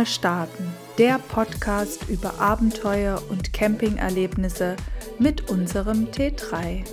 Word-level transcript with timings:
mal 0.00 0.06
starten, 0.06 0.64
der 0.96 1.18
Podcast 1.18 2.08
über 2.08 2.40
Abenteuer 2.40 3.22
und 3.28 3.52
Campingerlebnisse 3.52 4.76
mit 5.18 5.50
unserem 5.50 6.06
T3. 6.06 6.86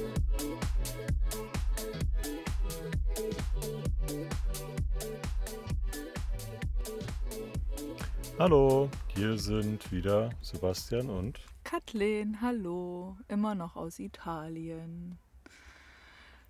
Hallo, 8.38 8.90
hier 9.16 9.38
sind 9.38 9.90
wieder 9.90 10.32
Sebastian 10.42 11.10
und 11.10 11.40
Kathleen, 11.64 12.42
hallo, 12.42 13.16
immer 13.30 13.56
noch 13.56 13.78
aus 13.78 14.00
Italien. 14.00 15.18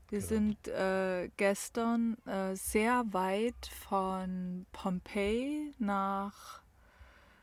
Wir 0.10 0.20
genau. 0.20 0.30
sind 0.30 0.68
äh, 0.70 1.30
gestern 1.36 2.18
äh, 2.26 2.56
sehr 2.56 3.04
weit 3.12 3.68
von 3.88 4.66
Pompeji 4.72 5.74
nach 5.80 6.62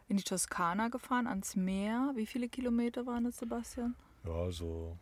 in 0.08 0.16
die 0.16 0.22
Toskana 0.22 0.88
gefahren, 0.88 1.26
ans 1.26 1.56
Meer. 1.56 2.12
Wie 2.14 2.26
viele 2.26 2.48
Kilometer 2.48 3.06
waren 3.06 3.24
das, 3.24 3.38
Sebastian? 3.38 3.94
Ja, 4.24 4.50
so 4.50 4.96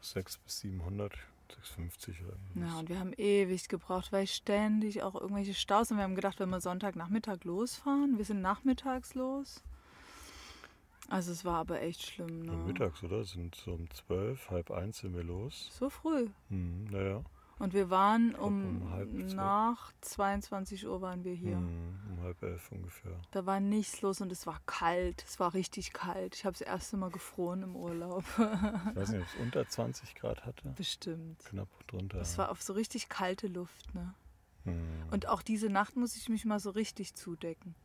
600 0.00 0.44
bis 0.44 0.60
700, 0.60 1.12
650 1.48 2.22
oder 2.22 2.36
Ja, 2.54 2.78
und 2.78 2.88
wir 2.88 2.98
haben 2.98 3.12
ewig 3.12 3.68
gebraucht, 3.68 4.10
weil 4.12 4.26
ständig 4.26 5.02
auch 5.02 5.14
irgendwelche 5.14 5.54
Staus 5.54 5.90
und 5.90 5.98
wir 5.98 6.04
haben 6.04 6.16
gedacht, 6.16 6.40
wenn 6.40 6.50
wir 6.50 6.60
Sonntagnachmittag 6.60 7.44
losfahren, 7.44 8.18
wir 8.18 8.24
sind 8.24 8.40
nachmittags 8.40 9.14
los 9.14 9.62
also 11.08 11.32
es 11.32 11.44
war 11.44 11.56
aber 11.56 11.82
echt 11.82 12.02
schlimm. 12.02 12.40
Ne? 12.40 12.52
Ja, 12.52 12.58
mittags, 12.58 13.02
oder? 13.02 13.24
Sind 13.24 13.54
so 13.54 13.72
um 13.72 13.90
zwölf, 13.90 14.50
halb 14.50 14.70
eins 14.70 14.98
sind 14.98 15.14
wir 15.14 15.24
los. 15.24 15.70
So 15.78 15.90
früh? 15.90 16.28
Hm, 16.48 16.84
naja. 16.90 17.22
Und 17.58 17.72
wir 17.72 17.88
waren 17.88 18.34
um, 18.34 18.82
um 18.82 19.26
nach 19.28 19.92
22 20.00 20.86
Uhr 20.88 21.00
waren 21.00 21.22
wir 21.22 21.34
hier. 21.34 21.56
Hm, 21.56 22.00
um 22.10 22.22
halb 22.22 22.42
elf 22.42 22.72
ungefähr. 22.72 23.12
Da 23.30 23.46
war 23.46 23.60
nichts 23.60 24.02
los 24.02 24.20
und 24.20 24.32
es 24.32 24.46
war 24.46 24.60
kalt. 24.66 25.24
Es 25.24 25.38
war 25.38 25.54
richtig 25.54 25.92
kalt. 25.92 26.34
Ich 26.34 26.44
habe 26.44 26.52
das 26.52 26.62
erste 26.62 26.96
Mal 26.96 27.10
gefroren 27.10 27.62
im 27.62 27.76
Urlaub. 27.76 28.24
ich 28.36 28.96
weiß 28.96 29.10
nicht, 29.10 29.22
ob 29.22 29.28
es 29.28 29.34
unter 29.40 29.68
20 29.68 30.14
Grad 30.16 30.44
hatte. 30.44 30.70
Bestimmt. 30.76 31.44
Knapp 31.44 31.68
drunter. 31.86 32.20
Es 32.20 32.36
war 32.38 32.50
auf 32.50 32.60
so 32.60 32.72
richtig 32.72 33.08
kalte 33.08 33.46
Luft, 33.46 33.94
ne? 33.94 34.14
Hm. 34.64 35.04
Und 35.12 35.28
auch 35.28 35.42
diese 35.42 35.68
Nacht 35.68 35.96
muss 35.96 36.16
ich 36.16 36.28
mich 36.28 36.44
mal 36.44 36.58
so 36.58 36.70
richtig 36.70 37.14
zudecken. 37.14 37.76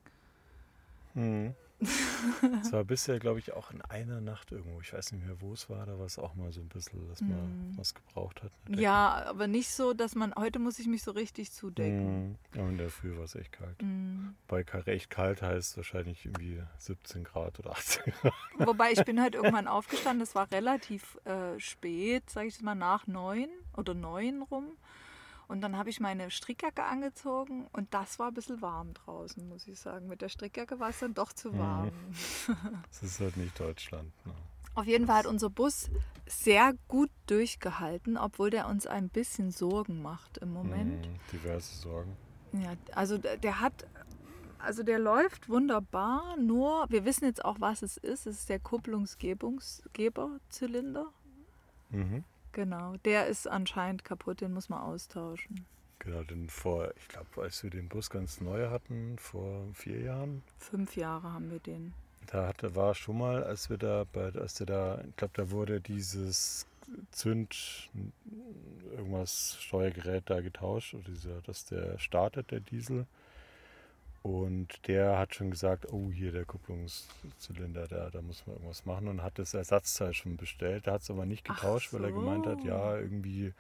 Hm. 1.14 1.54
Es 2.62 2.72
war 2.72 2.84
bisher, 2.84 3.20
glaube 3.20 3.40
ich, 3.40 3.54
auch 3.54 3.72
in 3.72 3.82
einer 3.82 4.22
Nacht 4.22 4.52
irgendwo. 4.52 4.82
Ich 4.82 4.94
weiß 4.94 5.12
nicht 5.14 5.26
mehr, 5.26 5.40
wo 5.40 5.54
es 5.54 5.70
war. 5.70 5.86
Da 5.86 5.98
war 5.98 6.06
es 6.06 6.20
auch 6.20 6.36
mal 6.36 6.52
so 6.52 6.62
ein 6.62 6.68
bisschen, 6.68 7.08
dass 7.08 7.22
man 7.22 7.72
mm. 7.72 7.78
was 7.78 7.94
gebraucht 7.94 8.44
hat. 8.44 8.52
Ja, 8.70 9.24
aber 9.28 9.48
nicht 9.48 9.70
so, 9.70 9.94
dass 9.94 10.16
man, 10.16 10.34
heute 10.36 10.60
muss 10.60 10.80
ich 10.80 10.88
mich 10.88 11.04
so 11.04 11.12
richtig 11.12 11.52
zudecken. 11.52 12.32
Mm. 12.32 12.38
Ja, 12.56 12.70
in 12.70 12.78
der 12.78 12.90
Früh 12.90 13.16
war 13.18 13.24
es 13.24 13.36
echt 13.36 13.54
kalt. 13.54 13.82
Mm. 13.82 14.30
Bei 14.48 14.64
recht 14.64 15.10
kalt 15.10 15.42
heißt 15.42 15.78
wahrscheinlich 15.78 16.26
irgendwie 16.26 16.62
17 16.80 17.24
Grad 17.24 17.60
oder 17.60 17.72
18 17.72 18.14
Grad. 18.22 18.34
Wobei 18.58 18.92
ich 18.92 19.04
bin 19.06 19.22
halt 19.22 19.36
irgendwann 19.40 19.68
aufgestanden, 19.68 20.22
es 20.22 20.36
war 20.36 20.52
relativ 20.52 21.18
äh, 21.26 21.60
spät, 21.60 22.30
sage 22.30 22.48
ich 22.48 22.62
mal, 22.62 22.76
nach 22.76 23.08
neun 23.08 23.50
oder 23.76 23.94
neun 23.94 24.42
rum. 24.44 24.66
Und 25.50 25.60
dann 25.62 25.76
habe 25.76 25.90
ich 25.90 26.00
meine 26.00 26.30
Strickjacke 26.30 26.84
angezogen 26.84 27.66
und 27.74 27.92
das 27.92 28.20
war 28.20 28.28
ein 28.28 28.36
bisschen 28.36 28.62
warm 28.62 28.94
draußen, 28.94 29.50
muss 29.50 29.68
ich 29.68 29.80
sagen. 29.80 30.08
Mit 30.08 30.22
der 30.22 30.30
Strickjacke 30.30 30.80
war 30.80 30.92
es 30.92 31.00
dann 31.00 31.16
doch 31.16 31.34
zu 31.34 31.52
mhm. 31.52 31.58
warm. 31.58 31.90
Das 32.88 33.02
ist 33.02 33.20
halt 33.20 33.36
nicht 33.36 33.60
Deutschland. 33.60 34.14
Ne? 34.28 34.34
Auf 34.76 34.86
jeden 34.86 35.08
Fall 35.08 35.18
hat 35.18 35.26
unser 35.26 35.50
Bus 35.50 35.90
sehr 36.28 36.76
gut 36.88 37.10
durchgehalten, 37.26 38.16
obwohl 38.16 38.52
der 38.52 38.68
uns 38.68 38.86
ein 38.86 39.10
bisschen 39.10 39.50
Sorgen 39.50 40.04
macht 40.04 40.38
im 40.38 40.54
Moment. 40.54 41.08
Mhm, 41.08 41.16
diverse 41.34 41.76
Sorgen. 41.76 42.16
Ja, 42.52 42.76
also 42.94 43.18
der 43.18 43.60
hat, 43.60 43.88
also 44.60 44.84
der 44.84 45.00
läuft 45.00 45.50
wunderbar, 45.50 46.38
nur 46.38 46.86
wir 46.90 47.06
wissen 47.06 47.26
jetzt 47.26 47.44
auch, 47.44 47.60
was 47.60 47.82
es 47.82 47.98
ist. 47.98 48.28
Es 48.28 48.42
ist 48.42 48.50
der 48.50 48.60
Kupplungsgeberzylinder. 48.60 51.08
Mhm. 51.90 52.24
Genau, 52.60 52.98
der 53.06 53.28
ist 53.28 53.48
anscheinend 53.48 54.04
kaputt, 54.04 54.42
den 54.42 54.52
muss 54.52 54.68
man 54.68 54.82
austauschen. 54.82 55.66
Genau, 56.00 56.24
denn 56.24 56.50
vor, 56.50 56.92
ich 56.98 57.08
glaube, 57.08 57.42
als 57.42 57.64
wir 57.64 57.70
den 57.70 57.88
Bus 57.88 58.10
ganz 58.10 58.42
neu 58.42 58.70
hatten, 58.70 59.18
vor 59.18 59.66
vier 59.74 60.02
Jahren. 60.02 60.44
Fünf 60.58 60.98
Jahre 60.98 61.32
haben 61.32 61.50
wir 61.52 61.60
den. 61.60 61.94
Da 62.28 62.48
hatte, 62.48 62.76
war 62.76 62.96
schon 62.96 63.18
mal, 63.18 63.46
als 63.46 63.70
wir 63.70 63.78
da, 63.78 64.04
bei, 64.12 64.34
als 64.34 64.56
der 64.56 64.66
da, 64.66 65.02
ich 65.08 65.16
glaube, 65.16 65.32
da 65.38 65.52
wurde 65.52 65.80
dieses 65.80 66.68
Zünd, 67.12 67.90
irgendwas 68.92 69.56
Steuergerät 69.62 70.30
da 70.30 70.42
getauscht, 70.42 70.96
oder 70.96 71.04
dieser, 71.06 71.42
dass 71.44 71.64
der 71.64 71.98
startet, 71.98 72.52
der 72.52 72.60
Diesel. 72.60 73.08
Und 74.22 74.88
der 74.88 75.18
hat 75.18 75.34
schon 75.34 75.50
gesagt, 75.50 75.92
oh 75.94 76.12
hier 76.12 76.32
der 76.32 76.44
Kupplungszylinder, 76.44 77.88
da, 77.88 78.10
da 78.10 78.22
muss 78.22 78.46
man 78.46 78.58
irgendwas 78.58 78.86
machen 78.86 79.08
und 79.08 79.24
hat 79.24 79.40
das 79.40 79.54
Ersatzteil 79.54 80.14
schon 80.14 80.36
bestellt. 80.36 80.86
Der 80.86 80.94
hat 80.94 81.02
es 81.02 81.10
aber 81.10 81.26
nicht 81.26 81.46
getauscht, 81.46 81.92
so. 81.92 81.98
weil 81.98 82.06
er 82.06 82.12
gemeint 82.12 82.46
hat, 82.46 82.62
ja, 82.64 82.98
irgendwie, 82.98 83.54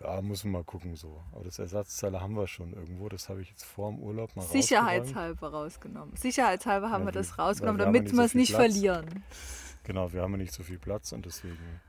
ja, 0.00 0.22
muss 0.22 0.44
man 0.44 0.52
mal 0.52 0.64
gucken 0.64 0.94
so. 0.94 1.20
Aber 1.32 1.44
das 1.44 1.58
Ersatzteil 1.58 2.20
haben 2.20 2.36
wir 2.36 2.46
schon 2.46 2.74
irgendwo. 2.74 3.08
Das 3.08 3.28
habe 3.28 3.42
ich 3.42 3.50
jetzt 3.50 3.64
vor 3.64 3.90
dem 3.90 3.98
Urlaub 3.98 4.34
mal 4.36 4.42
Sicherheitshalber 4.42 5.48
rausgenommen. 5.48 6.14
Sicherheitshalber 6.16 6.90
haben 6.90 7.02
ja, 7.02 7.08
wir 7.08 7.12
das 7.12 7.36
rausgenommen, 7.36 7.78
damit 7.80 8.12
wir 8.12 8.24
es 8.24 8.34
nicht 8.34 8.54
Platz. 8.54 8.72
verlieren. 8.72 9.24
Genau, 9.82 10.12
wir 10.12 10.22
haben 10.22 10.32
ja 10.32 10.38
nicht 10.38 10.54
so 10.54 10.62
viel 10.62 10.78
Platz 10.78 11.10
und 11.12 11.26
deswegen. 11.26 11.80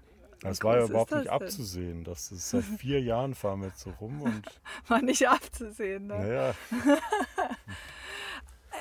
Es 0.41 0.63
war 0.63 0.77
ja 0.77 0.85
überhaupt 0.85 1.11
nicht 1.11 1.25
denn? 1.25 1.31
abzusehen. 1.33 2.03
Das 2.05 2.31
ist 2.31 2.49
seit 2.49 2.63
vier 2.63 3.01
Jahren 3.01 3.35
fahren 3.35 3.59
wir 3.59 3.67
jetzt 3.67 3.81
so 3.81 3.91
rum 3.99 4.21
und. 4.21 4.41
War 4.87 5.01
nicht 5.01 5.27
abzusehen, 5.27 6.07
ne? 6.07 6.17
Naja. 6.17 6.55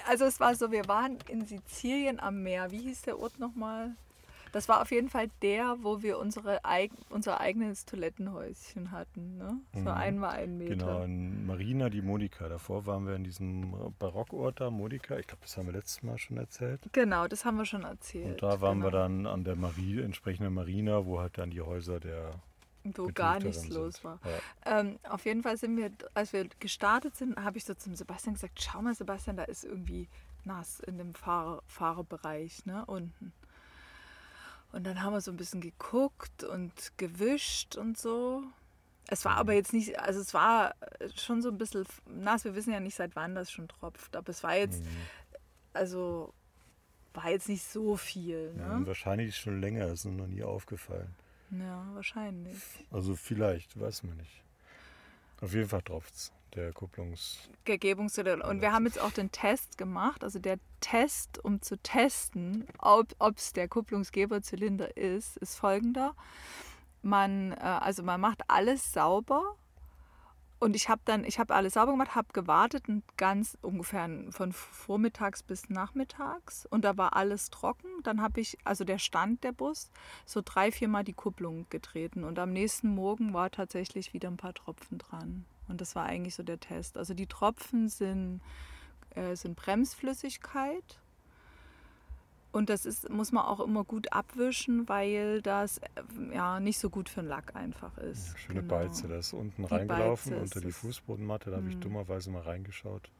Also 0.08 0.24
es 0.24 0.40
war 0.40 0.54
so, 0.54 0.72
wir 0.72 0.88
waren 0.88 1.18
in 1.28 1.44
Sizilien 1.44 2.18
am 2.18 2.42
Meer. 2.42 2.70
Wie 2.70 2.78
hieß 2.78 3.02
der 3.02 3.18
Ort 3.20 3.38
nochmal? 3.38 3.90
Das 4.52 4.66
war 4.66 4.80
auf 4.80 4.90
jeden 4.90 5.10
Fall 5.10 5.28
der, 5.42 5.76
wo 5.82 6.00
wir 6.00 6.18
unsere 6.18 6.64
eig 6.64 6.90
unser 7.10 7.40
eigenes 7.40 7.84
Toilettenhäuschen 7.84 8.90
hatten. 8.90 9.36
Ne? 9.36 9.60
So 9.74 9.80
mhm. 9.80 9.88
einmal 9.88 10.30
ein 10.36 10.56
Meter. 10.56 10.76
Genau, 10.76 11.02
in 11.02 11.44
Marina 11.44 11.90
di 11.90 12.00
Modica. 12.00 12.48
Davor 12.48 12.86
waren 12.86 13.06
wir 13.06 13.16
in 13.16 13.24
diesem 13.24 13.74
Barockort 13.98 14.62
da, 14.62 14.70
Modica. 14.70 15.18
Ich 15.18 15.26
glaube, 15.26 15.42
das 15.42 15.58
haben 15.58 15.66
wir 15.66 15.74
letztes 15.74 16.02
Mal 16.02 16.16
schon 16.16 16.38
erzählt. 16.38 16.80
Genau, 16.92 17.28
das 17.28 17.44
haben 17.44 17.58
wir 17.58 17.66
schon 17.66 17.84
erzählt. 17.84 18.42
Und 18.42 18.42
da 18.42 18.62
waren 18.62 18.80
genau. 18.80 18.86
wir 18.86 18.98
dann 18.98 19.26
an 19.26 19.44
der 19.44 19.56
Marie, 19.56 20.00
entsprechenden 20.00 20.54
Marina, 20.54 21.04
wo 21.04 21.20
halt 21.20 21.36
dann 21.36 21.50
die 21.50 21.60
Häuser 21.60 22.00
der 22.00 22.30
wo 22.96 23.08
gar 23.08 23.40
nichts 23.40 23.68
los 23.68 24.02
war. 24.04 24.20
Ja. 24.24 24.80
Ähm, 24.80 24.98
auf 25.08 25.24
jeden 25.24 25.42
Fall 25.42 25.56
sind 25.56 25.76
wir, 25.76 25.90
als 26.14 26.32
wir 26.32 26.48
gestartet 26.60 27.16
sind, 27.16 27.36
habe 27.36 27.58
ich 27.58 27.64
so 27.64 27.74
zum 27.74 27.94
Sebastian 27.94 28.34
gesagt, 28.34 28.62
schau 28.62 28.80
mal 28.80 28.94
Sebastian, 28.94 29.36
da 29.36 29.44
ist 29.44 29.64
irgendwie 29.64 30.08
nass 30.44 30.80
in 30.80 30.98
dem 30.98 31.14
Fahr 31.14 31.62
Fahrerbereich, 31.66 32.64
ne, 32.66 32.84
unten. 32.86 33.32
Und 34.72 34.86
dann 34.86 35.02
haben 35.02 35.12
wir 35.12 35.20
so 35.20 35.30
ein 35.30 35.36
bisschen 35.36 35.60
geguckt 35.60 36.44
und 36.44 36.72
gewischt 36.98 37.76
und 37.76 37.96
so. 37.96 38.42
Es 39.06 39.24
war 39.24 39.36
aber 39.36 39.54
jetzt 39.54 39.72
nicht, 39.72 39.98
also 39.98 40.20
es 40.20 40.34
war 40.34 40.74
schon 41.16 41.40
so 41.40 41.48
ein 41.48 41.56
bisschen 41.56 41.86
nass. 42.06 42.44
Wir 42.44 42.54
wissen 42.54 42.72
ja 42.72 42.80
nicht, 42.80 42.94
seit 42.94 43.16
wann 43.16 43.34
das 43.34 43.50
schon 43.50 43.68
tropft. 43.68 44.14
Aber 44.14 44.28
es 44.28 44.42
war 44.42 44.54
jetzt, 44.54 44.82
mhm. 44.82 44.88
also 45.72 46.34
war 47.14 47.30
jetzt 47.30 47.48
nicht 47.48 47.64
so 47.64 47.96
viel. 47.96 48.52
Ne? 48.52 48.62
Ja, 48.62 48.86
wahrscheinlich 48.86 49.36
schon 49.36 49.60
länger, 49.60 49.86
ist 49.86 50.04
uns 50.04 50.18
noch 50.18 50.26
nie 50.26 50.42
aufgefallen. 50.42 51.14
Ja, 51.50 51.86
wahrscheinlich. 51.94 52.58
Also 52.90 53.16
vielleicht, 53.16 53.78
weiß 53.78 54.02
man 54.02 54.16
nicht. 54.16 54.42
Auf 55.40 55.54
jeden 55.54 55.68
Fall 55.68 55.82
tropft 55.82 56.14
es, 56.14 56.32
der 56.54 56.72
Kupplungs... 56.72 57.48
Gegebungszylinder. 57.64 58.48
Und 58.48 58.60
wir 58.60 58.72
haben 58.72 58.86
jetzt 58.86 59.00
auch 59.00 59.12
den 59.12 59.30
Test 59.30 59.78
gemacht. 59.78 60.24
Also 60.24 60.38
der 60.38 60.58
Test, 60.80 61.42
um 61.44 61.62
zu 61.62 61.78
testen, 61.78 62.66
ob 62.78 63.36
es 63.36 63.52
der 63.52 63.68
Kupplungsgeberzylinder 63.68 64.96
ist, 64.96 65.36
ist 65.36 65.56
folgender. 65.56 66.14
Man, 67.02 67.52
äh, 67.52 67.56
also 67.56 68.02
man 68.02 68.20
macht 68.20 68.42
alles 68.48 68.92
sauber 68.92 69.56
und 70.60 70.74
ich 70.74 70.88
habe 70.88 71.00
dann, 71.04 71.24
ich 71.24 71.38
habe 71.38 71.54
alles 71.54 71.74
sauber 71.74 71.92
gemacht, 71.92 72.14
habe 72.14 72.32
gewartet 72.32 72.88
und 72.88 73.04
ganz 73.16 73.56
ungefähr 73.62 74.08
von 74.30 74.52
vormittags 74.52 75.42
bis 75.42 75.70
nachmittags 75.70 76.66
und 76.66 76.84
da 76.84 76.96
war 76.96 77.14
alles 77.14 77.50
trocken. 77.50 77.88
Dann 78.02 78.20
habe 78.20 78.40
ich, 78.40 78.58
also 78.64 78.84
der 78.84 78.98
stand 78.98 79.44
der 79.44 79.52
Bus, 79.52 79.90
so 80.26 80.42
drei, 80.44 80.72
viermal 80.72 81.04
die 81.04 81.12
Kupplung 81.12 81.66
getreten 81.70 82.24
und 82.24 82.38
am 82.38 82.52
nächsten 82.52 82.88
Morgen 82.88 83.32
war 83.32 83.50
tatsächlich 83.50 84.12
wieder 84.14 84.28
ein 84.28 84.36
paar 84.36 84.54
Tropfen 84.54 84.98
dran. 84.98 85.44
Und 85.68 85.80
das 85.80 85.94
war 85.94 86.06
eigentlich 86.06 86.34
so 86.34 86.42
der 86.42 86.58
Test. 86.58 86.96
Also 86.96 87.14
die 87.14 87.26
Tropfen 87.26 87.88
sind, 87.88 88.40
äh, 89.10 89.36
sind 89.36 89.54
Bremsflüssigkeit 89.54 90.98
und 92.58 92.68
das 92.68 92.84
ist, 92.84 93.08
muss 93.08 93.32
man 93.32 93.44
auch 93.44 93.60
immer 93.60 93.84
gut 93.84 94.12
abwischen, 94.12 94.88
weil 94.88 95.40
das 95.42 95.78
äh, 95.78 96.34
ja 96.34 96.58
nicht 96.60 96.78
so 96.78 96.90
gut 96.90 97.08
für 97.08 97.20
den 97.20 97.28
Lack 97.28 97.54
einfach 97.54 97.96
ist. 97.98 98.32
Ja, 98.32 98.38
schöne 98.38 98.60
genau. 98.62 98.74
Balze, 98.74 99.08
da 99.08 99.16
ist 99.16 99.32
unten 99.32 99.62
die 99.62 99.72
reingelaufen 99.72 100.34
unter 100.34 100.60
die 100.60 100.72
Fußbodenmatte, 100.72 101.50
da 101.50 101.56
habe 101.56 101.68
ich 101.68 101.74
hm. 101.74 101.80
dummerweise 101.80 102.30
mal 102.30 102.42
reingeschaut. 102.42 103.10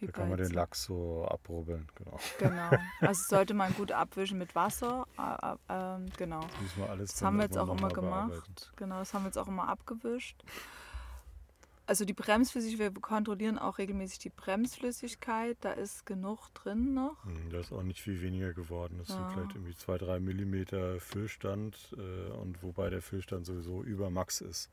Da 0.00 0.06
kann 0.12 0.28
man 0.28 0.38
den 0.38 0.52
Lack 0.52 0.76
so 0.76 1.26
abrubbeln, 1.28 1.88
genau. 1.96 2.18
Genau, 2.38 2.70
also 3.00 3.22
sollte 3.28 3.54
man 3.54 3.74
gut 3.74 3.90
abwischen 3.90 4.38
mit 4.38 4.54
Wasser. 4.54 5.04
Äh, 5.18 5.72
äh, 5.72 5.98
genau. 6.16 6.40
Das, 6.96 7.10
das 7.10 7.22
haben 7.22 7.38
wir 7.38 7.44
jetzt 7.44 7.58
auch 7.58 7.76
immer 7.76 7.88
gemacht. 7.88 8.72
Genau, 8.76 9.00
das 9.00 9.12
haben 9.12 9.24
wir 9.24 9.28
jetzt 9.28 9.38
auch 9.38 9.48
immer 9.48 9.68
abgewischt. 9.68 10.44
Also 11.90 12.04
die 12.04 12.12
Bremsflüssigkeit, 12.12 12.94
wir 12.94 13.00
kontrollieren 13.02 13.58
auch 13.58 13.78
regelmäßig 13.78 14.20
die 14.20 14.30
Bremsflüssigkeit, 14.30 15.56
da 15.60 15.72
ist 15.72 16.06
genug 16.06 16.48
drin 16.54 16.94
noch. 16.94 17.24
Hm, 17.24 17.50
Da 17.50 17.58
ist 17.58 17.72
auch 17.72 17.82
nicht 17.82 18.00
viel 18.00 18.22
weniger 18.22 18.52
geworden. 18.52 18.98
Das 18.98 19.08
Ja. 19.08 19.16
sind 19.16 19.32
vielleicht 19.32 19.56
irgendwie 19.56 19.74
zwei, 19.74 19.98
drei 19.98 20.20
Millimeter 20.20 21.00
Füllstand 21.00 21.76
äh, 21.98 22.30
und 22.30 22.62
wobei 22.62 22.90
der 22.90 23.02
Füllstand 23.02 23.44
sowieso 23.44 23.82
über 23.82 24.08
Max 24.08 24.40
ist. 24.40 24.70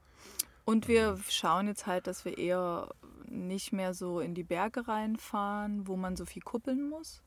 Und 0.64 0.88
wir 0.88 1.18
schauen 1.28 1.66
jetzt 1.68 1.88
halt, 1.88 2.06
dass 2.06 2.24
wir 2.24 2.38
eher 2.38 2.94
nicht 3.26 3.74
mehr 3.74 3.96
so 3.96 4.20
in 4.20 4.36
die 4.36 4.44
Berge 4.44 4.88
reinfahren, 4.88 5.88
wo 5.88 5.96
man 5.98 6.16
so 6.16 6.26
viel 6.26 6.44
kuppeln 6.44 6.88
muss. 6.88 7.24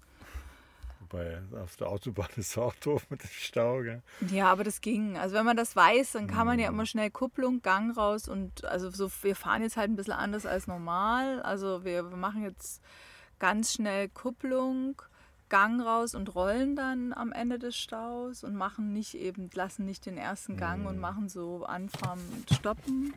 Wobei 1.11 1.43
auf 1.61 1.77
der 1.77 1.89
Autobahn 1.89 2.29
ist 2.37 2.51
es 2.51 2.59
auch 2.59 2.75
doof 2.77 3.07
mit 3.11 3.23
dem 3.23 3.31
Stau. 3.31 3.83
Gell? 3.83 4.03
Ja, 4.31 4.47
aber 4.53 4.62
das 4.65 4.81
ging. 4.81 5.17
Also 5.19 5.35
wenn 5.35 5.45
man 5.45 5.57
das 5.57 5.75
weiß, 5.75 6.12
dann 6.12 6.29
kann 6.29 6.47
man 6.47 6.59
ja 6.59 6.69
Mhm. 6.71 6.77
immer 6.77 6.87
schnell 6.87 7.11
Kupplung, 7.11 7.62
Gang 7.62 7.97
raus 7.97 8.29
und 8.29 8.65
also 8.65 8.91
so, 8.91 9.11
wir 9.23 9.35
fahren 9.35 9.62
jetzt 9.62 9.77
halt 9.77 9.91
ein 9.91 9.97
bisschen 9.97 10.12
anders 10.15 10.47
als 10.47 10.67
normal. 10.67 11.43
Also 11.43 11.85
wir 11.85 12.03
machen 12.05 12.43
jetzt 12.45 12.81
ganz 13.41 13.73
schnell 13.73 14.09
Kupplung, 14.09 15.03
Gang 15.49 15.83
raus 15.83 16.15
und 16.15 16.33
rollen 16.37 16.77
dann 16.77 17.13
am 17.13 17.33
Ende 17.33 17.59
des 17.59 17.77
Staus 17.77 18.45
und 18.45 18.55
machen 18.55 18.93
nicht 18.93 19.15
eben, 19.15 19.51
lassen 19.53 19.85
nicht 19.85 20.06
den 20.06 20.17
ersten 20.17 20.56
Gang 20.56 20.87
und 20.87 20.95
Mhm. 20.97 21.01
machen 21.01 21.29
so 21.29 21.65
anfahren 21.65 22.21
und 22.37 22.55
stoppen. 22.55 23.15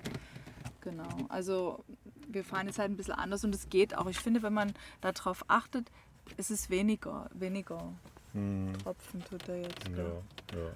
Genau. 0.82 1.08
Also 1.30 1.84
wir 2.28 2.44
fahren 2.44 2.66
jetzt 2.66 2.80
halt 2.80 2.90
ein 2.90 2.98
bisschen 2.98 3.14
anders 3.14 3.44
und 3.44 3.54
es 3.54 3.70
geht 3.70 3.96
auch. 3.96 4.08
Ich 4.08 4.18
finde, 4.18 4.42
wenn 4.42 4.54
man 4.54 4.74
darauf 5.02 5.46
achtet, 5.48 5.92
ist 6.38 6.52
es 6.52 6.70
weniger, 6.70 7.30
weniger 7.34 7.94
Hm, 8.34 8.74
Tropfen 8.82 9.24
tut 9.26 9.48
er 9.48 9.58
jetzt. 9.62 9.88
ja, 9.90 10.04
ja. 10.58 10.72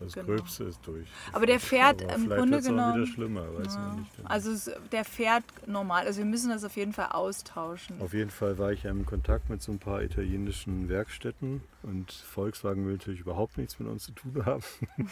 Das 0.00 0.12
Genau. 0.12 0.26
Gröbste 0.26 0.64
ist 0.64 0.80
durch. 0.84 1.06
Aber 1.32 1.46
der 1.46 1.60
fährt 1.60 2.02
Aber 2.02 2.14
im 2.16 2.28
Grunde 2.28 2.60
genommen. 2.60 2.96
wieder 2.96 3.06
schlimmer, 3.06 3.54
weiß 3.54 3.74
Ja. 3.76 3.80
man 3.80 4.00
nicht. 4.00 4.10
Also 4.24 4.50
es, 4.50 4.68
der 4.90 5.04
fährt 5.04 5.44
normal. 5.68 6.04
Also 6.06 6.18
wir 6.18 6.24
müssen 6.24 6.50
das 6.50 6.64
auf 6.64 6.74
jeden 6.76 6.92
Fall 6.92 7.10
austauschen. 7.12 8.00
Auf 8.02 8.12
jeden 8.12 8.30
Fall 8.30 8.58
war 8.58 8.72
ich 8.72 8.82
ja 8.82 8.90
im 8.90 9.06
Kontakt 9.06 9.48
mit 9.48 9.62
so 9.62 9.70
ein 9.70 9.78
paar 9.78 10.02
italienischen 10.02 10.88
Werkstätten 10.88 11.62
und 11.84 12.10
Volkswagen 12.10 12.84
will 12.86 12.94
natürlich 12.94 13.20
überhaupt 13.20 13.56
nichts 13.56 13.78
mit 13.78 13.86
uns 13.86 14.02
zu 14.06 14.10
tun 14.12 14.44
haben. 14.44 14.64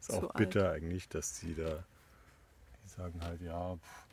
ist 0.00 0.12
auch 0.12 0.32
bitter 0.34 0.72
eigentlich, 0.72 1.08
dass 1.08 1.38
die 1.38 1.54
da, 1.54 1.84
die 2.84 2.88
sagen 2.88 3.20
halt, 3.22 3.40
ja, 3.42 3.76
pff, 3.76 4.05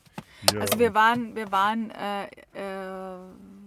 hier 0.50 0.62
Also 0.62 0.80
wir 0.80 0.94
waren, 0.94 1.36
wir 1.36 1.52
waren, 1.52 1.92
äh, 1.92 2.26
äh, 2.54 3.18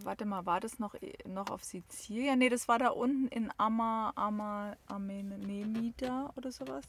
warte 0.02 0.24
mal, 0.24 0.46
war 0.46 0.60
das 0.60 0.78
noch, 0.78 0.94
noch 1.26 1.50
auf 1.50 1.64
Sizilien? 1.64 2.38
Nee, 2.38 2.48
das 2.48 2.68
war 2.68 2.78
da 2.78 2.88
unten 2.88 3.28
in 3.28 3.50
Ama, 3.56 4.12
Ama, 4.16 4.76
Amenemida 4.86 6.32
oder 6.36 6.52
sowas. 6.52 6.84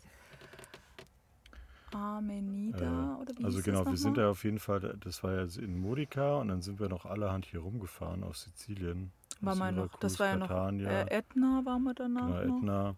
Amenida 1.94 3.18
oder 3.22 3.34
wie 3.38 3.46
also 3.46 3.62
genau, 3.62 3.86
wir 3.86 3.98
sind 3.98 4.18
da 4.18 4.30
auf 4.30 4.44
jeden 4.44 4.60
Fall, 4.60 4.98
das 5.00 5.24
war 5.24 5.34
ja 5.34 5.48
in 5.58 5.80
Modica 5.80 6.38
und 6.38 6.50
dann 6.50 6.62
sind 6.62 6.80
wir 6.80 6.90
noch 6.90 7.06
allerhand 7.06 7.46
hier 7.46 7.62
rumgefahren 7.62 8.24
auf 8.24 8.38
Sizilien. 8.38 9.12
War 9.42 9.56
mal 9.56 9.72
noch, 9.72 9.98
das 10.00 10.20
war 10.20 10.28
ja 10.28 10.36
noch, 10.36 10.50
äh, 10.50 11.06
Etna 11.10 11.62
waren 11.64 11.84
wir 11.84 11.94
danach 11.94 12.42
genau. 12.42 12.58
Etna. 12.58 12.96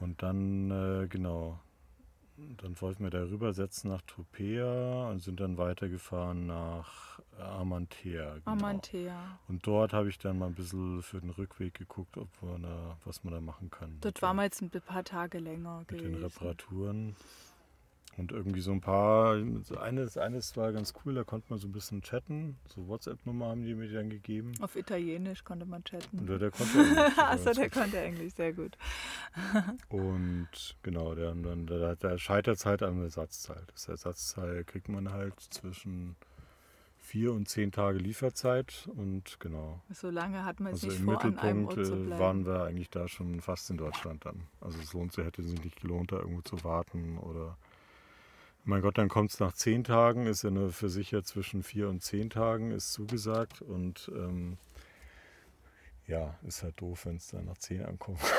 Und 0.00 0.22
dann, 0.22 0.70
äh, 0.70 1.06
genau, 1.08 1.58
dann 2.58 2.80
wollten 2.80 3.02
wir 3.04 3.10
da 3.10 3.20
rübersetzen 3.22 3.90
nach 3.90 4.02
Tropea 4.02 5.10
und 5.10 5.20
sind 5.22 5.40
dann 5.40 5.56
weitergefahren 5.58 6.46
nach 6.46 7.18
Amantea. 7.38 8.34
Genau. 8.34 8.50
Amantea. 8.52 9.38
Und 9.48 9.66
dort 9.66 9.92
habe 9.92 10.08
ich 10.08 10.18
dann 10.18 10.38
mal 10.38 10.46
ein 10.46 10.54
bisschen 10.54 11.02
für 11.02 11.20
den 11.20 11.30
Rückweg 11.30 11.74
geguckt, 11.74 12.16
ob 12.16 12.28
man 12.42 12.62
da, 12.62 12.96
was 13.04 13.24
man 13.24 13.34
da 13.34 13.40
machen 13.40 13.70
kann. 13.70 13.98
Dort 14.00 14.22
waren 14.22 14.36
den- 14.36 14.40
wir 14.40 14.44
jetzt 14.44 14.62
ein 14.62 14.70
paar 14.70 15.04
Tage 15.04 15.38
länger 15.38 15.80
mit 15.80 15.90
den 15.90 15.98
gewesen. 15.98 16.22
Reparaturen. 16.24 17.16
Und 18.18 18.32
irgendwie 18.32 18.60
so 18.60 18.72
ein 18.72 18.80
paar, 18.80 19.36
eines, 19.80 20.18
eines 20.18 20.56
war 20.56 20.72
ganz 20.72 20.92
cool, 21.04 21.14
da 21.14 21.22
konnte 21.22 21.46
man 21.50 21.60
so 21.60 21.68
ein 21.68 21.72
bisschen 21.72 22.02
chatten. 22.02 22.58
So 22.66 22.88
WhatsApp-Nummer 22.88 23.46
haben 23.46 23.64
die 23.64 23.74
mir 23.74 23.88
dann 23.88 24.10
gegeben. 24.10 24.52
Auf 24.60 24.74
Italienisch 24.74 25.44
konnte 25.44 25.64
man 25.66 25.84
chatten. 25.84 26.18
Und 26.18 26.28
der, 26.28 26.38
der 26.38 26.50
konnte 26.50 26.78
Englisch, 26.78 26.98
Achso, 27.18 27.44
ganz 27.44 27.56
der 27.58 27.70
konnte 27.70 27.98
Englisch, 28.00 28.34
sehr 28.34 28.52
gut. 28.52 28.76
Und 29.88 30.48
genau, 30.82 31.14
der, 31.14 31.32
dann, 31.32 31.66
da, 31.66 31.94
da 31.94 32.18
scheitert 32.18 32.56
es 32.56 32.66
halt 32.66 32.82
am 32.82 33.00
Ersatzteil. 33.02 33.62
Das 33.72 33.88
Ersatzteil 33.88 34.64
kriegt 34.64 34.88
man 34.88 35.12
halt 35.12 35.38
zwischen 35.38 36.16
vier 37.08 37.32
und 37.32 37.48
zehn 37.48 37.72
Tage 37.72 37.98
Lieferzeit. 37.98 38.88
Und 38.96 39.38
genau, 39.40 39.80
So 39.92 40.10
lange 40.10 40.44
hat 40.44 40.60
man 40.60 40.72
also 40.72 40.90
sich 40.90 40.98
im 40.98 41.06
vor, 41.06 41.24
an 41.24 41.38
einem 41.38 41.62
Mittelpunkt 41.62 41.78
Ort 41.78 41.86
zu 41.86 41.94
äh, 41.94 42.04
bleiben. 42.04 42.20
waren 42.20 42.46
wir 42.46 42.64
eigentlich 42.64 42.90
da 42.90 43.08
schon 43.08 43.40
fast 43.40 43.70
in 43.70 43.78
Deutschland 43.78 44.24
dann. 44.26 44.42
Also 44.60 44.78
es 44.80 44.92
lohnt 44.92 45.12
sich, 45.12 45.24
hätte 45.24 45.42
sich 45.42 45.62
nicht 45.62 45.80
gelohnt, 45.80 46.12
da 46.12 46.16
irgendwo 46.16 46.42
zu 46.42 46.62
warten 46.64 47.16
oder 47.18 47.56
mein 48.68 48.82
Gott, 48.82 48.98
dann 48.98 49.08
kommt 49.08 49.32
es 49.32 49.40
nach 49.40 49.54
zehn 49.54 49.82
Tagen, 49.82 50.26
ist 50.26 50.42
ja 50.42 50.50
nur 50.50 50.72
für 50.72 50.90
sicher 50.90 51.24
zwischen 51.24 51.62
vier 51.62 51.88
und 51.88 52.02
zehn 52.02 52.28
Tagen, 52.28 52.70
ist 52.70 52.92
zugesagt 52.92 53.62
und 53.62 54.10
ähm, 54.14 54.58
ja, 56.06 56.34
ist 56.46 56.62
halt 56.62 56.80
doof, 56.80 57.06
wenn 57.06 57.16
es 57.16 57.28
dann 57.28 57.46
nach 57.46 57.58
zehn 57.58 57.84
ankommt. 57.84 58.20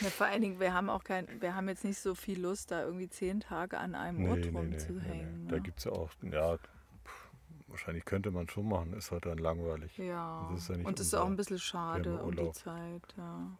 Ja, 0.00 0.10
vor 0.10 0.28
allen 0.28 0.42
Dingen, 0.42 0.60
wir 0.60 0.74
haben 0.74 0.90
auch 0.90 1.02
kein, 1.02 1.26
wir 1.40 1.56
haben 1.56 1.68
jetzt 1.68 1.82
nicht 1.82 1.98
so 1.98 2.14
viel 2.14 2.40
Lust, 2.40 2.70
da 2.70 2.84
irgendwie 2.84 3.08
zehn 3.08 3.40
Tage 3.40 3.78
an 3.78 3.96
einem 3.96 4.30
Ort 4.30 4.46
rumzuhängen. 4.46 5.48
Da 5.48 5.56
ne? 5.56 5.60
gibt 5.60 5.78
es 5.80 5.86
ja 5.86 5.90
auch, 5.90 6.10
ja, 6.22 6.56
pff, 6.56 7.30
wahrscheinlich 7.66 8.04
könnte 8.04 8.30
man 8.30 8.48
schon 8.48 8.68
machen, 8.68 8.92
ist 8.92 9.10
halt 9.10 9.26
dann 9.26 9.38
langweilig. 9.38 9.98
ja, 9.98 10.48
das 10.52 10.60
ist 10.60 10.68
ja 10.68 10.86
und 10.86 11.00
es 11.00 11.06
ist 11.08 11.14
auch 11.14 11.26
ein 11.26 11.34
bisschen 11.34 11.58
schade 11.58 12.22
um 12.22 12.36
die. 12.36 12.52
Zeit. 12.52 13.02
Ja. 13.16 13.58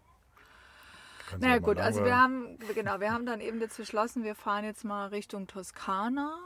Kannst 1.29 1.43
Na 1.43 1.49
ja, 1.49 1.61
mal 1.61 1.61
gut, 1.61 1.79
also 1.79 2.05
wir 2.05 2.17
haben, 2.17 2.59
genau, 2.75 3.01
wir 3.01 3.13
haben 3.13 3.27
dann 3.27 3.43
eben 3.43 3.61
jetzt 3.61 3.77
beschlossen, 3.77 4.25
wir 4.25 4.35
fahren 4.35 4.65
jetzt 4.65 4.83
mal 4.83 5.09
Richtung 5.09 5.47
Toskana, 5.47 6.39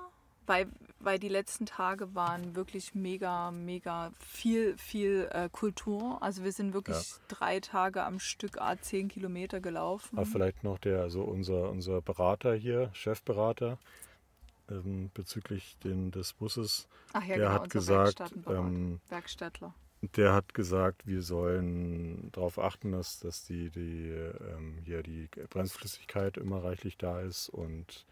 weil, 0.47 0.67
weil 0.99 1.21
die 1.21 1.29
letzten 1.29 1.67
Tage 1.67 2.17
waren 2.17 2.57
wirklich 2.57 2.93
mega, 2.93 3.53
mega 3.53 4.11
viel, 4.19 4.77
viel 4.77 5.29
äh, 5.31 5.49
Kultur. 5.53 6.19
Also 6.21 6.43
wir 6.43 6.51
sind 6.51 6.75
wirklich 6.75 6.97
drei 7.29 7.61
Tage 7.61 8.03
am 8.03 8.19
Stück 8.19 8.61
A 8.61 8.77
10 8.77 9.07
Kilometer 9.07 9.61
gelaufen. 9.61 10.19
Aber 10.19 10.27
vielleicht 10.27 10.65
noch 10.65 10.79
der, 10.81 11.03
also 11.03 11.23
unser, 11.23 11.71
unser 11.71 12.03
Berater 12.03 12.55
hier, 12.55 12.91
Chefberater, 12.93 13.79
ähm, 14.69 15.13
bezüglich 15.15 15.77
den, 15.85 16.11
des 16.11 16.33
Busses, 16.33 16.89
Ach 17.13 17.23
ja, 17.23 17.37
der 17.37 17.37
genau, 17.37 17.51
hat 17.53 17.71
gesagt, 17.71 18.19
Werkstattenberater, 18.19 18.67
ähm, 18.67 19.01
Werkstattler. 19.09 19.75
Der 20.17 20.33
hat 20.33 20.53
gesagt, 20.55 21.07
wir 21.07 21.23
sollen 21.23 22.31
darauf 22.33 22.59
achten, 22.59 22.93
dass, 22.93 23.21
dass 23.21 23.45
die, 23.45 23.71
die, 23.71 24.11
ähm, 24.11 24.79
hier 24.85 25.03
die 25.03 25.29
Bremsflüssigkeit 25.51 26.37
immer 26.37 26.65
reichlich 26.65 26.99
da 26.99 27.21
ist 27.21 27.49
und 27.49 28.05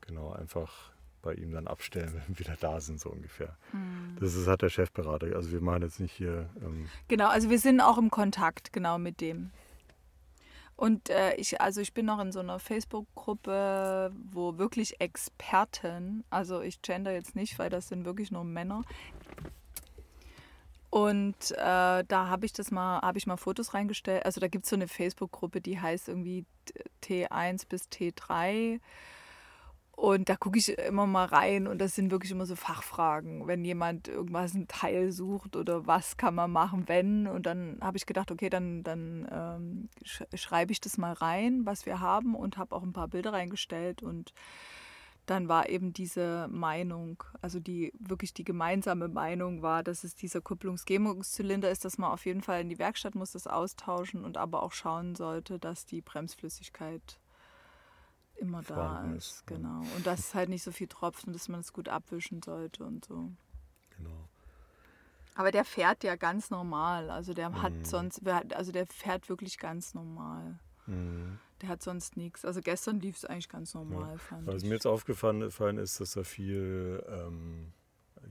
genau 0.00 0.32
einfach 0.32 0.90
bei 1.22 1.34
ihm 1.34 1.52
dann 1.52 1.66
abstellen, 1.66 2.12
wenn 2.14 2.28
wir 2.28 2.38
wieder 2.40 2.56
da 2.58 2.80
sind, 2.80 3.00
so 3.00 3.10
ungefähr. 3.10 3.56
Hm. 3.70 4.16
Das 4.18 4.34
ist, 4.34 4.46
hat 4.48 4.62
der 4.62 4.70
Chefberater. 4.70 5.34
Also 5.36 5.52
wir 5.52 5.60
machen 5.60 5.82
jetzt 5.82 6.00
nicht 6.00 6.12
hier. 6.12 6.50
Ähm, 6.62 6.88
Genau, 7.08 7.28
also 7.28 7.48
wir 7.48 7.58
sind 7.58 7.80
auch 7.80 7.98
im 7.98 8.10
Kontakt 8.10 8.72
genau 8.72 8.98
mit 8.98 9.20
dem. 9.20 9.50
Und 10.76 11.10
äh, 11.10 11.34
ich, 11.34 11.60
also 11.60 11.82
ich 11.82 11.92
bin 11.92 12.06
noch 12.06 12.20
in 12.20 12.32
so 12.32 12.40
einer 12.40 12.58
Facebook-Gruppe, 12.58 14.12
wo 14.32 14.56
wirklich 14.56 14.98
Experten, 14.98 16.24
also 16.30 16.62
ich 16.62 16.80
gender 16.80 17.12
jetzt 17.12 17.36
nicht, 17.36 17.58
weil 17.58 17.68
das 17.68 17.88
sind 17.88 18.06
wirklich 18.06 18.30
nur 18.30 18.44
Männer. 18.44 18.82
Und 20.90 21.52
äh, 21.52 22.04
da 22.04 22.28
habe 22.28 22.46
ich 22.46 22.52
das 22.52 22.72
mal, 22.72 23.00
habe 23.00 23.16
ich 23.16 23.26
mal 23.26 23.36
Fotos 23.36 23.74
reingestellt. 23.74 24.24
Also 24.24 24.40
da 24.40 24.48
gibt 24.48 24.64
es 24.64 24.70
so 24.70 24.76
eine 24.76 24.88
Facebook-Gruppe, 24.88 25.60
die 25.60 25.80
heißt 25.80 26.08
irgendwie 26.08 26.44
T1 27.02 27.68
bis 27.68 27.84
T3. 27.84 28.80
Und 29.92 30.30
da 30.30 30.36
gucke 30.36 30.58
ich 30.58 30.78
immer 30.78 31.06
mal 31.06 31.26
rein 31.26 31.66
und 31.66 31.78
das 31.78 31.94
sind 31.94 32.10
wirklich 32.10 32.32
immer 32.32 32.46
so 32.46 32.56
Fachfragen, 32.56 33.46
wenn 33.46 33.66
jemand 33.66 34.08
irgendwas 34.08 34.54
ein 34.54 34.66
Teil 34.66 35.12
sucht 35.12 35.56
oder 35.56 35.86
was 35.86 36.16
kann 36.16 36.34
man 36.34 36.50
machen, 36.50 36.84
wenn. 36.88 37.26
Und 37.26 37.44
dann 37.44 37.76
habe 37.82 37.98
ich 37.98 38.06
gedacht, 38.06 38.30
okay, 38.30 38.48
dann, 38.48 38.82
dann 38.82 39.28
ähm, 39.30 39.88
sch 40.02 40.22
schreibe 40.34 40.72
ich 40.72 40.80
das 40.80 40.96
mal 40.96 41.12
rein, 41.12 41.66
was 41.66 41.84
wir 41.84 42.00
haben 42.00 42.34
und 42.34 42.56
habe 42.56 42.74
auch 42.74 42.82
ein 42.82 42.94
paar 42.94 43.08
Bilder 43.08 43.34
reingestellt 43.34 44.02
und 44.02 44.32
dann 45.30 45.48
war 45.48 45.68
eben 45.68 45.92
diese 45.92 46.48
Meinung, 46.50 47.22
also 47.40 47.60
die 47.60 47.92
wirklich 47.98 48.34
die 48.34 48.42
gemeinsame 48.44 49.06
Meinung 49.08 49.62
war, 49.62 49.84
dass 49.84 50.02
es 50.02 50.16
dieser 50.16 50.40
Kupplungsgebungszylinder 50.40 51.70
ist, 51.70 51.84
dass 51.84 51.98
man 51.98 52.10
auf 52.10 52.26
jeden 52.26 52.42
Fall 52.42 52.60
in 52.62 52.68
die 52.68 52.78
Werkstatt 52.80 53.14
muss 53.14 53.30
das 53.32 53.46
austauschen 53.46 54.24
und 54.24 54.36
aber 54.36 54.62
auch 54.62 54.72
schauen 54.72 55.14
sollte, 55.14 55.60
dass 55.60 55.86
die 55.86 56.00
Bremsflüssigkeit 56.00 57.20
immer 58.36 58.62
da 58.62 59.04
ist, 59.12 59.16
ist, 59.16 59.46
genau. 59.46 59.82
Und 59.96 60.06
dass 60.06 60.18
es 60.18 60.34
halt 60.34 60.48
nicht 60.48 60.64
so 60.64 60.72
viel 60.72 60.88
tropft 60.88 61.26
und 61.26 61.32
dass 61.32 61.48
man 61.48 61.60
es 61.60 61.72
gut 61.72 61.88
abwischen 61.88 62.42
sollte 62.42 62.84
und 62.84 63.04
so. 63.04 63.30
genau. 63.96 64.28
Aber 65.36 65.52
der 65.52 65.64
fährt 65.64 66.02
ja 66.04 66.16
ganz 66.16 66.50
normal. 66.50 67.08
Also 67.10 67.34
der 67.34 67.50
Mhm. 67.50 67.62
hat 67.62 67.86
sonst, 67.86 68.26
also 68.26 68.72
der 68.72 68.86
fährt 68.86 69.28
wirklich 69.28 69.58
ganz 69.58 69.94
normal. 69.94 70.58
Mhm. 70.86 71.38
Der 71.62 71.68
hat 71.68 71.82
sonst 71.82 72.16
nichts. 72.16 72.44
Also 72.44 72.60
gestern 72.60 73.00
lief 73.00 73.16
es 73.16 73.24
eigentlich 73.24 73.48
ganz 73.48 73.74
normal, 73.74 74.18
fand 74.18 74.46
Was 74.46 74.62
ich. 74.62 74.68
mir 74.68 74.74
jetzt 74.74 74.86
aufgefallen 74.86 75.40
gefallen 75.40 75.78
ist, 75.78 76.00
dass 76.00 76.16
er 76.16 76.24
viel 76.24 77.04
ähm, 77.08 77.72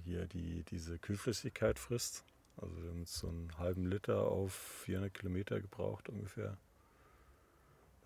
hier 0.03 0.25
die, 0.25 0.63
diese 0.63 0.97
Kühlflüssigkeit 0.97 1.77
frisst. 1.77 2.23
Also 2.57 2.81
wir 2.81 2.89
haben 2.89 2.99
jetzt 2.99 3.15
so 3.15 3.27
einen 3.27 3.57
halben 3.57 3.85
Liter 3.85 4.27
auf 4.27 4.53
400 4.53 5.13
Kilometer 5.13 5.61
gebraucht 5.61 6.09
ungefähr. 6.09 6.57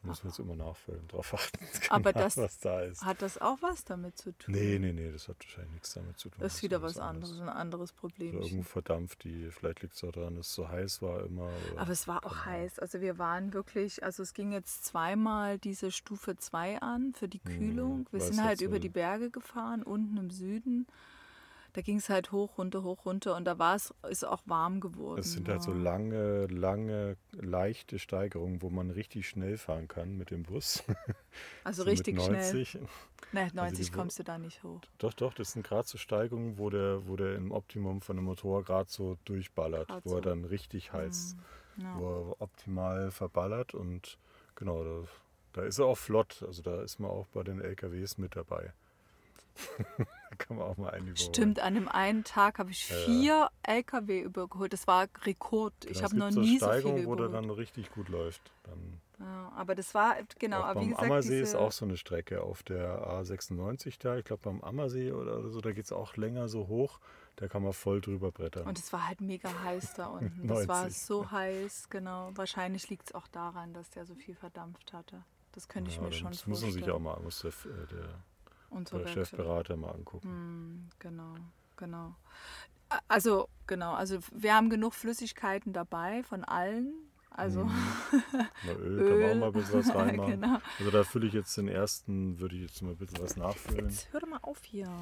Müssen 0.04 0.24
wir 0.24 0.30
jetzt 0.32 0.40
immer 0.40 0.56
nachfüllen, 0.56 1.08
drauf 1.08 1.34
achten, 1.34 1.60
Aber 1.90 2.12
genau, 2.14 2.26
das- 2.26 2.38
was 2.38 2.60
da 2.60 2.82
ist. 2.82 3.04
Hat 3.04 3.22
das 3.22 3.40
auch 3.40 3.58
was 3.62 3.84
damit 3.86 4.18
zu 4.18 4.32
tun? 4.38 4.54
Nee, 4.54 4.78
nee, 4.80 4.92
nee, 4.92 5.12
das 5.12 5.28
hat 5.28 5.38
wahrscheinlich 5.40 5.74
nichts 5.74 5.94
damit 5.94 6.18
zu 6.20 6.30
tun. 6.30 6.40
Das 6.42 6.56
ist 6.56 6.64
wieder 6.64 6.82
was 6.82 6.96
was 6.96 7.02
anderes, 7.02 7.40
ein 7.40 7.50
anderes 7.50 7.92
Problem. 7.94 8.36
Oder 8.36 8.46
irgendwo 8.46 8.64
verdampft 8.64 9.24
die, 9.24 9.50
vielleicht 9.52 9.82
liegt 9.82 9.96
es 9.96 10.04
auch 10.04 10.12
daran, 10.12 10.36
dass 10.36 10.48
es 10.48 10.54
so 10.54 10.68
heiß 10.68 11.02
war 11.02 11.24
immer. 11.26 11.50
Aber 11.78 11.92
es 11.92 12.08
war 12.08 12.26
auch 12.26 12.32
Ahnung. 12.34 12.46
heiß. 12.46 12.80
Also 12.80 13.02
wir 13.02 13.18
waren 13.18 13.54
wirklich, 13.54 14.04
also 14.04 14.24
es 14.24 14.34
ging 14.34 14.52
jetzt 14.52 14.86
zweimal 14.86 15.58
diese 15.58 15.92
Stufe 15.92 16.36
2 16.36 16.82
an 16.82 17.14
für 17.14 17.28
die 17.28 17.40
Kühlung. 17.40 18.06
Wir 18.12 18.20
weil 18.20 18.34
sind 18.34 18.44
halt 18.44 18.62
über 18.62 18.80
die 18.80 18.90
Berge 18.90 19.30
gefahren, 19.30 19.84
unten 19.84 20.18
im 20.18 20.30
Süden. 20.30 20.86
Da 21.74 21.82
ging 21.82 21.98
es 21.98 22.08
halt 22.10 22.32
hoch, 22.32 22.60
runter, 22.60 22.84
hoch, 22.84 23.04
runter 23.06 23.36
und 23.36 23.46
da 23.46 23.58
war 23.58 23.76
es, 23.76 23.94
ist 24.08 24.24
auch 24.26 24.44
warm 24.46 24.80
geworden. 24.80 25.20
Es 25.20 25.34
sind 25.34 25.50
halt 25.50 25.64
so 25.64 25.72
ja. 25.72 25.78
lange, 25.78 26.46
lange, 26.46 27.18
leichte 27.32 27.98
Steigerungen, 27.98 28.62
wo 28.62 28.70
man 28.70 28.92
richtig 28.92 29.28
schnell 29.28 29.58
fahren 29.58 29.88
kann 29.88 30.16
mit 30.16 30.30
dem 30.32 30.44
Bus. 30.44 30.84
Also 31.64 31.82
So 31.84 31.90
richtig 31.90 32.16
mit 32.16 32.24
schnell. 32.26 32.54
90. 32.54 32.78
Ne, 33.32 33.48
die 33.50 33.56
90 33.56 33.92
Wo- 33.92 33.98
kommst 33.98 34.20
du 34.20 34.24
da 34.24 34.38
nicht 34.38 34.62
hoch. 34.64 34.82
Doch, 35.00 35.14
doch, 35.14 35.34
das 35.34 35.54
sind 35.54 35.66
gerade 35.66 35.88
so 35.88 35.98
Steigungen, 35.98 36.60
wo 36.60 36.70
der, 36.70 37.08
wo 37.08 37.16
der 37.16 37.36
im 37.36 37.52
Optimum 37.52 38.02
von 38.02 38.18
dem 38.18 38.26
Motor 38.26 38.64
gerade 38.64 38.92
so 38.92 39.18
durchballert, 39.26 39.88
Grad 39.88 40.06
wo 40.06 40.10
so. 40.10 40.16
er 40.18 40.22
dann 40.22 40.46
richtig 40.46 40.94
heiß, 40.94 41.36
Ja. 41.78 41.98
wo 41.98 42.08
er 42.34 42.42
optimal 42.42 43.10
verballert 43.10 43.74
und 43.74 44.20
genau, 44.56 44.84
da, 44.84 45.04
da 45.54 45.62
ist 45.64 45.80
er 45.80 45.86
auch 45.86 45.98
flott. 45.98 46.44
Also 46.46 46.62
da 46.62 46.84
ist 46.84 47.00
man 47.00 47.10
auch 47.10 47.26
bei 47.34 47.42
den 47.42 47.60
LKWs 47.60 48.20
mit 48.20 48.36
dabei. 48.36 48.74
Da 49.98 50.36
kann 50.38 50.58
man 50.58 50.66
auch 50.68 50.78
mal 50.78 50.90
einen 50.90 51.08
überholen. 51.08 51.34
Stimmt, 51.34 51.60
an 51.60 51.76
dem 51.76 51.88
einen 51.88 52.24
Tag 52.24 52.60
habe 52.60 52.72
ich 52.72 52.90
Ja, 52.90 52.96
ja. 52.98 53.06
vier 53.06 53.50
LKW 53.64 54.22
übergeholt. 54.22 54.74
Das 54.74 54.88
war 54.88 55.08
Rekord. 55.26 55.74
Genau, 55.82 55.92
ich 55.92 55.98
es 55.98 56.04
habe 56.04 56.18
noch 56.18 56.32
so 56.32 56.40
nie 56.42 56.58
so 56.60 56.66
Steigungen, 56.66 56.98
viele 56.98 57.08
wo 57.08 57.16
der 57.16 57.26
überholt. 57.28 57.50
dann 57.50 57.56
richtig 57.56 57.92
gut 57.92 58.10
läuft. 58.10 58.42
Dann 58.64 59.00
Ja, 59.20 59.52
aber 59.56 59.76
das 59.76 59.94
war, 59.94 60.16
genau, 60.40 60.62
auch 60.62 60.66
aber 60.66 60.74
beim 60.76 60.84
wie 60.86 60.90
gesagt, 60.90 61.04
Ammersee 61.06 61.42
ist 61.42 61.56
auch 61.56 61.72
so 61.72 61.86
eine 61.86 61.98
Strecke 61.98 62.42
auf 62.42 62.64
der 62.64 63.08
A96 63.08 63.96
da. 64.00 64.18
Ich 64.18 64.26
glaube 64.26 64.42
beim 64.44 64.62
Ammersee 64.62 65.12
oder 65.12 65.48
so, 65.50 65.62
da 65.62 65.72
geht 65.72 65.86
es 65.86 65.92
auch 65.92 66.16
länger 66.18 66.48
so 66.50 66.68
hoch. 66.68 67.00
Da 67.36 67.48
kann 67.48 67.64
man 67.64 67.74
voll 67.74 68.00
drüber 68.00 68.32
brettern. 68.32 68.68
Und 68.68 68.78
es 68.78 68.94
war 68.94 69.08
halt 69.08 69.20
mega 69.20 69.50
heiß 69.64 69.94
da 69.96 70.06
unten. 70.20 70.48
Das 70.48 70.68
war 70.68 70.82
90. 70.84 71.02
so 71.02 71.32
heiß, 71.32 71.90
genau. 71.90 72.30
Wahrscheinlich 72.36 72.90
liegt 72.90 73.08
es 73.08 73.16
auch 73.16 73.28
daran, 73.28 73.74
dass 73.74 73.90
der 73.90 74.06
so 74.06 74.14
viel 74.14 74.36
verdampft 74.36 74.94
hatte. 74.94 75.24
Das 75.54 75.68
könnte 75.68 75.90
ich 75.90 75.98
Ja, 75.98 76.04
mir 76.04 76.10
dann 76.10 76.18
schon 76.20 76.32
das 76.32 76.42
vorstellen. 76.42 76.52
muss 76.52 76.76
man 76.76 76.84
sich 76.84 76.92
auch 76.92 77.00
mal, 77.00 77.20
muss 77.22 77.42
der, 77.42 77.50
äh, 77.52 77.88
der, 77.92 78.10
Unsere 78.74 78.98
der 79.00 79.06
Werkstatt. 79.16 79.28
Chefberater 79.40 79.78
mal 79.78 79.92
angucken. 79.92 80.28
Hm, 80.28 80.90
genau, 81.00 81.36
genau. 81.78 82.16
Also, 83.08 83.48
genau, 83.68 83.94
also 83.94 84.20
wir 84.34 84.54
haben 84.54 84.70
genug 84.70 84.94
Flüssigkeiten 84.94 85.74
dabei 85.74 86.24
von 86.24 86.44
allen. 86.44 86.94
Also, 87.32 87.64
Mal 88.64 88.76
Öl, 88.80 89.10
kann 89.10 89.20
man 89.20 89.32
auch 89.32 89.36
mal 89.36 89.48
ein 89.48 89.54
bisschen 89.54 89.80
was 89.80 89.96
reinmachen. 89.96 90.42
genau. 90.42 90.60
Also 90.78 90.92
da 90.92 91.04
fülle 91.04 91.26
ich 91.28 91.34
jetzt 91.34 91.58
den 91.58 91.68
ersten, 91.68 92.38
würde 92.40 92.56
ich 92.56 92.62
jetzt 92.64 92.82
mal 92.84 92.92
ein 92.92 92.98
bisschen 92.98 93.20
was 93.22 93.36
nachfüllen. 93.38 93.90
Jetzt 93.90 94.08
hör 94.12 94.20
doch 94.20 94.28
mal 94.28 94.40
auf 94.44 94.62
hier. 94.64 94.88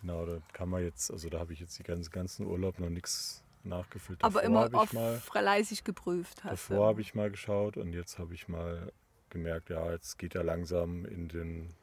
Genau, 0.00 0.26
da 0.26 0.38
kann 0.52 0.68
man 0.68 0.82
jetzt, 0.82 1.10
also 1.10 1.30
da 1.30 1.38
habe 1.38 1.54
ich 1.54 1.60
jetzt 1.60 1.78
die 1.78 1.82
ganzen, 1.82 2.10
ganzen 2.10 2.46
Urlaub 2.46 2.78
noch 2.78 2.90
nichts 2.90 3.42
nachgefüllt. 3.66 4.22
Aber 4.22 4.40
Davor 4.40 4.46
immer 4.46 4.60
habe 4.60 4.70
ich 4.70 4.80
auf 4.80 4.92
mal, 4.92 5.18
fleißig 5.18 5.84
geprüft 5.84 6.44
hast. 6.44 6.70
davor 6.70 6.88
habe 6.88 7.00
ich 7.00 7.14
mal 7.14 7.30
geschaut 7.30 7.76
und 7.76 7.92
jetzt 7.92 8.18
habe 8.18 8.34
ich 8.34 8.48
mal 8.48 8.92
gemerkt, 9.30 9.70
ja, 9.70 9.90
jetzt 9.92 10.18
geht 10.18 10.34
er 10.34 10.44
langsam 10.44 11.04
in 11.04 11.28
den, 11.28 11.74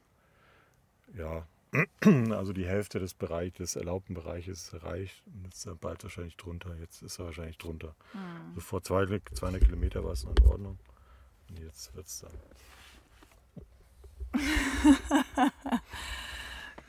ja, 1.14 1.46
also 2.32 2.52
die 2.52 2.66
Hälfte 2.66 3.00
des 3.00 3.14
Bereichs, 3.14 3.58
des 3.58 3.76
erlaubten 3.76 4.14
Bereiches 4.14 4.74
erreicht 4.74 5.24
und 5.26 5.46
jetzt 5.46 5.60
ist 5.60 5.66
er 5.68 5.76
bald 5.76 6.04
wahrscheinlich 6.04 6.36
drunter. 6.36 6.76
Jetzt 6.80 7.02
ist 7.02 7.20
er 7.20 7.26
wahrscheinlich 7.26 7.58
drunter. 7.58 7.96
Hm. 8.12 8.22
Also 8.50 8.62
vor 8.62 8.84
200, 8.84 9.22
200 9.34 9.64
Kilometer 9.64 10.04
war 10.04 10.12
es 10.12 10.26
noch 10.26 10.36
in 10.36 10.46
Ordnung. 10.46 10.80
Und 11.50 11.60
jetzt 11.60 11.96
wird 11.96 12.08
es 12.08 12.20
dann. 12.22 12.32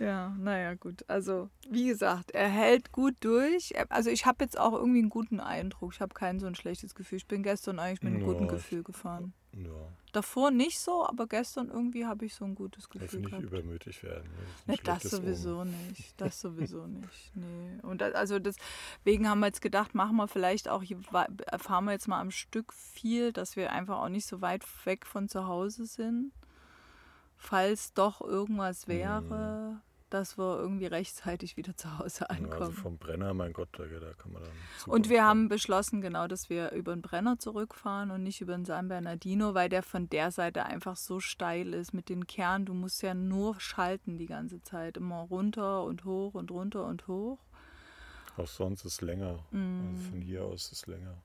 Ja, 0.02 0.30
naja, 0.38 0.75
gut. 0.75 1.04
Also, 1.09 1.49
wie 1.71 1.87
gesagt, 1.87 2.32
er 2.32 2.49
hält 2.49 2.90
gut 2.92 3.14
durch. 3.21 3.73
Also, 3.90 4.11
ich 4.11 4.26
habe 4.26 4.42
jetzt 4.42 4.59
auch 4.59 4.73
irgendwie 4.73 4.99
einen 4.99 5.11
guten 5.11 5.38
Eindruck. 5.38 5.92
Ich 5.94 6.00
habe 6.00 6.12
kein 6.14 6.40
so 6.40 6.47
ein 6.47 6.54
schlechtes 6.56 6.94
Gefühl. 6.94 7.18
Ich 7.18 7.26
bin 7.28 7.42
gestern 7.42 7.78
eigentlich 7.78 8.02
mit 8.02 8.14
einem 8.14 8.23
Ja, 8.26 8.32
guten 8.32 8.49
Gefühl 8.49 8.82
gefahren. 8.82 9.32
Ja, 9.54 9.71
Davor 10.12 10.50
nicht 10.50 10.78
so, 10.80 11.06
aber 11.06 11.26
gestern 11.26 11.68
irgendwie 11.68 12.06
habe 12.06 12.25
ich 12.25 12.35
so 12.35 12.44
ein 12.47 12.54
gutes 12.54 12.88
Gefühl 12.88 13.21
nicht 13.21 13.30
gehabt. 13.30 13.44
übermütig 13.44 14.02
werden. 14.02 14.25
ne? 14.25 14.38
Das, 14.38 14.66
Ne, 14.66 14.76
das 14.82 15.00
schlechtes 15.00 15.11
sowieso 15.11 15.59
Omen. 15.61 15.88
nicht. 15.88 16.14
Das 16.16 16.40
sowieso 16.40 16.87
nicht. 16.87 17.32
Nee. 17.37 17.78
Und 17.82 18.02
also 18.02 18.38
deswegen 18.38 19.28
haben 19.28 19.40
wir 19.40 19.47
jetzt 19.49 19.61
gedacht, 19.62 19.94
machen 19.94 20.16
wir 20.16 20.26
vielleicht 20.26 20.68
auch, 20.68 20.82
fahren 21.59 21.85
wir 21.85 21.92
jetzt 21.92 22.09
mal 22.09 22.21
am 22.21 22.30
Stück 22.30 22.73
viel, 22.73 23.32
dass 23.32 23.54
wir 23.56 23.73
einfach 23.73 23.99
auch 24.00 24.09
nicht 24.09 24.26
so 24.26 24.40
weit 24.40 24.64
weg 24.87 25.04
von 25.06 25.28
zu 25.28 25.47
Hause 25.47 25.85
sind. 25.87 26.32
Falls 27.37 27.92
doch 27.92 28.21
irgendwas 28.23 28.87
wäre, 28.88 29.80
dass 30.12 30.38
wir 30.38 30.59
irgendwie 30.59 30.87
rechtzeitig 30.87 31.57
wieder 31.57 31.76
zu 31.76 31.99
Hause 31.99 32.28
also 32.28 32.45
ankommen. 32.45 32.73
vom 32.73 32.99
Brenner, 32.99 33.35
mein 33.35 33.52
Gott, 33.52 33.69
da, 33.73 33.85
da 33.85 34.12
kann 34.14 34.33
man 34.33 34.42
dann. 34.42 34.52
Und 34.87 35.09
wir 35.09 35.19
kommen. 35.19 35.28
haben 35.28 35.49
beschlossen, 35.49 36.00
genau, 36.00 36.26
dass 36.26 36.50
wir 36.50 36.73
über 36.73 36.95
den 36.95 37.02
Brenner 37.02 37.38
zurückfahren 37.38 38.11
und 38.11 38.23
nicht 38.23 38.40
über 38.40 38.54
den 38.54 38.64
San 38.64 38.88
Bernardino, 38.88 39.54
weil 39.54 39.69
der 39.69 39.83
von 39.83 40.09
der 40.09 40.31
Seite 40.31 40.64
einfach 40.64 40.97
so 40.97 41.21
steil 41.21 41.75
ist 41.75 41.92
mit 41.92 42.09
den 42.09 42.26
Kernen. 42.26 42.66
Du 42.66 42.75
musst 42.75 43.02
ja 43.02 43.14
nur 43.14 43.59
schalten 43.61 44.19
die 44.19 44.26
ganze 44.26 44.62
Zeit, 44.62 44.97
immer 44.97 45.21
runter 45.21 45.85
und 45.85 46.04
hoch 46.04 46.35
und 46.35 46.50
runter 46.50 46.87
und 46.87 47.07
hoch. 47.09 47.38
Auch 48.37 48.47
sonst 48.47 48.85
ist 48.85 49.02
länger. 49.02 49.45
Mhm. 49.50 49.95
Also 49.95 50.11
von 50.11 50.21
hier 50.21 50.45
aus 50.45 50.73
ist 50.73 50.87
länger. 50.87 51.16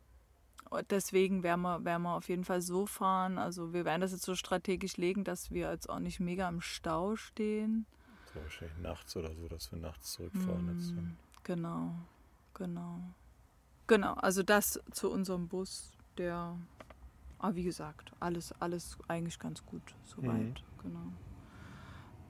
Und 0.70 0.92
deswegen 0.92 1.44
werden 1.44 1.62
wir, 1.62 1.86
werden 1.86 2.04
wir 2.04 2.16
auf 2.16 2.28
jeden 2.28 2.44
Fall 2.44 2.62
so 2.62 2.86
fahren. 2.86 3.38
Also 3.38 3.74
wir 3.74 3.86
werden 3.86 4.02
das 4.02 4.12
jetzt 4.12 4.26
so 4.26 4.36
strategisch 4.36 4.98
legen, 4.98 5.24
dass 5.24 5.52
wir 5.52 5.72
jetzt 5.72 5.90
auch 5.90 6.00
nicht 6.00 6.20
mega 6.20 6.48
im 6.50 6.62
Stau 6.62 7.16
stehen. 7.16 7.86
Wahrscheinlich 8.44 8.78
nachts 8.80 9.16
oder 9.16 9.34
so, 9.34 9.48
dass 9.48 9.72
wir 9.72 9.80
nachts 9.80 10.14
zurückfahren. 10.14 10.78
Jetzt. 10.78 10.92
Mm, 10.94 11.16
Genau, 11.44 11.96
genau. 12.54 13.00
Genau, 13.88 14.14
also 14.16 14.44
das 14.44 14.82
zu 14.92 15.10
unserem 15.10 15.48
Bus, 15.48 15.94
der, 16.18 16.58
aber 17.40 17.56
wie 17.56 17.64
gesagt, 17.64 18.12
alles, 18.20 18.52
alles 18.60 18.98
eigentlich 19.08 19.40
ganz 19.40 19.66
gut 19.66 19.96
soweit. 20.04 20.34
Mhm. 20.34 20.82
Genau. 20.84 21.14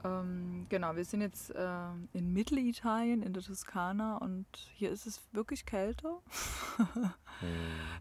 Ähm, 0.04 0.66
genau, 0.68 0.94
wir 0.94 1.04
sind 1.04 1.20
jetzt 1.20 1.50
äh, 1.50 1.88
in 2.12 2.32
Mittelitalien, 2.32 3.22
in 3.22 3.32
der 3.32 3.42
Toskana 3.42 4.18
und 4.18 4.46
hier 4.74 4.90
ist 4.90 5.06
es 5.06 5.20
wirklich 5.32 5.66
kälter. 5.66 6.20
Hm. 7.40 7.48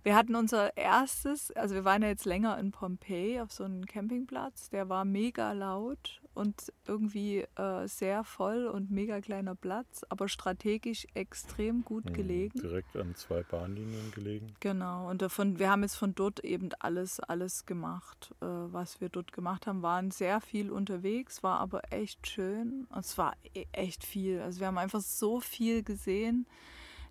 Wir 0.02 0.16
hatten 0.16 0.36
unser 0.36 0.76
erstes, 0.76 1.52
also 1.52 1.76
wir 1.76 1.86
waren 1.86 2.02
ja 2.02 2.08
jetzt 2.08 2.26
länger 2.26 2.58
in 2.58 2.72
Pompeji 2.72 3.40
auf 3.40 3.52
so 3.52 3.66
einem 3.66 3.86
Campingplatz, 3.86 4.72
der 4.72 4.90
war 4.90 5.06
mega 5.06 5.52
laut 5.52 6.24
und 6.38 6.72
irgendwie 6.88 7.40
äh, 7.56 7.88
sehr 7.88 8.24
voll 8.24 8.68
und 8.68 8.92
mega 8.92 9.20
kleiner 9.20 9.56
Platz, 9.56 10.06
aber 10.10 10.30
strategisch 10.30 11.06
extrem 11.14 11.84
gut 11.84 12.06
Hm. 12.08 12.14
gelegen. 12.14 12.60
Direkt 12.60 12.96
an 12.96 13.16
zwei 13.16 13.44
Bahnlinien 13.44 14.12
gelegen. 14.12 14.54
Genau, 14.60 15.10
und 15.10 15.22
davon, 15.22 15.60
wir 15.60 15.70
haben 15.70 15.82
jetzt 15.82 15.96
von 15.96 16.14
dort 16.16 16.40
eben 16.42 16.70
alles, 16.80 17.20
alles 17.20 17.66
gemacht, 17.66 18.34
äh, 18.42 18.46
was 18.46 19.02
wir 19.02 19.10
dort 19.10 19.34
gemacht 19.34 19.68
haben. 19.68 19.82
Waren 19.82 20.12
sehr 20.12 20.40
viel 20.42 20.72
unterwegs, 20.72 21.44
war 21.44 21.60
aber 21.60 21.92
echt 21.92 22.28
schön. 22.28 22.86
Und 22.90 23.00
es 23.06 23.18
war 23.18 23.34
e- 23.54 23.66
echt 23.72 24.06
viel. 24.06 24.40
Also 24.40 24.60
wir 24.60 24.68
haben 24.68 24.78
einfach 24.78 25.02
so 25.02 25.40
viel 25.40 25.84
gesehen 25.84 26.46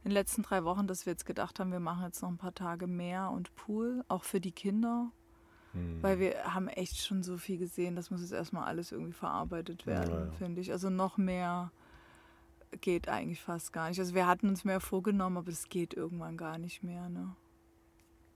in 0.04 0.10
den 0.10 0.14
letzten 0.14 0.42
drei 0.42 0.62
Wochen, 0.62 0.86
dass 0.86 1.04
wir 1.04 1.12
jetzt 1.14 1.26
gedacht 1.26 1.58
haben, 1.58 1.72
wir 1.72 1.80
machen 1.80 2.04
jetzt 2.04 2.22
noch 2.22 2.28
ein 2.28 2.36
paar 2.38 2.54
Tage 2.54 2.86
mehr 2.86 3.30
und 3.32 3.52
Pool, 3.56 4.04
auch 4.06 4.22
für 4.22 4.40
die 4.40 4.52
Kinder. 4.52 5.10
Hm. 5.76 6.02
Weil 6.02 6.18
wir 6.18 6.54
haben 6.54 6.68
echt 6.68 6.96
schon 7.04 7.22
so 7.22 7.36
viel 7.36 7.58
gesehen, 7.58 7.96
das 7.96 8.10
muss 8.10 8.22
jetzt 8.22 8.32
erstmal 8.32 8.64
alles 8.64 8.92
irgendwie 8.92 9.12
verarbeitet 9.12 9.86
werden, 9.86 10.10
Ja, 10.10 10.24
ja. 10.26 10.30
finde 10.32 10.60
ich. 10.60 10.72
Also 10.72 10.90
noch 10.90 11.18
mehr 11.18 11.70
geht 12.80 13.08
eigentlich 13.08 13.40
fast 13.40 13.72
gar 13.72 13.88
nicht. 13.88 13.98
Also 13.98 14.14
wir 14.14 14.26
hatten 14.26 14.48
uns 14.48 14.64
mehr 14.64 14.80
vorgenommen, 14.80 15.36
aber 15.38 15.50
das 15.50 15.68
geht 15.68 15.94
irgendwann 15.94 16.36
gar 16.36 16.58
nicht 16.58 16.82
mehr, 16.82 17.08
ne? 17.08 17.34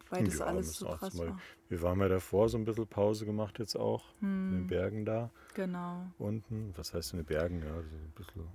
Weil 0.09 0.25
das 0.25 0.41
Ja, 0.41 0.47
alles 0.47 0.77
so 0.77 0.87
krass 0.87 1.17
war. 1.19 1.39
Wir 1.69 1.83
waren 1.83 2.01
ja 2.01 2.09
davor 2.09 2.49
so 2.49 2.59
ein 2.59 2.65
bisschen 2.65 2.87
Pause 2.87 3.27
gemacht 3.27 3.59
jetzt 3.59 3.77
auch. 3.77 4.05
In 4.21 4.51
den 4.57 4.61
Hm, 4.63 4.67
Bergen 4.67 5.05
da 5.05 5.31
genau. 5.55 6.07
unten. 6.19 6.73
Was 6.77 6.93
heißt 6.95 7.13
in 7.13 7.19
den 7.19 7.27
Bergen? 7.27 7.63
Ja, 7.63 7.75
so 7.75 7.81
ein 7.97 8.13
bisschen 8.17 8.49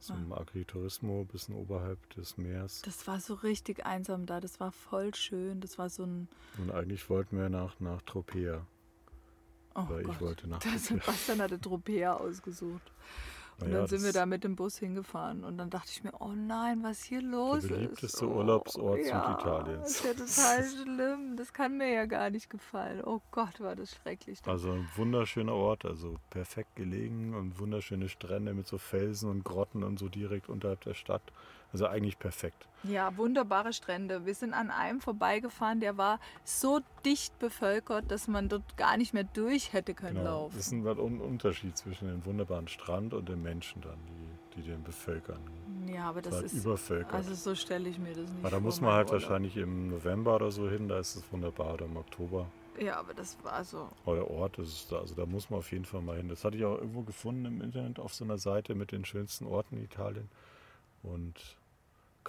zum 0.00 0.32
Agriturismo, 0.32 1.22
ein 1.22 1.26
bisschen 1.26 1.54
oberhalb 1.54 1.98
des 2.14 2.36
Meers. 2.36 2.82
Das 2.82 3.06
war 3.06 3.20
so 3.20 3.34
richtig 3.34 3.84
einsam 3.84 4.26
da, 4.26 4.40
das 4.40 4.60
war 4.60 4.72
voll 4.72 5.14
schön. 5.14 5.60
Das 5.60 5.78
war 5.78 5.90
so 5.90 6.04
ein. 6.04 6.28
Und 6.58 6.70
eigentlich 6.70 7.08
wollten 7.10 7.36
wir 7.38 7.48
nach, 7.48 7.78
nach 7.80 8.02
Tropea. 8.02 8.64
Oh 9.74 9.88
Weil 9.88 10.00
ich 10.02 10.06
Gott. 10.06 10.20
wollte 10.20 10.48
nach 10.48 10.58
Tropea. 10.60 10.78
Sebastian 10.78 11.40
hatte 11.40 11.60
Tropea 11.60 12.14
ausgesucht. 12.14 12.92
Und 13.60 13.68
Naja, 13.68 13.80
dann 13.80 13.86
sind 13.88 14.04
wir 14.04 14.12
da 14.12 14.24
mit 14.24 14.44
dem 14.44 14.54
Bus 14.54 14.78
hingefahren 14.78 15.42
und 15.42 15.58
dann 15.58 15.68
dachte 15.68 15.90
ich 15.90 16.04
mir, 16.04 16.12
oh 16.20 16.32
nein, 16.32 16.82
was 16.82 17.02
hier 17.02 17.20
los 17.20 17.64
ist. 17.64 17.70
beliebteste 17.70 18.28
oh, 18.28 18.36
Urlaubsort 18.36 19.00
ja, 19.04 19.36
Süditaliens. 19.36 19.82
Das 19.82 19.90
ist 19.90 20.04
ja 20.04 20.12
total 20.14 20.64
schlimm. 20.64 21.36
Das 21.36 21.52
kann 21.52 21.76
mir 21.76 21.92
ja 21.92 22.06
gar 22.06 22.30
nicht 22.30 22.50
gefallen. 22.50 23.02
Oh 23.04 23.20
Gott, 23.32 23.60
war 23.60 23.74
das 23.74 23.96
schrecklich. 23.96 24.38
Also 24.46 24.70
ein 24.70 24.88
wunderschöner 24.94 25.54
Ort, 25.54 25.84
also 25.84 26.18
perfekt 26.30 26.76
gelegen 26.76 27.34
und 27.34 27.58
wunderschöne 27.58 28.08
Strände 28.08 28.54
mit 28.54 28.68
so 28.68 28.78
Felsen 28.78 29.28
und 29.28 29.44
Grotten 29.44 29.82
und 29.82 29.98
so 29.98 30.08
direkt 30.08 30.48
unterhalb 30.48 30.82
der 30.82 30.94
Stadt. 30.94 31.22
Also 31.72 31.86
eigentlich 31.86 32.18
perfekt. 32.18 32.66
Ja, 32.84 33.16
wunderbare 33.16 33.72
Strände. 33.72 34.24
Wir 34.24 34.34
sind 34.34 34.54
an 34.54 34.70
einem 34.70 35.00
vorbeigefahren, 35.00 35.80
der 35.80 35.98
war 35.98 36.20
so 36.44 36.80
dicht 37.04 37.38
bevölkert, 37.38 38.10
dass 38.10 38.28
man 38.28 38.48
dort 38.48 38.76
gar 38.76 38.96
nicht 38.96 39.12
mehr 39.12 39.24
durch 39.24 39.72
hätte 39.72 39.94
können 39.94 40.16
Genau. 40.18 40.42
laufen. 40.44 40.56
Das 40.56 40.66
ist 40.68 40.72
ein 40.72 40.86
Unterschied 41.20 41.76
zwischen 41.76 42.08
dem 42.08 42.24
wunderbaren 42.24 42.68
Strand 42.68 43.12
und 43.14 43.28
den 43.28 43.42
Menschen 43.42 43.82
dann, 43.82 43.98
die, 44.54 44.60
die 44.60 44.68
den 44.68 44.82
bevölkern. 44.82 45.40
Ja, 45.92 46.04
aber 46.08 46.22
Das 46.22 46.40
das 46.40 46.52
ist 46.52 46.64
übervölkert. 46.64 47.12
Also 47.14 47.34
so 47.34 47.54
stelle 47.54 47.88
ich 47.88 47.98
mir 47.98 48.14
das 48.14 48.30
nicht 48.30 48.38
Aber 48.38 48.50
da 48.50 48.56
vor, 48.56 48.60
muss 48.60 48.80
man 48.80 48.92
halt 48.92 49.08
Urlaub. 49.08 49.22
wahrscheinlich 49.22 49.56
im 49.56 49.88
November 49.90 50.36
oder 50.36 50.50
so 50.50 50.68
hin, 50.70 50.88
da 50.88 50.98
ist 50.98 51.16
es 51.16 51.32
wunderbar, 51.32 51.74
oder 51.74 51.84
im 51.86 51.96
Oktober. 51.96 52.46
Ja, 52.80 52.96
aber 53.00 53.12
das 53.12 53.36
war 53.42 53.64
so. 53.64 53.88
Euer 54.06 54.30
Ort, 54.30 54.58
ist 54.58 54.92
da, 54.92 55.00
also 55.00 55.14
da 55.14 55.26
muss 55.26 55.50
man 55.50 55.58
auf 55.58 55.72
jeden 55.72 55.84
Fall 55.84 56.00
mal 56.00 56.16
hin. 56.16 56.28
Das 56.28 56.44
hatte 56.44 56.56
ich 56.56 56.64
auch 56.64 56.78
irgendwo 56.78 57.02
gefunden 57.02 57.44
im 57.44 57.60
Internet 57.60 57.98
auf 57.98 58.14
so 58.14 58.24
einer 58.24 58.38
Seite 58.38 58.74
mit 58.76 58.92
den 58.92 59.04
schönsten 59.04 59.46
Orten 59.46 59.76
in 59.78 59.84
Italien. 59.84 60.28
Und 61.02 61.58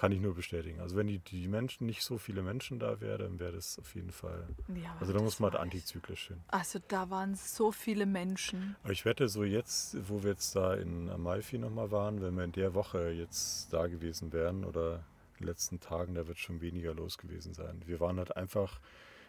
kann 0.00 0.12
ich 0.12 0.20
nur 0.20 0.34
bestätigen. 0.34 0.80
Also 0.80 0.96
wenn 0.96 1.08
die, 1.08 1.18
die 1.18 1.46
Menschen, 1.46 1.86
nicht 1.86 2.02
so 2.02 2.16
viele 2.16 2.40
Menschen 2.40 2.78
da 2.78 3.02
wären, 3.02 3.18
dann 3.18 3.38
wäre 3.38 3.52
das 3.52 3.78
auf 3.78 3.94
jeden 3.94 4.12
Fall. 4.12 4.48
Ja, 4.82 4.96
Also 4.98 5.12
da 5.12 5.20
muss 5.20 5.40
man 5.40 5.52
halt 5.52 5.60
antizyklisch 5.60 6.28
hin. 6.28 6.40
Also 6.48 6.78
da 6.88 7.10
waren 7.10 7.34
so 7.34 7.70
viele 7.70 8.06
Menschen. 8.06 8.76
Aber 8.82 8.92
ich 8.94 9.04
wette, 9.04 9.28
so 9.28 9.44
jetzt, 9.44 9.96
wo 10.08 10.22
wir 10.22 10.30
jetzt 10.30 10.56
da 10.56 10.72
in 10.72 11.10
Amalfi 11.10 11.58
nochmal 11.58 11.90
waren, 11.90 12.22
wenn 12.22 12.34
wir 12.34 12.44
in 12.44 12.52
der 12.52 12.72
Woche 12.72 13.10
jetzt 13.10 13.70
da 13.74 13.88
gewesen 13.88 14.32
wären 14.32 14.64
oder 14.64 15.04
in 15.34 15.40
den 15.40 15.48
letzten 15.48 15.80
Tagen, 15.80 16.14
da 16.14 16.26
wird 16.26 16.38
schon 16.38 16.62
weniger 16.62 16.94
los 16.94 17.18
gewesen 17.18 17.52
sein. 17.52 17.82
Wir 17.84 18.00
waren 18.00 18.16
halt 18.16 18.34
einfach, 18.38 18.80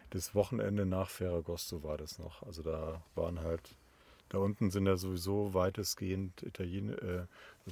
das 0.08 0.34
Wochenende 0.34 0.86
nach 0.86 1.10
Ferragosto 1.10 1.82
war 1.82 1.98
das 1.98 2.18
noch. 2.18 2.42
Also 2.44 2.62
da 2.62 3.02
waren 3.14 3.40
halt, 3.40 3.74
da 4.30 4.38
unten 4.38 4.70
sind 4.70 4.86
ja 4.86 4.96
sowieso 4.96 5.52
weitestgehend 5.52 6.42
Italien, 6.42 6.96
äh, 6.96 7.26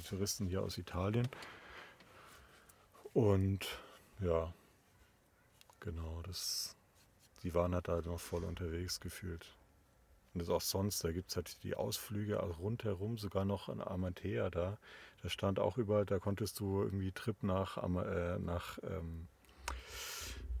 Touristen 0.07 0.45
hier 0.45 0.61
aus 0.61 0.77
Italien. 0.77 1.27
Und 3.13 3.67
ja, 4.19 4.53
genau, 5.79 6.21
das, 6.23 6.75
die 7.43 7.53
waren 7.53 7.73
halt 7.73 7.87
da 7.87 8.01
noch 8.01 8.19
voll 8.19 8.43
unterwegs 8.43 8.99
gefühlt. 8.99 9.45
Und 10.33 10.39
das 10.39 10.49
auch 10.49 10.61
sonst, 10.61 11.03
da 11.03 11.11
gibt 11.11 11.29
es 11.29 11.35
halt 11.35 11.61
die 11.63 11.75
Ausflüge 11.75 12.41
auch 12.41 12.59
rundherum, 12.59 13.17
sogar 13.17 13.43
noch 13.43 13.67
an 13.67 13.81
Amatea 13.81 14.49
da. 14.49 14.77
Da 15.21 15.29
stand 15.29 15.59
auch 15.59 15.77
überall, 15.77 16.05
da 16.05 16.19
konntest 16.19 16.59
du 16.59 16.81
irgendwie 16.81 17.11
Trip 17.11 17.43
nach, 17.43 17.77
äh, 17.77 18.39
nach 18.39 18.79
ähm, 18.83 19.27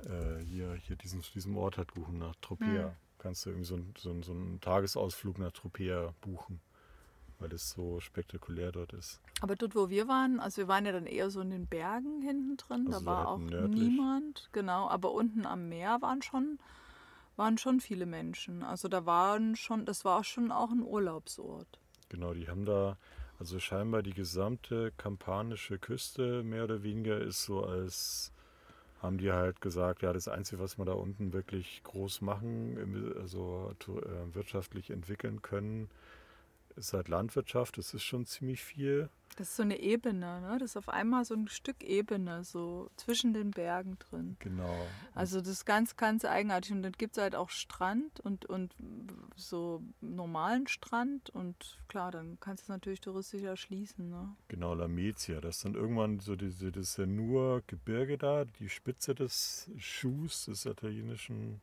äh, 0.05 0.43
hier, 0.43 0.73
hier 0.75 0.97
diesen, 0.97 1.21
diesem 1.33 1.57
Ort 1.57 1.77
halt 1.77 1.93
buchen, 1.93 2.19
nach 2.19 2.35
Tropea. 2.41 2.89
Hm. 2.89 2.95
Kannst 3.17 3.45
du 3.45 3.51
irgendwie 3.51 3.67
so, 3.67 3.79
so, 3.97 4.21
so 4.23 4.31
einen 4.33 4.59
Tagesausflug 4.59 5.37
nach 5.37 5.51
Tropea 5.51 6.13
buchen, 6.21 6.59
weil 7.41 7.49
das 7.49 7.71
so 7.71 7.99
spektakulär 7.99 8.71
dort 8.71 8.93
ist. 8.93 9.19
Aber 9.41 9.55
dort, 9.55 9.75
wo 9.75 9.89
wir 9.89 10.07
waren, 10.07 10.39
also 10.39 10.57
wir 10.61 10.67
waren 10.67 10.85
ja 10.85 10.91
dann 10.91 11.07
eher 11.07 11.29
so 11.31 11.41
in 11.41 11.49
den 11.49 11.65
Bergen 11.65 12.21
hinten 12.21 12.55
drin, 12.57 12.85
Also 12.87 12.99
da 12.99 13.05
war 13.05 13.17
halt 13.17 13.27
auch 13.27 13.37
nördlich. 13.39 13.79
niemand, 13.79 14.49
genau. 14.53 14.87
Aber 14.87 15.11
unten 15.11 15.45
am 15.47 15.67
Meer 15.67 16.01
waren 16.01 16.21
schon, 16.21 16.59
waren 17.35 17.57
schon 17.57 17.79
viele 17.81 18.05
Menschen. 18.05 18.63
Also 18.63 18.87
da 18.87 19.05
waren 19.07 19.55
schon, 19.55 19.85
das 19.85 20.05
war 20.05 20.23
schon 20.23 20.51
auch 20.51 20.69
ein 20.71 20.83
Urlaubsort. 20.83 21.79
Genau, 22.09 22.33
die 22.33 22.47
haben 22.47 22.65
da, 22.65 22.97
also 23.39 23.59
scheinbar 23.59 24.03
die 24.03 24.13
gesamte 24.13 24.91
kampanische 24.97 25.79
Küste 25.79 26.43
mehr 26.43 26.65
oder 26.65 26.83
weniger 26.83 27.19
ist 27.19 27.43
so 27.43 27.63
als, 27.63 28.31
haben 29.01 29.17
die 29.17 29.31
halt 29.31 29.61
gesagt, 29.61 30.03
ja, 30.03 30.13
das 30.13 30.27
Einzige, 30.27 30.61
was 30.61 30.77
wir 30.77 30.85
da 30.85 30.93
unten 30.93 31.33
wirklich 31.33 31.81
groß 31.83 32.21
machen, 32.21 33.15
also 33.19 33.73
äh, 33.87 34.35
wirtschaftlich 34.35 34.91
entwickeln 34.91 35.41
können, 35.41 35.89
ist 36.77 36.93
halt 36.93 37.07
Landwirtschaft. 37.07 37.77
Das 37.77 37.93
ist 37.93 38.03
schon 38.03 38.25
ziemlich 38.25 38.63
viel. 38.63 39.09
Das 39.37 39.49
ist 39.49 39.55
so 39.55 39.63
eine 39.63 39.79
Ebene, 39.79 40.41
ne? 40.41 40.57
Das 40.59 40.71
ist 40.71 40.77
auf 40.77 40.89
einmal 40.89 41.23
so 41.23 41.33
ein 41.33 41.47
Stück 41.47 41.83
Ebene, 41.83 42.43
so 42.43 42.89
zwischen 42.97 43.33
den 43.33 43.51
Bergen 43.51 43.97
drin. 43.97 44.35
Genau. 44.39 44.75
Also 45.15 45.39
das 45.39 45.49
ist 45.49 45.65
ganz, 45.65 45.95
ganz 45.95 46.25
eigenartig. 46.25 46.73
Und 46.73 46.83
dann 46.83 46.91
gibt 46.91 47.15
es 47.15 47.23
halt 47.23 47.35
auch 47.35 47.49
Strand 47.49 48.19
und, 48.19 48.45
und 48.45 48.75
so 49.35 49.81
normalen 50.01 50.67
Strand. 50.67 51.29
Und 51.29 51.79
klar, 51.87 52.11
dann 52.11 52.39
kannst 52.41 52.63
du 52.63 52.65
es 52.65 52.69
natürlich 52.69 52.99
touristisch 52.99 53.43
erschließen. 53.43 54.09
Ne? 54.09 54.35
Genau, 54.49 54.73
Lamezia. 54.73 55.39
Das 55.39 55.57
ist 55.57 55.65
dann 55.65 55.75
irgendwann 55.75 56.19
so 56.19 56.35
diese, 56.35 56.71
das 56.71 56.89
ist 56.89 56.97
ja 56.97 57.05
nur 57.05 57.63
Gebirge 57.67 58.17
da, 58.17 58.43
die 58.45 58.69
Spitze 58.69 59.15
des 59.15 59.71
Schuhs, 59.77 60.45
des 60.45 60.65
italienischen 60.65 61.61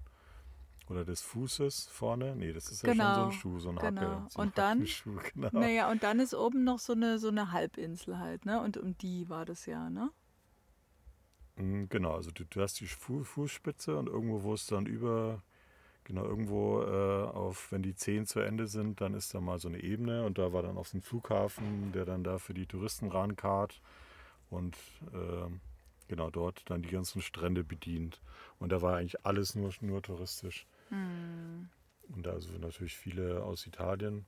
oder 0.88 1.04
des 1.04 1.20
Fußes 1.22 1.88
vorne. 1.88 2.34
Nee, 2.36 2.52
das 2.52 2.70
ist 2.70 2.82
ja 2.82 2.88
schon 2.94 2.96
so 2.98 3.02
Genau, 3.04 3.24
ein 3.26 3.32
Schuh, 3.32 3.58
so 3.60 3.68
ein 3.70 3.76
genau. 3.76 4.00
Hacke. 4.00 4.26
So 4.30 4.40
ein 4.40 4.46
Und 4.48 4.58
dann- 4.58 4.78
Hackenschuh, 4.78 5.20
genau. 5.34 5.50
Naja, 5.52 5.90
und 5.90 6.02
dann 6.02 6.18
ist 6.20 6.34
oben 6.34 6.64
noch 6.64 6.78
so 6.78 6.92
eine, 6.94 7.18
so 7.18 7.28
eine 7.28 7.52
Halbinsel 7.52 8.18
halt. 8.18 8.46
Ne? 8.46 8.60
Und 8.60 8.76
um 8.76 8.96
die 8.98 9.28
war 9.28 9.44
das 9.44 9.66
ja. 9.66 9.90
Ne? 9.90 10.10
Mm, 11.56 11.84
Genau, 11.88 12.14
also 12.14 12.30
du, 12.30 12.44
du 12.44 12.60
hast 12.62 12.80
die 12.80 12.86
Fu 12.86 13.22
Fußspitze 13.24 13.96
und 13.96 14.08
irgendwo, 14.08 14.42
wo 14.42 14.54
es 14.54 14.66
dann 14.66 14.86
über, 14.86 15.42
genau, 16.04 16.24
irgendwo 16.24 16.82
äh, 16.82 17.24
auf, 17.28 17.70
wenn 17.72 17.82
die 17.82 17.94
Zehen 17.94 18.26
zu 18.26 18.40
Ende 18.40 18.66
sind, 18.66 19.00
dann 19.00 19.14
ist 19.14 19.34
da 19.34 19.40
mal 19.40 19.58
so 19.58 19.68
eine 19.68 19.82
Ebene 19.82 20.24
und 20.24 20.38
da 20.38 20.52
war 20.52 20.62
dann 20.62 20.76
auf 20.78 20.90
dem 20.90 21.02
Flughafen, 21.02 21.92
der 21.92 22.04
dann 22.04 22.24
da 22.24 22.38
für 22.38 22.54
die 22.54 22.66
Touristen 22.66 23.08
rankart 23.08 23.80
und 24.50 24.76
ähm, 25.12 25.60
genau 26.08 26.30
dort 26.30 26.62
dann 26.70 26.82
die 26.82 26.88
ganzen 26.90 27.20
Strände 27.20 27.64
bedient. 27.64 28.20
Und 28.58 28.72
da 28.72 28.80
war 28.80 28.96
eigentlich 28.96 29.26
alles 29.26 29.54
nur, 29.54 29.70
nur 29.82 30.02
touristisch. 30.02 30.66
Hm. 30.90 31.68
Und 32.08 32.26
da 32.26 32.32
also 32.32 32.52
natürlich 32.58 32.96
viele 32.96 33.42
aus 33.42 33.66
Italien. 33.66 34.26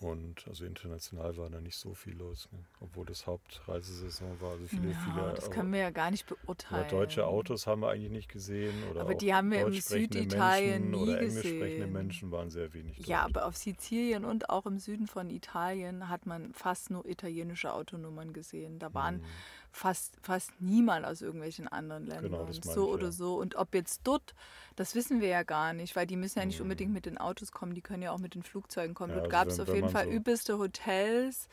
Und 0.00 0.46
also 0.48 0.64
international 0.64 1.36
war 1.36 1.48
da 1.48 1.60
nicht 1.60 1.76
so 1.76 1.94
viel 1.94 2.16
los, 2.16 2.48
ne? 2.50 2.58
obwohl 2.80 3.06
das 3.06 3.26
Hauptreisesaison 3.28 4.40
war. 4.40 4.50
Also 4.52 4.66
viele, 4.66 4.90
ja, 4.90 4.98
viele 4.98 5.32
das 5.34 5.50
können 5.52 5.72
wir 5.72 5.80
ja 5.80 5.90
gar 5.90 6.10
nicht 6.10 6.30
oder 6.30 6.40
beurteilen. 6.42 6.88
deutsche 6.88 7.26
Autos 7.26 7.68
haben 7.68 7.80
wir 7.82 7.90
eigentlich 7.90 8.10
nicht 8.10 8.28
gesehen. 8.28 8.74
Oder 8.90 9.02
Aber 9.02 9.14
die 9.14 9.32
haben 9.32 9.52
wir 9.52 9.64
im 9.64 9.72
sprechende 9.72 10.18
Süditalien 10.18 10.90
Menschen 10.90 11.02
oder 11.02 11.12
nie 11.12 11.18
englisch 11.18 11.38
sprechende 11.38 11.68
gesehen. 11.68 11.92
Menschen 11.92 12.30
waren 12.32 12.50
sehr 12.50 12.74
wenig 12.74 12.96
dort. 12.96 13.06
Ja, 13.08 13.22
aber 13.22 13.46
auf 13.46 13.56
Sizilien 13.56 14.24
und 14.24 14.50
auch 14.50 14.66
im 14.66 14.78
Süden 14.78 15.06
von 15.06 15.30
Italien 15.30 16.08
hat 16.08 16.26
man 16.26 16.52
fast 16.54 16.90
nur 16.90 17.06
italienische 17.06 17.72
Autonummern 17.72 18.32
gesehen. 18.32 18.80
Da 18.80 18.92
waren 18.94 19.20
Hm. 19.20 19.24
Fast, 19.74 20.16
fast 20.22 20.52
niemand 20.60 21.04
aus 21.04 21.20
irgendwelchen 21.20 21.66
anderen 21.66 22.06
Ländern. 22.06 22.30
Genau, 22.30 22.44
das 22.44 22.56
so 22.62 22.86
ich, 22.88 22.94
oder 22.94 23.06
ja. 23.06 23.12
so. 23.12 23.34
Und 23.34 23.56
ob 23.56 23.74
jetzt 23.74 24.02
dort, 24.04 24.34
das 24.76 24.94
wissen 24.94 25.20
wir 25.20 25.26
ja 25.28 25.42
gar 25.42 25.72
nicht, 25.72 25.96
weil 25.96 26.06
die 26.06 26.16
müssen 26.16 26.38
ja 26.38 26.44
nicht 26.44 26.58
Hm. 26.58 26.62
unbedingt 26.66 26.92
mit 26.92 27.06
den 27.06 27.18
Autos 27.18 27.50
kommen, 27.50 27.74
die 27.74 27.82
können 27.82 28.02
ja 28.02 28.12
auch 28.12 28.18
mit 28.18 28.34
den 28.36 28.44
Flugzeugen 28.44 28.94
kommen. 28.94 29.10
Ja, 29.14 29.20
dort 29.20 29.34
also 29.34 29.36
gab 29.44 29.48
es 29.48 29.58
auf 29.60 29.68
jeden 29.68 29.86
man 29.86 29.90
Fall 29.90 30.04
so- 30.04 30.10
übelste 30.12 30.58
Hotels 30.58 31.48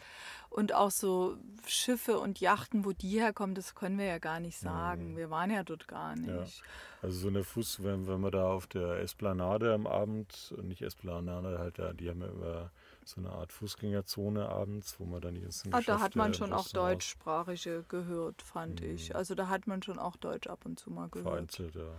und 0.52 0.74
auch 0.76 0.92
so 0.92 1.36
Schiffe 1.66 2.20
und 2.20 2.40
Yachten, 2.40 2.86
wo 2.86 2.92
die 2.92 3.20
herkommen, 3.20 3.56
das 3.56 3.74
können 3.74 3.98
wir 3.98 4.06
ja 4.06 4.20
gar 4.20 4.40
nicht 4.40 4.60
sagen. 4.60 5.10
Hm. 5.10 5.18
Wir 5.18 5.30
waren 5.32 5.50
ja 5.50 5.64
dort 5.64 5.88
gar 5.88 6.16
nicht. 6.16 6.62
Also 7.02 7.18
so 7.22 7.28
eine 7.30 7.44
Fuß, 7.44 7.84
wenn, 7.84 8.08
wenn 8.08 8.22
wir 8.22 8.30
da 8.30 8.52
auf 8.54 8.68
der 8.68 9.00
Esplanade 9.00 9.74
am 9.74 9.88
Abend, 9.88 10.54
nicht 10.62 10.84
Esplanade, 10.84 11.58
halt 11.58 11.80
da, 11.80 11.94
die 11.94 12.08
haben 12.10 12.22
ja 12.22 12.28
immer 12.28 12.72
so 13.12 13.22
eine 13.22 13.32
Art 13.32 13.52
Fußgängerzone 13.52 14.50
abends, 14.50 15.00
wo 15.00 15.06
man 15.06 15.22
dann 15.22 15.36
die 15.36 15.42
ganzen 15.42 15.74
Ah, 15.74 15.82
da 15.82 16.00
hat 16.00 16.16
man 16.16 16.34
schon 16.34 16.54
auch 16.54 16.68
deutschsprachige 16.70 17.84
gehört, 17.88 18.42
fand 18.42 18.82
ich. 18.82 19.10
Mhm. 19.10 19.16
Also 19.16 19.36
da 19.36 19.50
hat 19.50 19.68
man 19.68 19.84
schon 19.84 20.00
auch 20.00 20.16
Deutsch 20.16 20.48
ab 20.48 20.66
und 20.66 20.80
zu 20.80 20.90
mal 20.90 21.10
gehört. 21.10 21.28
Vereinzelt, 21.28 21.76
ja. 21.76 21.90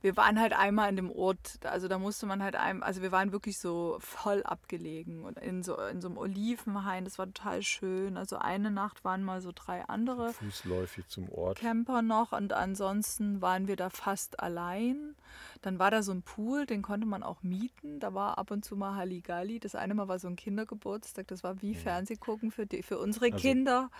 Wir 0.00 0.16
waren 0.16 0.40
halt 0.40 0.52
einmal 0.52 0.88
in 0.88 0.96
dem 0.96 1.10
Ort, 1.10 1.58
also 1.64 1.88
da 1.88 1.98
musste 1.98 2.26
man 2.26 2.42
halt 2.42 2.56
einem, 2.56 2.82
also 2.82 3.02
wir 3.02 3.12
waren 3.12 3.32
wirklich 3.32 3.58
so 3.58 3.98
voll 4.00 4.42
abgelegen 4.42 5.24
und 5.24 5.38
in 5.38 5.62
so, 5.62 5.78
in 5.78 6.00
so 6.00 6.08
einem 6.08 6.18
Olivenhain, 6.18 7.04
das 7.04 7.18
war 7.18 7.26
total 7.26 7.62
schön. 7.62 8.16
Also 8.16 8.36
eine 8.36 8.70
Nacht 8.70 9.04
waren 9.04 9.22
mal 9.22 9.40
so 9.40 9.52
drei 9.54 9.84
andere 9.88 10.32
Fußläufig 10.32 11.06
zum 11.08 11.28
Ort. 11.30 11.58
Camper 11.58 12.02
noch 12.02 12.32
und 12.32 12.52
ansonsten 12.52 13.42
waren 13.42 13.66
wir 13.68 13.76
da 13.76 13.90
fast 13.90 14.40
allein. 14.40 15.16
Dann 15.62 15.78
war 15.78 15.90
da 15.90 16.02
so 16.02 16.12
ein 16.12 16.22
Pool, 16.22 16.64
den 16.66 16.80
konnte 16.82 17.06
man 17.06 17.22
auch 17.22 17.42
mieten. 17.42 18.00
Da 18.00 18.14
war 18.14 18.38
ab 18.38 18.50
und 18.50 18.64
zu 18.64 18.76
mal 18.76 18.94
Halligalli. 18.96 19.60
Das 19.60 19.74
eine 19.74 19.94
Mal 19.94 20.08
war 20.08 20.18
so 20.18 20.28
ein 20.28 20.36
Kindergeburtstag. 20.36 21.26
Das 21.28 21.42
war 21.44 21.60
wie 21.60 21.74
Fernsehgucken 21.74 22.50
für, 22.50 22.66
die, 22.66 22.82
für 22.82 22.98
unsere 22.98 23.26
Also- 23.26 23.36
Kinder. 23.38 23.90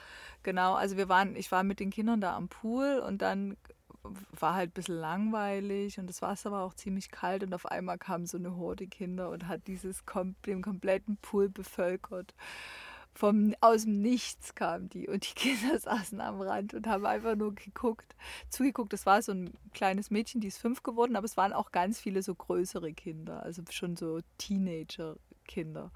Genau, 0.42 0.74
also 0.74 0.96
wir 0.96 1.08
waren, 1.08 1.36
ich 1.36 1.52
war 1.52 1.62
mit 1.62 1.80
den 1.80 1.90
Kindern 1.90 2.20
da 2.20 2.34
am 2.34 2.48
Pool 2.48 3.02
und 3.06 3.20
dann 3.20 3.56
war 4.38 4.54
halt 4.54 4.70
ein 4.70 4.72
bisschen 4.72 4.98
langweilig 4.98 5.98
und 5.98 6.06
das 6.08 6.22
Wasser 6.22 6.50
war 6.50 6.64
auch 6.64 6.72
ziemlich 6.72 7.10
kalt 7.10 7.42
und 7.42 7.52
auf 7.52 7.66
einmal 7.66 7.98
kam 7.98 8.24
so 8.24 8.38
eine 8.38 8.56
Horde 8.56 8.86
Kinder 8.86 9.28
und 9.28 9.46
hat 9.46 9.66
dieses 9.66 10.02
den 10.46 10.62
kompletten 10.62 11.18
Pool 11.18 11.50
bevölkert. 11.50 12.34
Vom, 13.12 13.54
aus 13.60 13.84
dem 13.84 14.00
Nichts 14.00 14.54
kamen 14.54 14.88
die 14.88 15.08
und 15.08 15.28
die 15.28 15.34
Kinder 15.34 15.78
saßen 15.78 16.20
am 16.20 16.40
Rand 16.40 16.74
und 16.74 16.86
haben 16.86 17.04
einfach 17.06 17.36
nur 17.36 17.54
geguckt, 17.54 18.14
zugeguckt. 18.48 18.92
Das 18.92 19.06
war 19.06 19.20
so 19.22 19.32
ein 19.32 19.52
kleines 19.74 20.10
Mädchen, 20.10 20.40
die 20.40 20.48
ist 20.48 20.58
fünf 20.58 20.82
geworden, 20.82 21.16
aber 21.16 21.24
es 21.24 21.36
waren 21.36 21.52
auch 21.52 21.72
ganz 21.72 22.00
viele 22.00 22.22
so 22.22 22.34
größere 22.34 22.92
Kinder, 22.92 23.42
also 23.42 23.62
schon 23.70 23.96
so 23.96 24.20
Teenager-Kinder. 24.38 25.90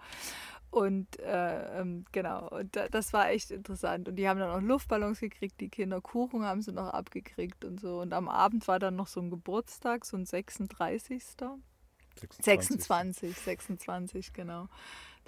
Und 0.74 1.20
äh, 1.20 1.80
ähm, 1.80 2.04
genau, 2.10 2.48
und 2.48 2.76
das 2.90 3.12
war 3.12 3.30
echt 3.30 3.52
interessant. 3.52 4.08
Und 4.08 4.16
die 4.16 4.28
haben 4.28 4.40
dann 4.40 4.50
auch 4.50 4.60
Luftballons 4.60 5.20
gekriegt, 5.20 5.60
die 5.60 5.68
Kinder 5.68 6.00
Kuchen 6.00 6.44
haben 6.44 6.62
sie 6.62 6.72
noch 6.72 6.88
abgekriegt 6.88 7.64
und 7.64 7.78
so. 7.78 8.00
Und 8.00 8.12
am 8.12 8.28
Abend 8.28 8.66
war 8.66 8.80
dann 8.80 8.96
noch 8.96 9.06
so 9.06 9.20
ein 9.20 9.30
Geburtstag, 9.30 10.04
so 10.04 10.16
ein 10.16 10.26
36. 10.26 11.22
26, 12.16 12.44
26, 12.44 13.36
26 13.36 14.32
genau. 14.32 14.68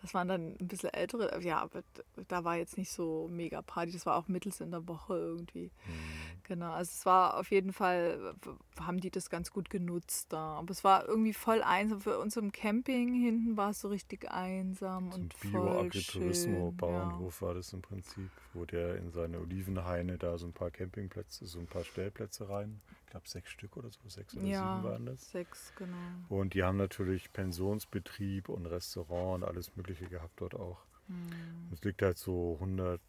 Das 0.03 0.13
waren 0.15 0.29
dann 0.29 0.57
ein 0.61 0.69
bisschen 0.69 0.93
ältere, 0.93 1.41
ja, 1.43 1.59
aber 1.61 1.83
da 2.29 2.45
war 2.45 2.57
jetzt 2.57 2.77
nicht 2.77 2.93
so 2.93 3.29
mega 3.31 3.63
Party, 3.63 3.93
das 3.93 4.05
war 4.05 4.17
auch 4.17 4.29
mittels 4.29 4.61
in 4.61 4.71
der 4.71 4.87
Woche 4.87 5.15
irgendwie. 5.15 5.71
Mhm. 5.87 6.37
Genau, 6.45 6.73
also 6.73 6.91
es 6.95 7.05
war 7.07 7.39
auf 7.39 7.51
jeden 7.51 7.73
Fall, 7.73 8.35
haben 8.79 9.01
die 9.01 9.11
das 9.11 9.31
ganz 9.31 9.51
gut 9.51 9.69
genutzt 9.69 10.33
da. 10.33 10.59
Aber 10.59 10.71
es 10.71 10.85
war 10.85 11.09
irgendwie 11.09 11.33
voll 11.33 11.63
einsam. 11.63 12.01
Für 12.01 12.19
uns 12.19 12.37
im 12.37 12.53
Camping 12.53 13.15
hinten 13.15 13.57
war 13.57 13.71
es 13.71 13.81
so 13.81 13.89
richtig 13.89 14.31
einsam 14.31 15.11
so 15.11 15.19
und 15.19 15.35
voll 15.35 15.93
schön. 15.93 16.77
Bauernhof 16.77 17.41
ja. 17.41 17.47
war 17.49 17.55
das 17.55 17.73
im 17.73 17.83
Prinzip, 17.83 18.31
wo 18.55 18.65
der 18.65 18.97
in 18.97 19.11
seine 19.11 19.41
Olivenhaine 19.41 20.19
da 20.19 20.39
so 20.39 20.47
ein 20.47 20.53
paar 20.53 20.71
Campingplätze, 20.71 21.47
so 21.47 21.59
ein 21.59 21.67
paar 21.67 21.85
Stellplätze 21.85 22.49
rein 22.49 22.81
ich 23.07 23.11
glaube 23.11 23.29
sechs 23.29 23.51
Stück 23.51 23.77
oder 23.77 23.89
so, 23.91 24.01
sechs 24.09 24.37
oder 24.37 24.47
ja, 24.47 24.77
sieben 24.77 24.91
waren 24.91 25.07
das. 25.07 25.31
Sechs, 25.31 25.73
genau. 25.77 25.97
Und 26.29 26.55
die 26.55 26.65
haben 26.65 26.77
natürlich 26.77 27.33
Pensionsbetrieb 27.33 28.49
und 28.49 28.67
Restaurant 28.67 29.43
und 29.43 29.49
alles 29.49 29.75
Mögliche 29.77 30.07
gehabt 30.07 30.41
dort 30.41 30.55
auch. 30.55 30.79
Hm. 31.07 31.29
Es 31.73 31.83
liegt 31.85 32.03
halt 32.03 32.19
so 32.19 32.55
100, 32.55 33.01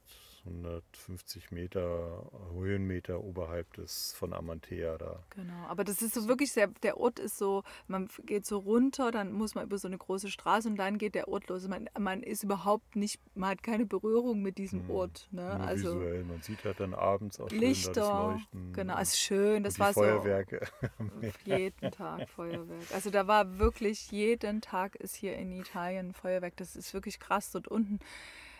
150 0.47 1.51
Meter, 1.51 2.29
Höhenmeter 2.53 3.23
oberhalb 3.23 3.73
des 3.73 4.13
von 4.13 4.33
Amantea 4.33 4.97
da. 4.97 5.23
Genau, 5.31 5.65
aber 5.67 5.83
das 5.83 6.01
ist 6.01 6.13
so 6.13 6.27
wirklich 6.27 6.51
sehr, 6.51 6.67
der 6.83 6.97
Ort 6.97 7.19
ist 7.19 7.37
so, 7.37 7.63
man 7.87 8.09
geht 8.25 8.45
so 8.45 8.59
runter, 8.59 9.11
dann 9.11 9.31
muss 9.31 9.55
man 9.55 9.65
über 9.65 9.77
so 9.77 9.87
eine 9.87 9.97
große 9.97 10.29
Straße 10.29 10.67
und 10.67 10.77
dann 10.77 10.97
geht 10.97 11.15
der 11.15 11.27
Ort 11.27 11.47
los. 11.47 11.67
Man, 11.67 11.89
man 11.97 12.23
ist 12.23 12.43
überhaupt 12.43 12.95
nicht, 12.95 13.19
man 13.35 13.51
hat 13.51 13.63
keine 13.63 13.85
Berührung 13.85 14.41
mit 14.41 14.57
diesem 14.57 14.87
hm. 14.87 14.91
Ort. 14.91 15.27
Ne? 15.31 15.47
also 15.47 15.95
visuell, 15.95 16.23
man 16.23 16.41
sieht 16.41 16.63
halt 16.63 16.79
dann 16.79 16.93
abends 16.93 17.39
auch 17.39 17.49
Lichter, 17.49 17.93
das 17.93 18.09
Leuchten. 18.09 18.73
Genau, 18.73 18.99
ist 18.99 19.19
schön, 19.19 19.63
das 19.63 19.79
war 19.79 19.93
Feuerwerke. 19.93 20.67
so. 20.97 21.27
jeden 21.45 21.91
Tag 21.91 22.29
Feuerwerk. 22.29 22.91
Also 22.93 23.09
da 23.09 23.27
war 23.27 23.59
wirklich, 23.59 24.11
jeden 24.11 24.61
Tag 24.61 24.95
ist 24.95 25.15
hier 25.15 25.35
in 25.35 25.51
Italien 25.51 26.13
Feuerwerk. 26.13 26.55
Das 26.57 26.75
ist 26.75 26.93
wirklich 26.93 27.19
krass. 27.19 27.51
Dort 27.51 27.67
unten 27.67 27.99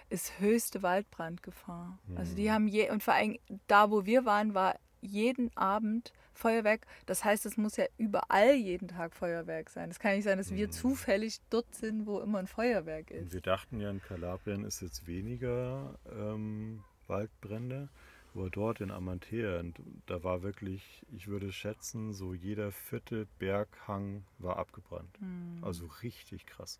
ist 0.10 0.40
höchste 0.40 0.84
Waldbrandgefahr. 0.84 1.98
Mhm. 2.08 2.18
Also 2.18 2.36
die 2.36 2.48
mhm. 2.48 2.52
haben 2.52 2.68
je, 2.68 2.90
und 2.92 3.04
vor 3.04 3.14
allem 3.14 3.38
da, 3.68 3.92
wo 3.92 4.06
wir 4.06 4.26
waren, 4.26 4.54
war 4.54 4.76
jeden 5.02 5.56
Abend 5.56 6.14
Feuerwerk. 6.34 6.86
Das 7.06 7.24
heißt, 7.24 7.46
es 7.46 7.58
muss 7.58 7.78
ja 7.78 7.86
überall 7.98 8.54
jeden 8.54 8.88
Tag 8.88 9.14
Feuerwerk 9.14 9.70
sein. 9.70 9.90
Es 9.90 10.00
kann 10.00 10.16
nicht 10.16 10.24
sein, 10.24 10.38
dass 10.38 10.52
wir 10.52 10.68
mhm. 10.68 10.72
zufällig 10.72 11.40
dort 11.50 11.74
sind, 11.74 12.06
wo 12.06 12.20
immer 12.20 12.40
ein 12.40 12.48
Feuerwerk 12.48 13.12
ist. 13.12 13.24
Und 13.24 13.34
wir 13.34 13.42
dachten 13.42 13.80
ja, 13.80 13.90
in 13.90 14.02
Kalabrien 14.02 14.64
ist 14.64 14.82
jetzt 14.82 15.08
weniger 15.08 15.98
ähm, 16.12 16.84
Waldbrände. 17.08 17.90
Aber 18.34 18.52
dort 18.52 18.82
in 18.82 18.92
Amantea, 18.92 19.64
da 20.06 20.24
war 20.24 20.44
wirklich, 20.44 21.04
ich 21.12 21.28
würde 21.28 21.52
schätzen, 21.52 22.14
so 22.14 22.36
jeder 22.36 22.72
vierte 22.72 23.26
Berghang 23.40 24.26
war 24.38 24.58
abgebrannt. 24.58 25.20
Mhm. 25.20 25.64
Also 25.64 25.88
richtig 26.04 26.46
krass. 26.46 26.80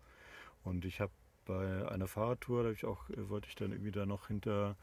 Und 0.62 0.84
ich 0.84 1.00
habe 1.00 1.10
bei 1.48 1.90
einer 1.90 2.06
Fahrradtour, 2.06 2.62
da 2.62 2.70
ich 2.70 2.84
auch, 2.84 3.10
äh, 3.10 3.28
wollte 3.28 3.48
ich 3.48 3.56
dann 3.56 3.72
irgendwie 3.72 3.90
da 3.90 4.06
noch 4.06 4.28
hinter 4.28 4.76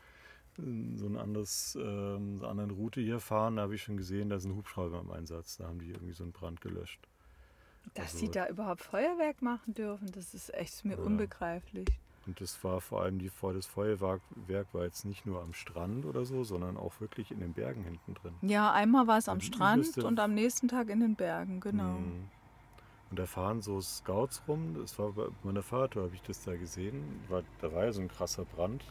äh, 0.57 0.61
so 0.95 1.05
ein 1.05 1.15
anderes, 1.15 1.77
ähm, 1.79 2.39
eine 2.39 2.47
andere 2.47 2.71
Route 2.73 2.99
hier 2.99 3.21
fahren. 3.21 3.55
Da 3.55 3.61
habe 3.61 3.75
ich 3.75 3.83
schon 3.83 3.95
gesehen, 3.95 4.29
da 4.29 4.35
ist 4.35 4.45
ein 4.45 4.55
Hubschrauber 4.55 4.99
im 4.99 5.11
Einsatz. 5.11 5.57
Da 5.57 5.67
haben 5.67 5.79
die 5.79 5.91
irgendwie 5.91 6.13
so 6.13 6.23
einen 6.23 6.33
Brand 6.33 6.59
gelöscht. 6.59 6.99
Dass 7.93 8.07
also, 8.07 8.17
sie 8.17 8.31
da 8.31 8.47
überhaupt 8.49 8.81
Feuerwerk 8.81 9.41
machen 9.41 9.73
dürfen, 9.75 10.11
das 10.11 10.33
ist 10.33 10.53
echt 10.53 10.83
mir 10.83 10.97
ja. 10.97 11.03
unbegreiflich. 11.03 11.87
Und 12.25 12.41
das 12.41 12.63
war 12.63 12.81
vor 12.81 13.03
allem 13.03 13.19
die, 13.19 13.29
das 13.53 13.67
Feuerwerk 13.67 14.21
war 14.73 14.83
jetzt 14.83 15.05
nicht 15.05 15.27
nur 15.27 15.43
am 15.43 15.53
Strand 15.53 16.05
oder 16.05 16.25
so, 16.25 16.43
sondern 16.43 16.75
auch 16.75 16.99
wirklich 16.99 17.29
in 17.29 17.39
den 17.39 17.53
Bergen 17.53 17.83
hinten 17.83 18.15
drin. 18.15 18.33
Ja, 18.41 18.71
einmal 18.71 19.05
war 19.05 19.19
es 19.19 19.29
am 19.29 19.41
Strand 19.41 19.95
und 19.99 20.19
am 20.19 20.33
nächsten 20.33 20.67
Tag 20.67 20.89
in 20.89 21.01
den 21.01 21.15
Bergen, 21.15 21.59
genau. 21.59 21.99
Mhm. 21.99 22.27
Und 23.15 23.19
da 23.19 23.27
fahren 23.27 23.61
so 23.61 23.79
Scouts 23.79 24.41
rum. 24.45 24.75
Das 24.77 24.99
war 24.99 25.13
bei 25.13 25.27
meiner 25.43 25.63
Vater, 25.63 26.01
habe 26.01 26.15
ich 26.15 26.21
das 26.23 26.43
da 26.43 26.57
gesehen. 26.57 27.01
War, 27.29 27.43
da 27.61 27.71
war 27.71 27.85
ja 27.85 27.93
so 27.93 28.01
ein 28.01 28.09
krasser 28.09 28.43
Brand. 28.43 28.83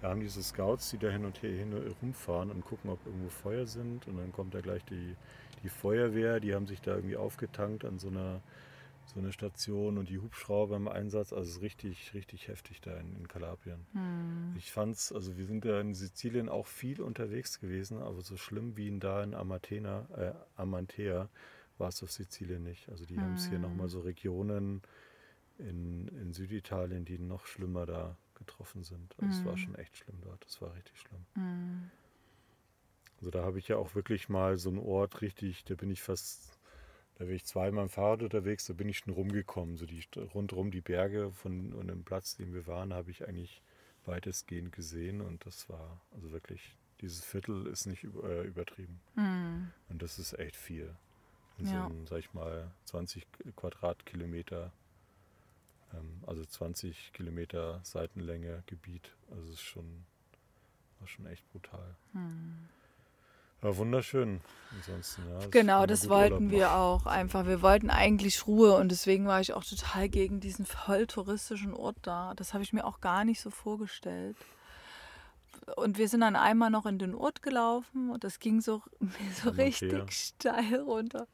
Da 0.00 0.08
haben 0.08 0.20
diese 0.20 0.42
Scouts, 0.42 0.88
die 0.92 0.96
da 0.96 1.10
hin 1.10 1.26
und 1.26 1.42
her 1.42 1.50
hin 1.50 1.74
rumfahren 2.00 2.50
und 2.50 2.64
gucken, 2.64 2.88
ob 2.88 3.04
irgendwo 3.04 3.28
Feuer 3.28 3.66
sind. 3.66 4.06
Und 4.06 4.16
dann 4.16 4.32
kommt 4.32 4.54
da 4.54 4.62
gleich 4.62 4.82
die, 4.86 5.14
die 5.62 5.68
Feuerwehr. 5.68 6.40
Die 6.40 6.54
haben 6.54 6.66
sich 6.66 6.80
da 6.80 6.94
irgendwie 6.94 7.18
aufgetankt 7.18 7.84
an 7.84 7.98
so 7.98 8.08
einer, 8.08 8.40
so 9.04 9.20
einer 9.20 9.30
Station 9.30 9.98
und 9.98 10.08
die 10.08 10.20
Hubschrauber 10.20 10.76
im 10.76 10.88
Einsatz. 10.88 11.34
Also 11.34 11.50
es 11.50 11.56
ist 11.56 11.62
richtig, 11.62 12.14
richtig 12.14 12.48
heftig 12.48 12.80
da 12.80 12.96
in, 12.96 13.14
in 13.14 13.28
Kalabrien. 13.28 13.84
Hm. 13.92 14.54
Ich 14.56 14.72
fand's, 14.72 15.12
also 15.12 15.36
wir 15.36 15.44
sind 15.44 15.66
da 15.66 15.82
in 15.82 15.92
Sizilien 15.92 16.48
auch 16.48 16.66
viel 16.66 17.02
unterwegs 17.02 17.60
gewesen, 17.60 18.00
aber 18.00 18.22
so 18.22 18.38
schlimm 18.38 18.78
wie 18.78 18.88
in 18.88 19.00
da 19.00 19.22
in 19.22 19.34
Amatena, 19.34 20.06
äh, 20.16 20.32
Amantea 20.58 21.28
war 21.78 21.88
es 21.88 22.02
auf 22.02 22.10
Sizilien 22.10 22.62
nicht. 22.62 22.88
Also 22.88 23.04
die 23.04 23.16
mhm. 23.16 23.20
haben 23.20 23.34
es 23.34 23.48
hier 23.48 23.58
nochmal 23.58 23.88
so 23.88 24.00
Regionen 24.00 24.82
in, 25.58 26.08
in 26.08 26.32
Süditalien, 26.32 27.04
die 27.04 27.18
noch 27.18 27.46
schlimmer 27.46 27.86
da 27.86 28.16
getroffen 28.34 28.82
sind. 28.82 29.14
Also 29.18 29.26
mhm. 29.26 29.32
es 29.32 29.44
war 29.44 29.52
mhm. 29.52 29.58
schon 29.58 29.74
echt 29.76 29.96
schlimm 29.96 30.20
dort. 30.22 30.44
Es 30.46 30.60
war 30.60 30.74
richtig 30.74 30.98
schlimm. 30.98 31.24
Mhm. 31.34 31.90
Also 33.18 33.30
da 33.30 33.42
habe 33.42 33.58
ich 33.58 33.68
ja 33.68 33.76
auch 33.76 33.94
wirklich 33.94 34.28
mal 34.28 34.58
so 34.58 34.68
einen 34.68 34.78
Ort 34.78 35.22
richtig, 35.22 35.64
da 35.64 35.74
bin 35.74 35.90
ich 35.90 36.02
fast, 36.02 36.58
da 37.16 37.24
bin 37.24 37.34
ich 37.34 37.46
zweimal 37.46 37.84
im 37.84 37.88
Fahrrad 37.88 38.22
unterwegs, 38.22 38.66
da 38.66 38.74
bin 38.74 38.88
ich 38.88 38.98
schon 38.98 39.14
rumgekommen. 39.14 39.76
So 39.76 39.86
die 39.86 40.04
rundherum 40.34 40.70
die 40.70 40.82
Berge 40.82 41.32
von 41.32 41.72
und 41.72 41.88
dem 41.88 42.04
Platz, 42.04 42.36
den 42.36 42.52
wir 42.52 42.66
waren, 42.66 42.92
habe 42.92 43.10
ich 43.10 43.26
eigentlich 43.26 43.62
weitestgehend 44.04 44.72
gesehen 44.72 45.20
und 45.20 45.46
das 45.46 45.68
war 45.68 46.00
also 46.12 46.30
wirklich, 46.30 46.76
dieses 47.00 47.24
Viertel 47.24 47.66
ist 47.66 47.86
nicht 47.86 48.04
äh, 48.04 48.42
übertrieben. 48.42 49.00
Mhm. 49.14 49.72
Und 49.88 50.02
das 50.02 50.18
ist 50.18 50.38
echt 50.38 50.56
viel 50.56 50.94
in 51.58 51.66
ja. 51.66 51.86
einem, 51.86 52.06
sag 52.06 52.18
ich 52.18 52.32
mal, 52.34 52.70
20 52.84 53.26
Quadratkilometer, 53.56 54.72
ähm, 55.94 56.22
also 56.26 56.44
20 56.44 57.12
Kilometer 57.12 57.80
Seitenlänge 57.82 58.62
Gebiet. 58.66 59.14
Also 59.30 59.44
es 59.44 59.54
ist 59.54 59.62
schon, 59.62 60.04
war 61.00 61.08
schon 61.08 61.26
echt 61.26 61.48
brutal. 61.52 61.96
Hm. 62.12 62.68
Aber 63.62 63.78
wunderschön. 63.78 64.42
Ansonsten, 64.76 65.22
ja, 65.28 65.46
genau, 65.48 65.86
das 65.86 66.08
wollten 66.10 66.50
wir 66.50 66.74
auch 66.74 67.06
einfach. 67.06 67.46
Wir 67.46 67.62
wollten 67.62 67.88
eigentlich 67.88 68.46
Ruhe 68.46 68.76
und 68.76 68.90
deswegen 68.90 69.26
war 69.26 69.40
ich 69.40 69.54
auch 69.54 69.64
total 69.64 70.10
gegen 70.10 70.40
diesen 70.40 70.66
voll 70.66 71.06
touristischen 71.06 71.72
Ort 71.72 71.96
da. 72.02 72.34
Das 72.36 72.52
habe 72.52 72.62
ich 72.62 72.74
mir 72.74 72.84
auch 72.84 73.00
gar 73.00 73.24
nicht 73.24 73.40
so 73.40 73.50
vorgestellt 73.50 74.36
und 75.76 75.98
wir 75.98 76.08
sind 76.08 76.20
dann 76.20 76.36
einmal 76.36 76.70
noch 76.70 76.86
in 76.86 76.98
den 76.98 77.14
Ort 77.14 77.42
gelaufen 77.42 78.10
und 78.10 78.24
das 78.24 78.38
ging 78.38 78.60
so, 78.60 78.82
so 79.42 79.50
richtig 79.50 79.94
okay. 79.94 80.10
steil 80.10 80.80
runter. 80.80 81.26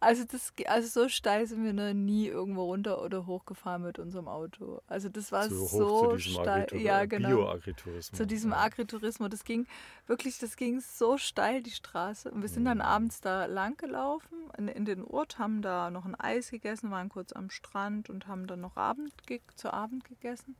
Also, 0.00 0.24
das, 0.24 0.52
also 0.66 1.02
so 1.02 1.08
steil 1.08 1.46
sind 1.46 1.64
wir 1.64 1.72
noch 1.72 1.94
nie 1.94 2.26
irgendwo 2.26 2.64
runter 2.64 3.02
oder 3.02 3.26
hochgefahren 3.26 3.82
mit 3.82 3.98
unserem 3.98 4.28
Auto. 4.28 4.80
Also 4.86 5.08
das 5.08 5.32
war 5.32 5.48
so, 5.48 5.66
so 5.66 6.18
steil. 6.18 6.66
Ja, 6.74 7.04
genau. 7.04 7.28
Bio-Agritourismus. 7.28 8.16
Zu 8.16 8.26
diesem 8.26 8.50
ja. 8.50 8.58
Agritourismus. 8.58 9.30
Das 9.30 9.44
ging 9.44 9.66
wirklich, 10.06 10.38
das 10.38 10.56
ging 10.56 10.80
so 10.80 11.18
steil, 11.18 11.62
die 11.62 11.70
Straße. 11.70 12.30
Und 12.30 12.42
wir 12.42 12.48
sind 12.48 12.64
dann 12.64 12.78
mhm. 12.78 12.84
abends 12.84 13.20
da 13.20 13.46
lang 13.46 13.76
gelaufen 13.76 14.36
in, 14.56 14.68
in, 14.68 14.84
den 14.84 15.04
Ort, 15.04 15.38
haben 15.38 15.62
da 15.62 15.90
noch 15.90 16.04
ein 16.04 16.14
Eis 16.14 16.50
gegessen, 16.50 16.90
waren 16.90 17.08
kurz 17.08 17.32
am 17.32 17.50
Strand 17.50 18.10
und 18.10 18.26
haben 18.26 18.46
dann 18.46 18.60
noch 18.60 18.76
Abend, 18.76 19.12
zu 19.56 19.72
Abend 19.72 20.04
gegessen 20.04 20.56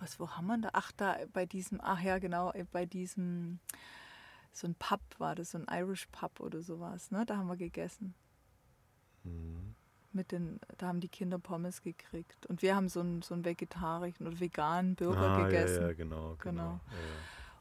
was, 0.00 0.18
wo 0.18 0.30
haben 0.30 0.46
wir 0.46 0.58
da? 0.58 0.70
Ach, 0.72 0.92
da 0.92 1.16
bei 1.32 1.46
diesem, 1.46 1.80
ach 1.82 2.00
ja, 2.00 2.18
genau, 2.18 2.52
äh, 2.52 2.64
bei 2.70 2.86
diesem, 2.86 3.60
so 4.52 4.66
ein 4.66 4.74
Pub 4.74 5.00
war 5.18 5.34
das, 5.34 5.52
so 5.52 5.58
ein 5.58 5.66
Irish 5.70 6.06
Pub 6.10 6.40
oder 6.40 6.62
sowas, 6.62 7.10
ne? 7.10 7.24
Da 7.26 7.36
haben 7.36 7.48
wir 7.48 7.56
gegessen. 7.56 8.14
Mhm. 9.24 9.74
Mit 10.12 10.32
den, 10.32 10.58
da 10.78 10.88
haben 10.88 11.00
die 11.00 11.08
Kinder 11.08 11.38
Pommes 11.38 11.82
gekriegt. 11.82 12.46
Und 12.46 12.62
wir 12.62 12.74
haben 12.74 12.88
so 12.88 13.00
einen, 13.00 13.22
so 13.22 13.34
einen 13.34 13.44
vegetarischen 13.44 14.26
oder 14.26 14.40
veganen 14.40 14.96
Burger 14.96 15.20
ah, 15.20 15.44
gegessen. 15.44 15.82
Ja, 15.82 15.88
ja, 15.88 15.92
genau. 15.92 16.36
genau. 16.40 16.40
genau. 16.42 16.70
Ja, 16.72 16.80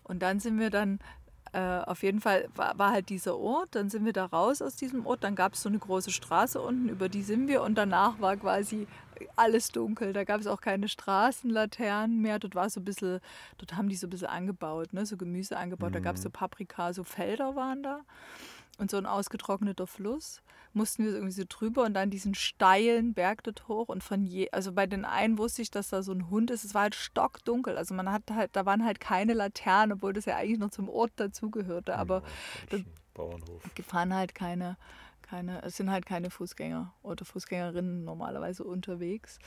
Und 0.04 0.20
dann 0.24 0.40
sind 0.40 0.60
wir 0.60 0.72
dann 0.72 1.00
äh, 1.52 1.82
auf 1.86 2.04
jeden 2.04 2.22
Fall 2.22 2.48
war, 2.56 2.78
war, 2.78 2.92
halt 2.92 3.10
dieser 3.10 3.38
Ort, 3.38 3.70
dann 3.72 3.90
sind 3.90 4.06
wir 4.06 4.14
da 4.14 4.26
raus 4.26 4.62
aus 4.62 4.76
diesem 4.76 5.06
Ort, 5.06 5.24
dann 5.24 5.36
gab 5.36 5.54
es 5.54 5.64
so 5.64 5.70
eine 5.70 5.80
große 5.80 6.12
Straße 6.12 6.62
unten, 6.62 6.90
über 6.90 7.10
die 7.10 7.24
sind 7.24 7.48
wir 7.48 7.64
und 7.64 7.76
danach 7.76 8.20
war 8.20 8.38
quasi 8.38 8.88
alles 9.36 9.70
dunkel. 9.72 10.14
Da 10.14 10.24
gab 10.24 10.42
es 10.42 10.48
auch 10.48 10.62
keine 10.62 10.88
Straßenlaternen 10.88 12.22
mehr. 12.22 12.40
Dort 12.40 12.56
war 12.56 12.70
so 12.70 12.80
ein 12.80 12.86
bisschen, 12.86 13.20
dort 13.58 13.76
haben 13.76 13.90
die 13.90 13.96
so 13.96 14.08
ein 14.08 14.10
bisschen 14.10 14.28
angebaut, 14.28 14.94
ne? 14.94 15.06
so 15.06 15.18
Gemüse 15.18 15.58
angebaut. 15.58 15.90
Mhm. 15.90 15.94
Da 15.94 16.00
gab 16.00 16.16
es 16.16 16.24
so 16.24 16.30
Paprika, 16.30 16.94
so 16.94 17.04
Felder 17.04 17.56
waren 17.56 17.84
da 17.84 18.02
und 18.80 18.90
so 18.90 18.98
ein 18.98 19.06
ausgetrockneter 19.06 19.88
Fluss. 19.88 20.42
Mussten 20.74 21.04
wir 21.04 21.12
irgendwie 21.14 21.34
so 21.34 21.44
drüber 21.48 21.84
und 21.84 21.94
dann 21.96 22.12
diesen 22.12 22.36
steilen 22.36 23.14
Berg 23.14 23.44
dort 23.44 23.68
hoch. 23.68 23.90
Und 23.90 24.04
von 24.04 24.26
je, 24.26 24.50
also 24.52 24.72
bei 24.72 24.86
den 24.86 25.04
einen 25.04 25.38
wusste 25.38 25.62
ich, 25.62 25.72
dass 25.72 25.90
da 25.90 26.04
so 26.04 26.12
ein 26.12 26.30
Hund 26.30 26.52
ist. 26.52 26.64
Es 26.64 26.74
war 26.74 26.84
halt 26.84 26.96
stockdunkel. 26.96 27.78
Also 27.78 27.96
man 27.96 28.12
hat 28.12 28.24
halt, 28.32 28.52
da 28.54 28.66
waren 28.66 28.86
halt 28.86 29.00
keine 29.00 29.34
Laternen, 29.34 29.94
obwohl 29.94 30.14
das 30.14 30.26
ja 30.26 30.38
eigentlich 30.38 30.60
noch 30.60 30.70
zum 30.70 30.88
Ort 30.88 31.12
dazugehörte. 31.16 31.98
Aber 31.98 32.24
ja, 32.72 32.80
Bauernhof. 33.14 33.64
gefahren 33.76 34.14
halt 34.14 34.36
keine 34.36 34.78
keine, 35.30 35.62
es 35.64 35.78
sind 35.78 35.92
halt 35.92 36.06
keine 36.06 36.30
Fußgänger 36.30 36.94
oder 37.04 37.24
Fußgängerinnen 37.24 38.04
normalerweise 38.04 38.64
unterwegs. 38.64 39.38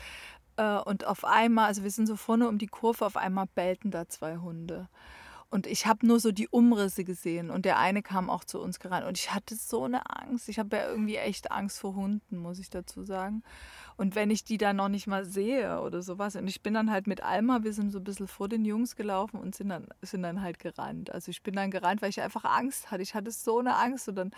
Äh, 0.56 0.78
und 0.78 1.06
auf 1.06 1.24
einmal, 1.24 1.66
also 1.66 1.82
wir 1.82 1.90
sind 1.90 2.06
so 2.06 2.16
vorne 2.16 2.48
um 2.48 2.58
die 2.58 2.68
Kurve, 2.68 3.04
auf 3.04 3.16
einmal 3.16 3.46
bellten 3.54 3.90
da 3.90 4.08
zwei 4.08 4.36
Hunde. 4.36 4.88
Und 5.50 5.66
ich 5.66 5.86
habe 5.86 6.06
nur 6.06 6.18
so 6.18 6.32
die 6.32 6.48
Umrisse 6.48 7.04
gesehen 7.04 7.50
und 7.50 7.66
der 7.66 7.78
eine 7.78 8.02
kam 8.02 8.30
auch 8.30 8.44
zu 8.44 8.58
uns 8.58 8.78
gerannt. 8.78 9.06
Und 9.06 9.18
ich 9.18 9.34
hatte 9.34 9.54
so 9.54 9.84
eine 9.84 10.08
Angst. 10.08 10.48
Ich 10.48 10.58
habe 10.58 10.76
ja 10.76 10.88
irgendwie 10.88 11.16
echt 11.16 11.52
Angst 11.52 11.78
vor 11.78 11.94
Hunden, 11.94 12.38
muss 12.38 12.58
ich 12.58 12.70
dazu 12.70 13.04
sagen. 13.04 13.42
Und 13.96 14.14
wenn 14.14 14.30
ich 14.30 14.44
die 14.44 14.58
dann 14.58 14.76
noch 14.76 14.88
nicht 14.88 15.06
mal 15.06 15.24
sehe 15.24 15.80
oder 15.80 16.02
sowas. 16.02 16.36
Und 16.36 16.48
ich 16.48 16.62
bin 16.62 16.74
dann 16.74 16.90
halt 16.90 17.06
mit 17.06 17.22
Alma, 17.22 17.62
wir 17.62 17.72
sind 17.72 17.90
so 17.90 17.98
ein 17.98 18.04
bisschen 18.04 18.28
vor 18.28 18.48
den 18.48 18.64
Jungs 18.64 18.96
gelaufen 18.96 19.38
und 19.38 19.54
sind 19.54 19.68
dann, 19.68 19.86
sind 20.00 20.22
dann 20.22 20.42
halt 20.42 20.58
gerannt. 20.58 21.10
Also 21.12 21.30
ich 21.30 21.42
bin 21.42 21.54
dann 21.54 21.70
gerannt, 21.70 22.02
weil 22.02 22.10
ich 22.10 22.20
einfach 22.20 22.44
Angst 22.44 22.90
hatte. 22.90 23.02
Ich 23.02 23.14
hatte 23.14 23.30
so 23.30 23.58
eine 23.58 23.76
Angst. 23.76 24.08
Und 24.08 24.16
dann, 24.16 24.30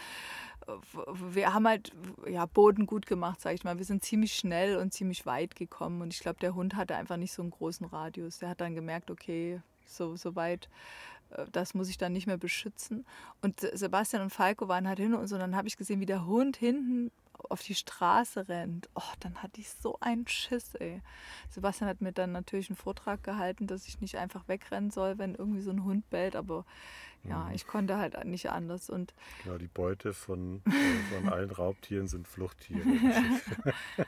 wir 1.32 1.54
haben 1.54 1.66
halt 1.66 1.92
ja, 2.28 2.46
Boden 2.46 2.86
gut 2.86 3.06
gemacht, 3.06 3.40
sag 3.40 3.54
ich 3.54 3.64
mal. 3.64 3.78
Wir 3.78 3.84
sind 3.84 4.04
ziemlich 4.04 4.34
schnell 4.34 4.76
und 4.76 4.92
ziemlich 4.92 5.26
weit 5.26 5.54
gekommen. 5.54 6.02
Und 6.02 6.12
ich 6.12 6.20
glaube, 6.20 6.40
der 6.40 6.54
Hund 6.54 6.76
hatte 6.76 6.96
einfach 6.96 7.16
nicht 7.16 7.32
so 7.32 7.42
einen 7.42 7.50
großen 7.50 7.86
Radius. 7.86 8.38
Der 8.38 8.48
hat 8.48 8.60
dann 8.60 8.74
gemerkt, 8.74 9.10
okay, 9.10 9.60
so, 9.86 10.16
so 10.16 10.34
weit, 10.36 10.68
äh, 11.30 11.46
das 11.52 11.74
muss 11.74 11.88
ich 11.88 11.98
dann 11.98 12.12
nicht 12.12 12.26
mehr 12.26 12.38
beschützen. 12.38 13.04
Und 13.42 13.60
Sebastian 13.60 14.22
und 14.22 14.30
Falco 14.30 14.68
waren 14.68 14.88
halt 14.88 14.98
hin 14.98 15.14
und 15.14 15.26
so. 15.26 15.36
Und 15.36 15.40
dann 15.40 15.56
habe 15.56 15.68
ich 15.68 15.76
gesehen, 15.76 16.00
wie 16.00 16.06
der 16.06 16.26
Hund 16.26 16.56
hinten 16.56 17.10
auf 17.50 17.62
die 17.62 17.74
Straße 17.74 18.48
rennt. 18.48 18.88
Oh, 18.94 19.02
dann 19.20 19.42
hatte 19.42 19.60
ich 19.60 19.70
so 19.70 19.98
einen 20.00 20.26
Schiss, 20.26 20.74
ey. 20.74 21.02
Sebastian 21.50 21.88
hat 21.88 22.00
mir 22.00 22.12
dann 22.12 22.32
natürlich 22.32 22.68
einen 22.68 22.76
Vortrag 22.76 23.22
gehalten, 23.22 23.66
dass 23.66 23.86
ich 23.86 24.00
nicht 24.00 24.16
einfach 24.16 24.48
wegrennen 24.48 24.90
soll, 24.90 25.18
wenn 25.18 25.34
irgendwie 25.34 25.62
so 25.62 25.70
ein 25.70 25.84
Hund 25.84 26.08
bellt. 26.10 26.36
Aber 26.36 26.64
ja, 27.28 27.44
mhm. 27.44 27.54
ich 27.54 27.66
konnte 27.66 27.96
halt 27.96 28.22
nicht 28.24 28.50
anders. 28.50 28.90
Und 28.90 29.14
genau, 29.42 29.58
die 29.58 29.68
Beute 29.68 30.12
von, 30.12 30.62
äh, 30.66 31.14
von 31.14 31.32
allen 31.32 31.50
Raubtieren 31.50 32.06
sind 32.06 32.28
Fluchttiere. 32.28 32.82
genau. 32.84 34.06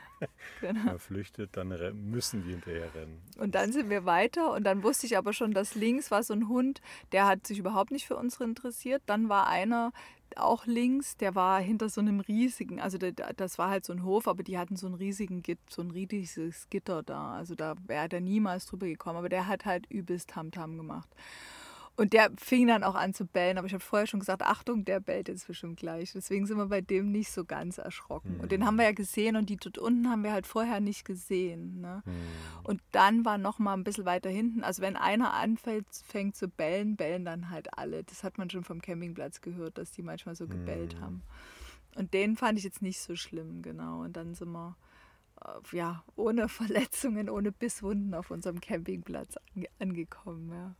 Wenn 0.61 0.85
man 0.85 0.99
flüchtet, 0.99 1.57
dann 1.57 1.69
müssen 2.09 2.43
die 2.43 2.51
hinterher 2.51 2.93
rennen. 2.93 3.21
Und 3.37 3.55
dann 3.55 3.71
sind 3.71 3.89
wir 3.89 4.05
weiter 4.05 4.53
und 4.53 4.63
dann 4.63 4.83
wusste 4.83 5.07
ich 5.07 5.17
aber 5.17 5.33
schon, 5.33 5.53
dass 5.53 5.75
links 5.75 6.11
war 6.11 6.23
so 6.23 6.33
ein 6.33 6.47
Hund, 6.47 6.81
der 7.11 7.25
hat 7.25 7.47
sich 7.47 7.59
überhaupt 7.59 7.91
nicht 7.91 8.05
für 8.05 8.15
uns 8.15 8.39
interessiert. 8.39 9.01
Dann 9.07 9.29
war 9.29 9.47
einer 9.47 9.91
auch 10.35 10.65
links, 10.65 11.17
der 11.17 11.35
war 11.35 11.59
hinter 11.59 11.89
so 11.89 12.01
einem 12.01 12.19
riesigen, 12.19 12.79
also 12.79 12.97
das 12.97 13.57
war 13.57 13.69
halt 13.69 13.85
so 13.85 13.93
ein 13.93 14.03
Hof, 14.03 14.27
aber 14.27 14.43
die 14.43 14.57
hatten 14.57 14.75
so 14.75 14.87
einen 14.87 14.95
riesigen 14.95 15.41
Git, 15.41 15.59
so 15.69 15.81
ein 15.81 15.91
riesiges 15.91 16.69
Gitter 16.69 17.03
da. 17.03 17.33
Also 17.33 17.55
da 17.55 17.75
wäre 17.85 18.09
der 18.09 18.21
niemals 18.21 18.65
drüber 18.65 18.87
gekommen, 18.87 19.17
aber 19.17 19.29
der 19.29 19.47
hat 19.47 19.65
halt 19.65 19.85
übelst 19.89 20.29
Tamtam 20.31 20.77
gemacht. 20.77 21.09
Und 21.97 22.13
der 22.13 22.29
fing 22.37 22.67
dann 22.67 22.83
auch 22.83 22.93
an 22.93 23.15
zu 23.15 23.25
bellen, 23.25 23.57
aber 23.57 23.65
ich 23.65 23.73
habe 23.73 23.83
vorher 23.83 24.05
schon 24.05 24.19
gesagt, 24.19 24.43
Achtung, 24.43 24.85
der 24.85 24.99
bellt 24.99 25.29
jetzt 25.29 25.47
bestimmt 25.47 25.77
gleich. 25.77 26.13
Deswegen 26.13 26.45
sind 26.45 26.57
wir 26.57 26.67
bei 26.67 26.79
dem 26.79 27.11
nicht 27.11 27.31
so 27.31 27.43
ganz 27.43 27.79
erschrocken. 27.79 28.35
Mhm. 28.35 28.41
Und 28.41 28.51
den 28.51 28.67
haben 28.67 28.75
wir 28.75 28.85
ja 28.85 28.91
gesehen 28.91 29.35
und 29.35 29.49
die 29.49 29.57
dort 29.57 29.79
unten 29.79 30.07
haben 30.07 30.23
wir 30.23 30.31
halt 30.31 30.45
vorher 30.45 30.79
nicht 30.79 31.05
gesehen. 31.05 31.81
Ne? 31.81 32.03
Mhm. 32.05 32.11
Und 32.63 32.81
dann 32.91 33.25
war 33.25 33.39
noch 33.39 33.57
mal 33.57 33.73
ein 33.73 33.83
bisschen 33.83 34.05
weiter 34.05 34.29
hinten, 34.29 34.63
also 34.63 34.83
wenn 34.83 34.95
einer 34.95 35.33
anfängt 35.33 35.87
fängt 36.05 36.35
zu 36.35 36.47
bellen, 36.47 36.97
bellen 36.97 37.25
dann 37.25 37.49
halt 37.49 37.75
alle. 37.75 38.03
Das 38.03 38.23
hat 38.23 38.37
man 38.37 38.51
schon 38.51 38.63
vom 38.63 38.79
Campingplatz 38.79 39.41
gehört, 39.41 39.79
dass 39.79 39.89
die 39.89 40.03
manchmal 40.03 40.35
so 40.35 40.47
gebellt 40.47 40.95
mhm. 40.97 41.01
haben. 41.01 41.23
Und 41.95 42.13
den 42.13 42.37
fand 42.37 42.59
ich 42.59 42.63
jetzt 42.63 42.83
nicht 42.83 43.01
so 43.01 43.15
schlimm, 43.15 43.63
genau. 43.63 44.01
Und 44.03 44.15
dann 44.17 44.35
sind 44.35 44.51
wir 44.51 44.77
äh, 45.43 45.75
ja, 45.75 46.03
ohne 46.15 46.47
Verletzungen, 46.47 47.27
ohne 47.27 47.51
Bisswunden 47.51 48.13
auf 48.13 48.29
unserem 48.29 48.61
Campingplatz 48.61 49.35
angekommen. 49.79 50.51
Ja. 50.51 50.75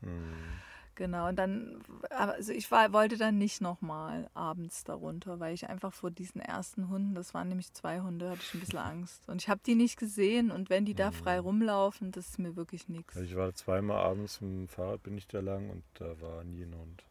Genau, 0.97 1.27
und 1.27 1.35
dann, 1.35 1.79
also 2.09 2.51
ich 2.51 2.71
war, 2.71 2.91
wollte 2.91 3.17
dann 3.17 3.37
nicht 3.37 3.61
nochmal 3.61 4.31
abends 4.33 4.83
darunter, 4.83 5.39
weil 5.39 5.53
ich 5.53 5.69
einfach 5.69 5.93
vor 5.93 6.09
diesen 6.09 6.41
ersten 6.41 6.89
Hunden, 6.89 7.13
das 7.13 7.35
waren 7.35 7.49
nämlich 7.49 7.71
zwei 7.71 8.01
Hunde, 8.01 8.31
hatte 8.31 8.41
ich 8.41 8.55
ein 8.55 8.59
bisschen 8.61 8.79
Angst. 8.79 9.29
Und 9.29 9.39
ich 9.39 9.47
habe 9.47 9.61
die 9.63 9.75
nicht 9.75 9.99
gesehen 9.99 10.49
und 10.49 10.71
wenn 10.71 10.85
die 10.85 10.95
da 10.95 11.11
frei 11.11 11.37
mhm. 11.39 11.45
rumlaufen, 11.45 12.11
das 12.11 12.29
ist 12.29 12.39
mir 12.39 12.55
wirklich 12.55 12.89
nichts. 12.89 13.15
Also 13.15 13.29
ich 13.29 13.35
war 13.35 13.53
zweimal 13.53 13.97
abends 13.97 14.41
mit 14.41 14.49
dem 14.49 14.67
Fahrrad, 14.67 15.03
bin 15.03 15.15
ich 15.19 15.27
da 15.27 15.39
lang 15.39 15.69
und 15.69 15.83
da 15.93 16.19
war 16.19 16.43
nie 16.43 16.63
ein 16.63 16.73
Hund. 16.75 17.03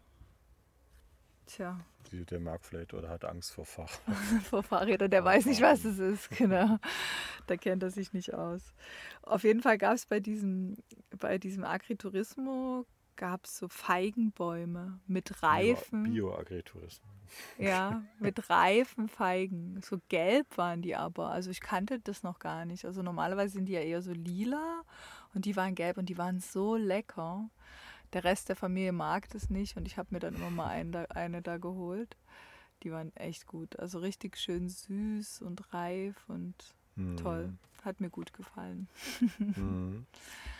Tja. 1.46 1.78
Der 2.10 2.40
mag 2.40 2.64
vielleicht 2.64 2.92
oder 2.92 3.08
hat 3.08 3.24
Angst 3.24 3.52
vor 3.52 3.66
Fahrrad. 3.66 4.00
vor 4.50 4.64
Fahrrädern, 4.64 5.12
der 5.12 5.24
weiß 5.24 5.46
nicht, 5.46 5.60
was 5.60 5.84
es 5.84 6.00
ist, 6.00 6.30
genau. 6.36 6.78
Da 7.46 7.56
kennt 7.56 7.84
er 7.84 7.90
sich 7.90 8.12
nicht 8.12 8.34
aus. 8.34 8.74
Auf 9.22 9.44
jeden 9.44 9.62
Fall 9.62 9.78
gab 9.78 9.94
es 9.94 10.06
bei 10.06 10.18
diesem, 10.18 10.76
bei 11.20 11.38
diesem 11.38 11.62
Agriturismo 11.62 12.84
gab 13.16 13.44
es 13.44 13.58
so 13.58 13.68
Feigenbäume 13.68 15.00
mit 15.06 15.42
Reifen. 15.42 16.04
Bio-Agritourismus. 16.04 17.12
ja, 17.58 18.02
mit 18.18 18.48
reifen 18.50 19.08
Feigen. 19.08 19.80
So 19.82 19.98
gelb 20.08 20.46
waren 20.56 20.82
die 20.82 20.96
aber. 20.96 21.30
Also 21.30 21.50
ich 21.50 21.60
kannte 21.60 21.98
das 22.00 22.22
noch 22.22 22.38
gar 22.38 22.64
nicht. 22.64 22.84
Also 22.84 23.02
normalerweise 23.02 23.54
sind 23.54 23.66
die 23.66 23.72
ja 23.72 23.80
eher 23.80 24.02
so 24.02 24.12
lila 24.12 24.82
und 25.34 25.44
die 25.44 25.56
waren 25.56 25.74
gelb 25.74 25.98
und 25.98 26.08
die 26.08 26.18
waren 26.18 26.40
so 26.40 26.76
lecker. 26.76 27.50
Der 28.12 28.24
Rest 28.24 28.48
der 28.48 28.56
Familie 28.56 28.92
mag 28.92 29.28
das 29.30 29.50
nicht 29.50 29.76
und 29.76 29.86
ich 29.86 29.98
habe 29.98 30.08
mir 30.12 30.20
dann 30.20 30.36
immer 30.36 30.50
mal 30.50 30.68
eine, 30.68 31.10
eine 31.10 31.42
da 31.42 31.58
geholt. 31.58 32.16
Die 32.82 32.92
waren 32.92 33.14
echt 33.16 33.46
gut. 33.46 33.78
Also 33.78 33.98
richtig 33.98 34.36
schön 34.36 34.68
süß 34.68 35.42
und 35.42 35.72
reif 35.72 36.16
und 36.28 36.54
mm. 36.94 37.16
toll. 37.16 37.52
Hat 37.82 38.00
mir 38.00 38.10
gut 38.10 38.32
gefallen. 38.32 38.88
mm. 39.38 40.06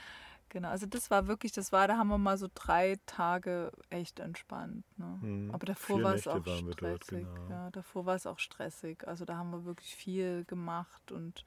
Genau, 0.49 0.69
also 0.69 0.87
das 0.87 1.11
war 1.11 1.27
wirklich, 1.27 1.53
das 1.53 1.73
war, 1.73 1.89
da 1.89 1.97
haben 1.97 2.09
wir 2.09 2.19
mal 2.19 2.39
so 2.39 2.49
drei 2.55 2.99
Tage 3.07 3.73
echt 3.91 4.21
entspannt. 4.21 4.85
Ne? 4.97 5.19
Mhm. 5.21 5.51
Aber 5.51 5.67
davor 5.67 6.03
war 6.03 6.15
es 6.15 6.29
auch 6.29 6.41
stressig. 6.41 6.77
Dort, 6.79 7.09
genau. 7.09 7.49
ja, 7.51 7.71
davor 7.71 8.07
war 8.07 8.15
es 8.15 8.27
auch 8.27 8.39
stressig. 8.39 9.07
Also 9.07 9.25
da 9.25 9.37
haben 9.37 9.51
wir 9.51 9.65
wirklich 9.65 9.97
viel 9.97 10.45
gemacht 10.45 11.11
und 11.11 11.45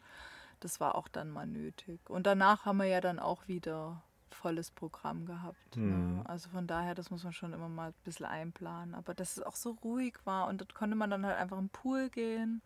das 0.60 0.80
war 0.80 0.96
auch 0.96 1.08
dann 1.08 1.30
mal 1.30 1.48
nötig. 1.48 2.02
Und 2.10 2.28
danach 2.28 2.66
haben 2.66 2.78
wir 2.78 2.86
ja 2.86 3.02
dann 3.02 3.20
auch 3.20 3.48
wieder 3.48 4.04
volles 4.32 4.72
Programm 4.72 5.26
gehabt. 5.26 5.78
Ne? 5.78 5.84
Mhm. 5.84 6.16
Ne? 6.18 6.24
Also 6.28 6.50
von 6.50 6.68
daher, 6.68 6.96
das 6.96 7.10
muss 7.10 7.24
man 7.24 7.34
schon 7.34 7.54
immer 7.54 7.70
mal 7.70 7.90
ein 7.90 8.04
bisschen 8.04 8.26
einplanen. 8.26 8.96
Aber 8.96 9.14
dass 9.14 9.38
es 9.38 9.44
auch 9.44 9.56
so 9.56 9.72
ruhig 9.84 10.16
war 10.26 10.48
und 10.48 10.62
dort 10.62 10.74
konnte 10.74 10.96
man 10.96 11.10
dann 11.10 11.26
halt 11.26 11.38
einfach 11.38 11.58
im 11.58 11.70
Pool 11.70 12.10
gehen. 12.10 12.62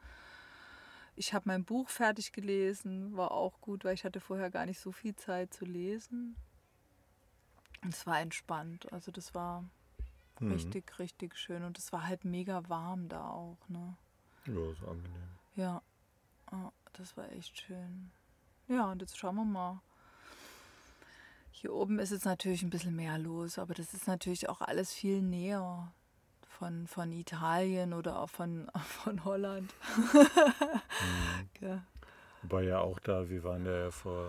Ich 1.16 1.34
habe 1.34 1.48
mein 1.48 1.64
Buch 1.64 1.90
fertig 1.90 2.32
gelesen, 2.32 3.16
war 3.16 3.32
auch 3.32 3.62
gut, 3.62 3.86
weil 3.86 3.94
ich 3.94 4.04
hatte 4.04 4.20
vorher 4.20 4.50
gar 4.50 4.66
nicht 4.66 4.80
so 4.80 4.92
viel 4.92 5.16
Zeit 5.16 5.54
zu 5.54 5.66
lesen. 5.66 6.36
Und 7.84 7.94
es 7.94 8.08
war 8.08 8.20
entspannt. 8.20 8.92
Also 8.92 9.12
das 9.12 9.36
war 9.36 9.64
mhm. 10.40 10.54
richtig, 10.54 10.98
richtig 11.00 11.38
schön. 11.38 11.64
Und 11.64 11.78
es 11.78 11.92
war 11.92 12.08
halt 12.08 12.26
mega 12.26 12.68
warm 12.68 13.10
da 13.10 13.28
auch. 13.30 13.58
Ne? 13.68 13.96
Ja, 14.48 14.72
ist 14.72 14.84
angenehm. 14.84 15.30
Ja, 15.56 15.82
das 16.94 17.16
war 17.16 17.32
echt 17.32 17.60
schön. 17.60 18.12
Ja, 18.68 18.92
und 18.92 19.02
jetzt 19.02 19.18
schauen 19.18 19.36
wir 19.36 19.46
mal. 19.46 19.82
Hier 21.52 21.74
oben 21.74 22.00
ist 22.00 22.12
jetzt 22.12 22.26
natürlich 22.26 22.64
ein 22.64 22.70
bisschen 22.70 22.96
mehr 22.96 23.18
los, 23.18 23.60
aber 23.60 23.74
das 23.74 23.94
ist 23.94 24.08
natürlich 24.08 24.50
auch 24.50 24.62
alles 24.62 24.94
viel 24.94 25.22
näher 25.22 25.94
von, 26.64 26.88
von 26.88 27.12
Italien 27.12 27.94
oder 27.94 28.20
auch 28.20 28.30
von, 28.30 28.72
von 28.86 29.26
Holland. 29.26 29.74
mhm. 30.14 31.50
ja. 31.68 31.84
Wobei 32.42 32.64
ja 32.64 32.80
auch 32.80 33.00
da, 33.00 33.30
wir 33.30 33.44
waren 33.44 33.66
ja 33.66 33.92
vor 33.92 34.28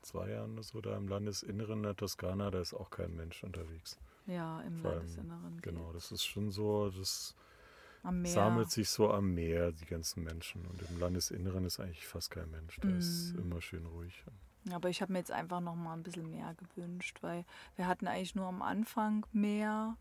zwei 0.00 0.30
Jahren 0.30 0.54
oder 0.54 0.62
so 0.62 0.80
da 0.80 0.96
im 0.96 1.08
Landesinneren 1.08 1.82
der 1.82 1.94
Toskana, 1.94 2.50
da 2.50 2.60
ist 2.60 2.72
auch 2.74 2.88
kein 2.90 3.14
Mensch 3.14 3.42
unterwegs. 3.44 3.98
Ja, 4.26 4.62
im 4.62 4.80
Vor 4.80 4.92
Landesinneren. 4.92 5.60
genau, 5.60 5.92
das 5.92 6.10
ist 6.10 6.24
schon 6.24 6.50
so, 6.50 6.88
das 6.90 7.34
sammelt 8.24 8.70
sich 8.70 8.88
so 8.88 9.10
am 9.10 9.34
Meer, 9.34 9.72
die 9.72 9.86
ganzen 9.86 10.24
Menschen. 10.24 10.66
Und 10.66 10.80
im 10.90 10.98
Landesinneren 10.98 11.64
ist 11.66 11.80
eigentlich 11.80 12.06
fast 12.06 12.30
kein 12.30 12.50
Mensch. 12.50 12.78
Da 12.80 12.88
mm. 12.88 12.98
ist 12.98 13.32
mhm. 13.32 13.40
immer 13.40 13.60
schön 13.62 13.86
ruhig. 13.86 14.24
Aber 14.70 14.88
ich 14.88 15.02
habe 15.02 15.12
mir 15.12 15.18
jetzt 15.18 15.32
einfach 15.32 15.60
noch 15.60 15.74
mal 15.74 15.94
ein 15.94 16.02
bisschen 16.02 16.30
mehr 16.30 16.54
gewünscht, 16.54 17.18
weil 17.22 17.44
wir 17.76 17.86
hatten 17.86 18.06
eigentlich 18.06 18.34
nur 18.34 18.46
am 18.46 18.62
Anfang 18.62 19.26
mehr 19.32 19.96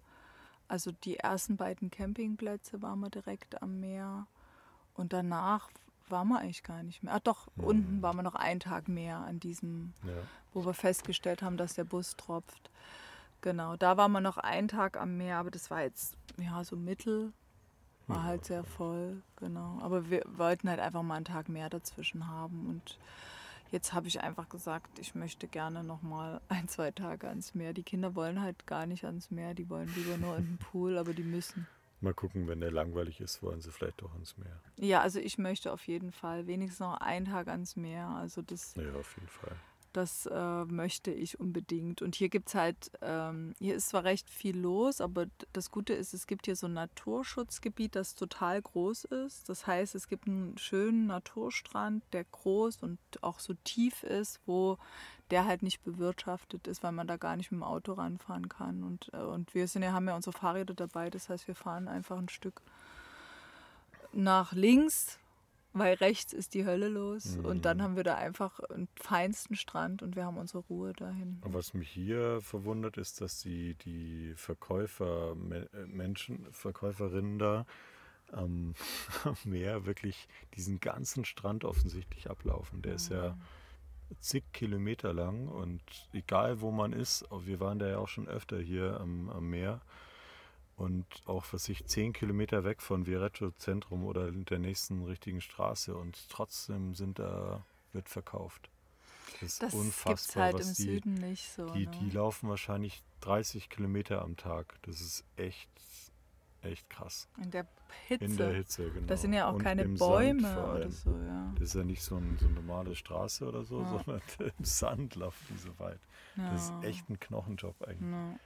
also 0.74 0.92
die 0.92 1.18
ersten 1.18 1.56
beiden 1.56 1.92
Campingplätze 1.92 2.82
waren 2.82 3.00
wir 3.00 3.12
direkt 3.12 3.62
am 3.62 3.80
Meer 3.80 4.26
und 4.96 5.14
danach 5.14 5.70
waren 6.10 6.30
wir 6.30 6.40
eigentlich 6.40 6.64
gar 6.64 6.82
nicht 6.82 7.04
mehr. 7.04 7.14
Ach 7.14 7.20
doch, 7.20 7.46
mhm. 7.56 7.64
unten 7.64 8.02
waren 8.02 8.16
wir 8.16 8.24
noch 8.24 8.34
einen 8.34 8.60
Tag 8.60 8.88
mehr 8.88 9.18
an 9.18 9.40
diesem, 9.40 9.94
ja. 10.04 10.14
wo 10.52 10.66
wir 10.66 10.74
festgestellt 10.74 11.44
haben, 11.44 11.58
dass 11.58 11.76
der 11.76 11.84
Bus 11.84 12.16
tropft. 12.16 12.72
Genau, 13.42 13.76
da 13.76 13.98
waren 13.98 14.12
wir 14.14 14.20
noch 14.20 14.38
einen 14.38 14.68
Tag 14.68 15.00
am 15.00 15.16
Meer, 15.16 15.38
aber 15.38 15.52
das 15.52 15.70
war 15.70 15.84
jetzt 15.84 16.18
ja 16.42 16.64
so 16.64 16.76
mittel, 16.76 17.34
war 18.08 18.18
ja. 18.18 18.24
halt 18.24 18.46
sehr 18.46 18.64
voll, 18.64 19.22
genau. 19.36 19.78
Aber 19.80 20.10
wir 20.10 20.24
wollten 20.26 20.68
halt 20.68 20.80
einfach 20.80 21.04
mal 21.04 21.18
einen 21.18 21.26
Tag 21.26 21.50
mehr 21.50 21.70
dazwischen 21.70 22.28
haben 22.28 22.66
und 22.68 22.98
Jetzt 23.74 23.92
habe 23.92 24.08
ich 24.08 24.22
einfach 24.22 24.50
gesagt, 24.50 25.00
ich 25.00 25.16
möchte 25.16 25.48
gerne 25.48 25.84
noch 25.84 26.04
mal 26.04 26.42
ein, 26.48 26.68
zwei 26.68 26.92
Tage 26.92 27.28
ans 27.28 27.56
Meer. 27.56 27.74
Die 27.74 27.82
Kinder 27.82 28.14
wollen 28.14 28.40
halt 28.40 28.68
gar 28.68 28.86
nicht 28.86 29.04
ans 29.04 29.32
Meer, 29.32 29.56
die 29.56 29.68
wollen 29.68 29.92
lieber 29.96 30.16
nur 30.18 30.38
in 30.38 30.46
den 30.46 30.58
Pool, 30.60 31.00
aber 31.00 31.16
die 31.16 31.24
müssen. 31.24 31.66
Mal 32.00 32.14
gucken, 32.14 32.48
wenn 32.48 32.60
der 32.60 32.72
langweilig 32.72 33.20
ist, 33.20 33.42
wollen 33.42 33.62
sie 33.62 33.72
vielleicht 33.72 34.00
doch 34.04 34.14
ans 34.14 34.38
Meer. 34.38 34.60
Ja, 34.78 35.02
also 35.02 35.20
ich 35.20 35.40
möchte 35.40 35.74
auf 35.74 35.88
jeden 35.88 36.12
Fall 36.12 36.46
wenigstens 36.46 36.82
noch 36.82 37.02
einen 37.02 37.26
Tag 37.26 37.48
ans 37.48 37.76
Meer. 37.76 38.10
Also 38.10 38.44
das. 38.44 38.76
Ja, 38.76 38.94
auf 38.94 39.16
jeden 39.16 39.30
Fall. 39.30 39.56
Das 39.93 40.25
äh, 40.25 40.65
möchte 40.65 41.12
ich 41.12 41.39
unbedingt. 41.39 42.01
Und 42.01 42.15
hier 42.15 42.29
gibt 42.29 42.49
es 42.49 42.56
halt, 42.56 42.91
ähm, 43.01 43.53
hier 43.60 43.75
ist 43.75 43.89
zwar 43.89 44.03
recht 44.03 44.29
viel 44.29 44.58
los, 44.58 45.01
aber 45.01 45.27
das 45.53 45.69
Gute 45.69 45.93
ist, 45.93 46.15
es 46.15 46.25
gibt 46.25 46.45
hier 46.45 46.56
so 46.56 46.65
ein 46.65 46.73
Naturschutzgebiet, 46.73 47.95
das 47.95 48.15
total 48.15 48.60
groß 48.60 49.06
ist. 49.06 49.47
Das 49.47 49.67
heißt, 49.67 49.93
es 49.93 50.08
gibt 50.08 50.27
einen 50.27 50.58
schönen 50.58 51.06
Naturstrand, 51.06 52.03
der 52.12 52.23
groß 52.23 52.82
und 52.82 52.97
auch 53.21 53.39
so 53.39 53.53
tief 53.63 54.03
ist, 54.03 54.39
wo 54.47 54.79
der 55.29 55.45
halt 55.45 55.62
nicht 55.62 55.84
bewirtschaftet 55.84 56.67
ist, 56.67 56.82
weil 56.82 56.91
man 56.91 57.08
da 57.08 57.17
gar 57.17 57.36
nicht 57.36 57.51
mit 57.51 57.60
dem 57.60 57.63
Auto 57.63 57.93
ranfahren 57.93 58.49
kann. 58.49 58.84
Und, 58.84 59.10
äh, 59.13 59.17
und 59.17 59.53
wir 59.53 59.67
sind 59.67 59.84
ja, 59.84 59.93
haben 59.93 60.08
ja 60.08 60.15
unsere 60.15 60.36
Fahrräder 60.36 60.73
dabei, 60.73 61.12
das 61.12 61.29
heißt, 61.29 61.47
wir 61.47 61.56
fahren 61.56 61.88
einfach 61.88 62.17
ein 62.17 62.29
Stück 62.29 62.62
nach 64.12 64.53
links 64.53 65.19
weil 65.74 65.96
rechts 65.96 66.34
ist 66.34 66.54
die 66.54 66.66
Hölle 66.66 66.88
los 66.88 67.38
mhm. 67.38 67.46
und 67.46 67.66
dann 67.66 67.82
haben 67.82 67.96
wir 67.96 68.04
da 68.04 68.16
einfach 68.16 68.60
einen 68.60 68.88
feinsten 68.96 69.56
Strand 69.56 70.02
und 70.02 70.16
wir 70.16 70.26
haben 70.26 70.38
unsere 70.38 70.60
Ruhe 70.60 70.94
dahin. 70.94 71.40
Was 71.42 71.74
mich 71.74 71.90
hier 71.90 72.40
verwundert 72.42 72.98
ist, 72.98 73.22
dass 73.22 73.40
die, 73.40 73.76
die 73.76 74.34
Verkäufer, 74.36 75.36
äh, 75.52 75.86
Menschen, 75.88 76.48
Verkäuferinnen 76.52 77.40
da 77.40 77.66
am, 78.32 78.76
am 79.24 79.36
Meer 79.44 79.86
wirklich 79.86 80.28
diesen 80.56 80.80
ganzen 80.80 81.26
Strand 81.26 81.66
offensichtlich 81.66 82.30
ablaufen. 82.30 82.82
Der 82.82 82.92
mhm. 82.92 82.96
ist 82.96 83.10
ja 83.10 83.38
zig 84.20 84.44
Kilometer 84.54 85.14
lang 85.14 85.48
und 85.48 85.82
egal 86.14 86.62
wo 86.62 86.72
man 86.72 86.94
ist, 86.94 87.26
wir 87.46 87.60
waren 87.60 87.80
da 87.80 87.88
ja 87.88 87.98
auch 87.98 88.08
schon 88.08 88.28
öfter 88.28 88.60
hier 88.60 89.00
am, 89.00 89.30
am 89.30 89.50
Meer, 89.50 89.82
und 90.76 91.06
auch 91.26 91.46
was 91.52 91.70
ich 91.70 91.86
zehn 91.86 92.14
Kilometer 92.14 92.64
weg 92.64 92.82
von 92.82 93.06
Viareggio 93.06 93.52
Zentrum 93.52 94.06
oder 94.06 94.32
der 94.32 94.60
nächsten 94.60 95.04
richtigen 95.04 95.42
Straße 95.42 95.96
und 95.96 96.30
trotzdem 96.30 96.96
sind 96.96 97.20
da 97.20 97.64
wird 97.92 98.10
verkauft. 98.10 98.70
Das 99.40 99.54
ist 99.54 99.64
das 99.64 99.74
unfassbar. 99.74 100.44
Halt 100.46 100.60
im 100.60 100.74
die, 100.74 100.82
Süden 100.82 101.14
nicht 101.16 101.50
so. 101.50 101.70
Die, 101.74 101.86
ne? 101.86 101.92
die 102.00 102.10
laufen 102.10 102.50
wahrscheinlich 102.50 103.04
30 103.22 103.70
Kilometer 103.70 104.22
am 104.22 104.36
Tag. 104.36 104.76
Das 104.84 105.02
ist 105.02 105.24
echt, 105.38 105.70
echt 106.62 106.90
krass. 106.90 107.28
In 107.42 107.52
der 107.52 107.68
Hitze. 108.08 108.26
In 108.26 108.38
der 108.38 108.54
Hitze, 108.54 108.90
genau. 108.90 109.08
Das 109.08 109.22
sind 109.22 109.34
ja 109.34 109.50
auch 109.50 109.54
und 109.54 109.64
keine 109.64 109.86
Bäume 109.86 110.72
oder 110.72 110.92
so, 110.92 111.12
ja. 111.12 111.52
Das 111.56 111.70
ist 111.70 111.76
ja 111.76 111.84
nicht 111.84 112.02
so, 112.04 112.18
ein, 112.18 112.38
so 112.40 112.48
eine 112.48 112.56
normale 112.56 112.96
Straße 112.96 113.48
oder 113.48 113.64
so, 113.64 113.82
ja. 113.82 113.90
sondern 113.90 114.22
im 114.58 114.66
Sand 114.66 115.16
laufen 115.16 115.46
die 115.50 115.58
so 115.58 115.78
weit. 115.80 116.00
Ja. 116.36 116.52
Das 116.52 116.66
ist 116.66 116.74
echt 116.84 117.10
ein 117.10 117.20
Knochenjob 117.20 117.82
eigentlich. 117.84 118.12
Ja. 118.12 118.40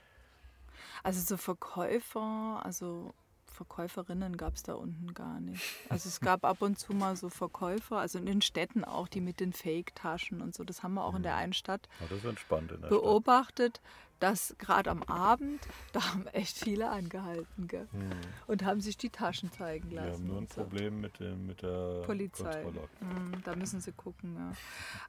Also 1.04 1.22
so 1.22 1.38
Verkäufer, 1.38 2.62
also 2.64 3.14
Verkäuferinnen 3.58 4.38
gab 4.38 4.56
es 4.56 4.64
da 4.64 4.76
unten 4.76 5.14
gar 5.14 5.40
nicht. 5.40 5.64
Also 5.90 6.10
es 6.10 6.20
gab 6.20 6.46
ab 6.46 6.62
und 6.62 6.78
zu 6.78 6.94
mal 6.94 7.16
so 7.16 7.30
Verkäufer, 7.30 7.98
also 7.98 8.20
in 8.20 8.26
den 8.28 8.42
Städten 8.42 8.84
auch, 8.84 9.08
die 9.08 9.20
mit 9.20 9.40
den 9.40 9.52
Fake-Taschen 9.52 10.42
und 10.42 10.54
so. 10.54 10.64
Das 10.64 10.84
haben 10.84 10.94
wir 10.94 11.04
auch 11.04 11.16
in 11.16 11.24
der 11.24 11.34
mhm. 11.34 11.40
einen 11.40 11.54
Stadt 11.54 11.90
ja, 12.00 12.06
das 12.08 12.20
ist 12.20 12.26
entspannt 12.26 12.72
in 12.72 12.82
der 12.82 12.90
beobachtet. 12.90 13.78
Stadt 13.78 14.07
dass 14.20 14.56
gerade 14.58 14.90
am 14.90 15.04
Abend, 15.04 15.60
da 15.94 16.14
haben 16.14 16.28
echt 16.28 16.58
viele 16.58 16.90
angehalten 16.90 17.68
gell? 17.68 17.88
Hm. 17.92 18.10
und 18.48 18.64
haben 18.66 18.82
sich 18.82 18.98
die 18.98 19.10
Taschen 19.10 19.52
zeigen 19.52 19.92
lassen. 19.92 20.08
Wir 20.08 20.14
haben 20.14 20.28
nur 20.28 20.38
ein 20.40 20.48
so. 20.48 20.62
Problem 20.62 21.02
mit, 21.02 21.20
dem, 21.20 21.46
mit 21.46 21.62
der 21.62 22.02
Polizei. 22.04 22.64
Hm, 22.64 23.42
da 23.44 23.56
müssen 23.56 23.82
sie 23.82 23.92
gucken. 23.92 24.36
Ja. 24.36 24.52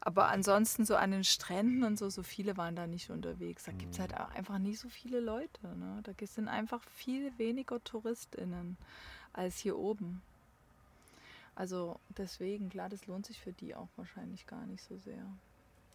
Aber 0.01 0.29
ansonsten 0.29 0.85
so 0.85 0.97
an 0.97 1.11
den 1.11 1.25
Stränden 1.25 1.85
und 1.85 1.99
so, 1.99 2.11
so 2.11 2.23
viele 2.23 2.57
waren 2.57 2.77
da 2.77 2.87
nicht 2.87 3.11
unterwegs. 3.11 3.65
Da 3.65 3.73
gibt 3.73 3.95
es 3.95 4.01
halt 4.01 4.19
hm. 4.19 4.27
einfach 4.35 4.59
nicht 4.59 4.79
so 4.79 4.89
viele 4.89 5.21
Leute. 5.21 5.67
Ne? 5.77 6.03
Da 6.03 6.13
sind 6.27 6.49
einfach 6.49 6.83
viel 6.95 7.37
weniger 7.39 7.83
TouristInnen 7.83 8.77
als 9.33 9.59
hier 9.59 9.79
oben. 9.79 10.23
Also 11.55 11.99
deswegen, 12.17 12.71
klar, 12.71 12.89
das 12.89 13.07
lohnt 13.07 13.27
sich 13.27 13.41
für 13.41 13.53
die 13.53 13.75
auch 13.75 13.89
wahrscheinlich 13.97 14.47
gar 14.47 14.65
nicht 14.67 14.85
so 14.85 14.97
sehr. 14.97 15.27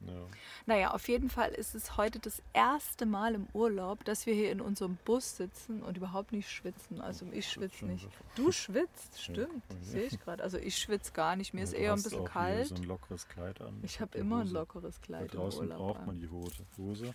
Ja. 0.07 0.27
Naja, 0.65 0.91
auf 0.91 1.07
jeden 1.07 1.29
Fall 1.29 1.51
ist 1.51 1.75
es 1.75 1.97
heute 1.97 2.19
das 2.19 2.41
erste 2.53 3.05
Mal 3.05 3.35
im 3.35 3.47
Urlaub, 3.53 4.03
dass 4.05 4.25
wir 4.25 4.33
hier 4.33 4.51
in 4.51 4.61
unserem 4.61 4.97
Bus 5.05 5.37
sitzen 5.37 5.81
und 5.81 5.97
überhaupt 5.97 6.31
nicht 6.31 6.49
schwitzen. 6.49 7.01
Also 7.01 7.25
ich 7.31 7.49
schwitze 7.49 7.85
nicht. 7.85 8.07
Du 8.35 8.51
schwitzt, 8.51 9.21
stimmt. 9.21 9.63
Ja. 9.69 9.75
Sehe 9.81 10.03
ich 10.03 10.19
gerade. 10.19 10.43
Also 10.43 10.57
ich 10.57 10.77
schwitze 10.77 11.11
gar 11.13 11.35
nicht. 11.35 11.53
Mir 11.53 11.61
ja, 11.61 11.65
ist 11.65 11.73
eher 11.73 11.93
ein 11.93 12.03
bisschen 12.03 12.25
kalt. 12.25 12.67
so 12.67 12.75
ein 12.75 12.83
lockeres 12.83 13.27
Kleid 13.27 13.61
an. 13.61 13.79
Ich 13.83 14.01
habe 14.01 14.17
immer 14.17 14.41
ein 14.41 14.49
lockeres 14.49 15.01
Kleid. 15.01 15.33
Da 15.33 15.37
draußen 15.37 15.67
braucht 15.69 16.05
man 16.05 16.19
die 16.19 16.29
Hose. 16.29 17.13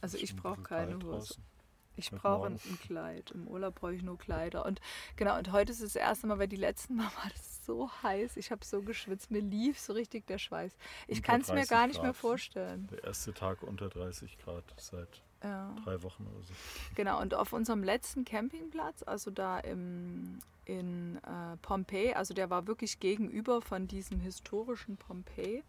Also 0.00 0.18
ich 0.18 0.36
brauche 0.36 0.62
keine 0.62 0.96
Hose. 0.96 1.06
Draußen. 1.06 1.55
Ich 1.96 2.10
brauche 2.10 2.46
ein, 2.46 2.58
Kleid. 2.82 3.30
Im 3.32 3.48
Urlaub 3.48 3.76
brauche 3.76 3.94
ich 3.94 4.02
nur 4.02 4.18
Kleider. 4.18 4.64
Und 4.64 4.80
genau, 5.16 5.36
und 5.38 5.52
heute 5.52 5.72
ist 5.72 5.82
das 5.82 5.96
erste 5.96 6.26
Mal, 6.26 6.38
weil 6.38 6.48
die 6.48 6.56
letzten 6.56 6.96
Mal 6.96 7.04
war 7.04 7.30
das 7.30 7.64
so 7.64 7.90
heiß. 8.02 8.36
Ich 8.36 8.50
habe 8.50 8.64
so 8.64 8.82
geschwitzt. 8.82 9.30
Mir 9.30 9.40
lief 9.40 9.78
so 9.78 9.92
richtig 9.92 10.26
der 10.26 10.38
Schweiß. 10.38 10.76
Ich 11.08 11.22
kann 11.22 11.40
es 11.40 11.52
mir 11.52 11.66
gar 11.66 11.86
nicht 11.86 11.96
Grad. 11.96 12.04
mehr 12.04 12.14
vorstellen. 12.14 12.86
Der 12.90 13.04
erste 13.04 13.34
Tag 13.34 13.62
unter 13.62 13.88
30 13.88 14.38
Grad 14.38 14.64
seit 14.76 15.22
ja. 15.42 15.74
drei 15.84 16.02
Wochen 16.02 16.26
oder 16.26 16.42
so. 16.42 16.54
Genau, 16.94 17.20
und 17.20 17.34
auf 17.34 17.52
unserem 17.52 17.82
letzten 17.82 18.24
Campingplatz, 18.24 19.02
also 19.02 19.30
da 19.30 19.58
im, 19.58 20.38
in 20.64 21.16
äh, 21.16 21.56
Pompeji, 21.62 22.14
also 22.14 22.34
der 22.34 22.50
war 22.50 22.66
wirklich 22.66 23.00
gegenüber 23.00 23.60
von 23.60 23.86
diesem 23.86 24.20
historischen 24.20 24.96
Pompeji. 24.96 25.62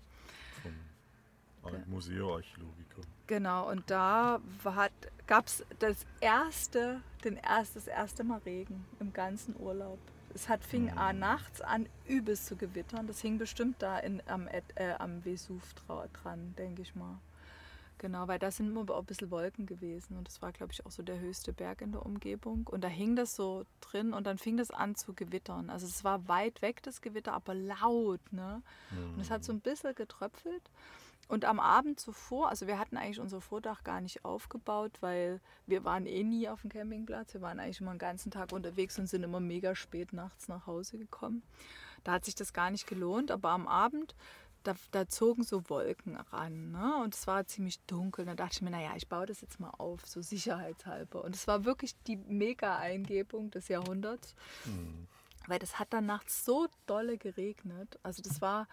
Vom 0.62 0.74
Museo 1.88 2.36
Archäologicum. 2.36 3.03
Genau, 3.27 3.69
und 3.69 3.89
da 3.89 4.39
gab 5.27 5.45
es 5.47 5.65
das 5.80 6.06
erste, 6.21 7.01
den 7.23 7.38
erst, 7.38 7.75
das 7.75 7.88
erste 7.88 8.23
Mal 8.23 8.39
Regen 8.39 8.86
im 8.99 9.13
ganzen 9.13 9.56
Urlaub. 9.60 9.99
Es 10.34 10.49
hat, 10.49 10.63
fing 10.63 10.86
mhm. 10.86 11.19
nachts 11.19 11.62
an, 11.62 11.88
übelst 12.06 12.45
zu 12.45 12.56
gewittern. 12.56 13.08
Das 13.08 13.21
hing 13.21 13.38
bestimmt 13.38 13.82
da 13.82 13.97
in, 13.99 14.21
am, 14.27 14.47
äh, 14.47 14.93
am 14.99 15.25
Vesuv 15.25 15.73
dran, 15.73 16.53
denke 16.58 16.82
ich 16.82 16.95
mal. 16.95 17.19
Genau, 17.99 18.27
weil 18.27 18.38
da 18.38 18.51
sind 18.51 18.67
immer 18.67 18.88
auch 18.93 18.99
ein 18.99 19.06
bisschen 19.06 19.32
Wolken 19.32 19.65
gewesen 19.65 20.17
und 20.17 20.27
das 20.27 20.41
war, 20.43 20.51
glaube 20.51 20.71
ich, 20.71 20.86
auch 20.86 20.91
so 20.91 21.01
der 21.01 21.19
höchste 21.19 21.51
Berg 21.51 21.82
in 21.82 21.91
der 21.91 22.06
Umgebung. 22.06 22.67
Und 22.67 22.84
da 22.84 22.88
hing 22.88 23.15
das 23.15 23.36
so 23.36 23.65
drin 23.82 24.13
und 24.13 24.27
dann 24.27 24.38
fing 24.38 24.58
das 24.58 24.69
an 24.69 24.95
zu 24.95 25.13
gewittern. 25.13 25.71
Also 25.71 25.88
es 25.88 26.03
war 26.03 26.27
weit 26.27 26.62
weg, 26.62 26.84
das 26.84 27.01
Gewitter, 27.01 27.34
aber 27.34 27.56
laut. 27.56 28.21
Ne? 28.32 28.62
Mhm. 28.91 29.15
Und 29.15 29.21
es 29.21 29.32
hat 29.32 29.43
so 29.43 29.51
ein 29.51 29.62
bisschen 29.62 29.95
getröpfelt. 29.95 30.69
Und 31.28 31.44
am 31.44 31.60
Abend 31.60 32.00
zuvor, 32.00 32.50
also 32.50 32.68
wir 32.68 32.80
hatten 32.80 32.96
eigentlich 32.96 33.20
unser 33.20 33.42
Vordach 33.42 33.84
gar 33.84 34.00
nicht 34.00 34.24
aufgebaut, 34.24 34.94
weil 35.02 35.42
wir 35.66 35.84
waren 35.84 36.06
eh 36.06 36.24
nie 36.24 36.48
auf 36.48 36.62
dem 36.62 36.72
Campingplatz. 36.72 37.34
Wir 37.34 37.42
waren 37.42 37.60
eigentlich 37.60 37.82
immer 37.82 37.92
den 37.92 38.00
ganzen 38.00 38.32
Tag 38.32 38.54
unterwegs 38.54 38.98
und 38.98 39.08
sind 39.08 39.24
immer 39.24 39.42
mega 39.42 39.76
spät 39.76 40.13
nachts 40.13 40.48
nach 40.48 40.68
Hause 40.68 40.98
gekommen. 40.98 41.44
Da 42.06 42.13
hat 42.13 42.26
sich 42.26 42.36
das 42.36 42.54
gar 42.54 42.72
nicht 42.72 42.88
gelohnt, 42.88 43.32
aber 43.32 43.50
am 43.50 43.68
Abend, 43.68 44.16
da, 44.63 44.74
da 44.92 45.08
zogen 45.08 45.44
so 45.44 45.70
Wolken 45.70 46.16
ran 46.16 46.72
ne? 46.72 47.02
und 47.04 47.13
es 47.13 47.28
war 47.28 47.46
ziemlich 47.46 47.80
dunkel. 47.82 48.26
Da 48.26 48.36
dachte 48.36 48.54
ich 48.56 48.62
mir, 48.62 48.70
naja, 48.70 48.94
ich 48.96 49.10
baue 49.10 49.26
das 49.26 49.42
jetzt 49.42 49.60
mal 49.60 49.72
auf, 49.72 50.06
so 50.06 50.22
sicherheitshalber. 50.22 51.24
Und 51.24 51.36
es 51.36 51.48
war 51.48 51.66
wirklich 51.66 51.96
die 52.04 52.16
Mega-Eingebung 52.16 53.52
des 53.52 53.68
Jahrhunderts, 53.68 54.34
mhm. 54.66 55.08
weil 55.48 55.60
das 55.60 55.80
hat 55.80 55.92
dann 55.92 56.06
nachts 56.06 56.46
so 56.46 56.68
dolle 56.86 57.18
geregnet. 57.18 58.00
Also 58.04 58.22
das 58.22 58.42
war 58.42 58.68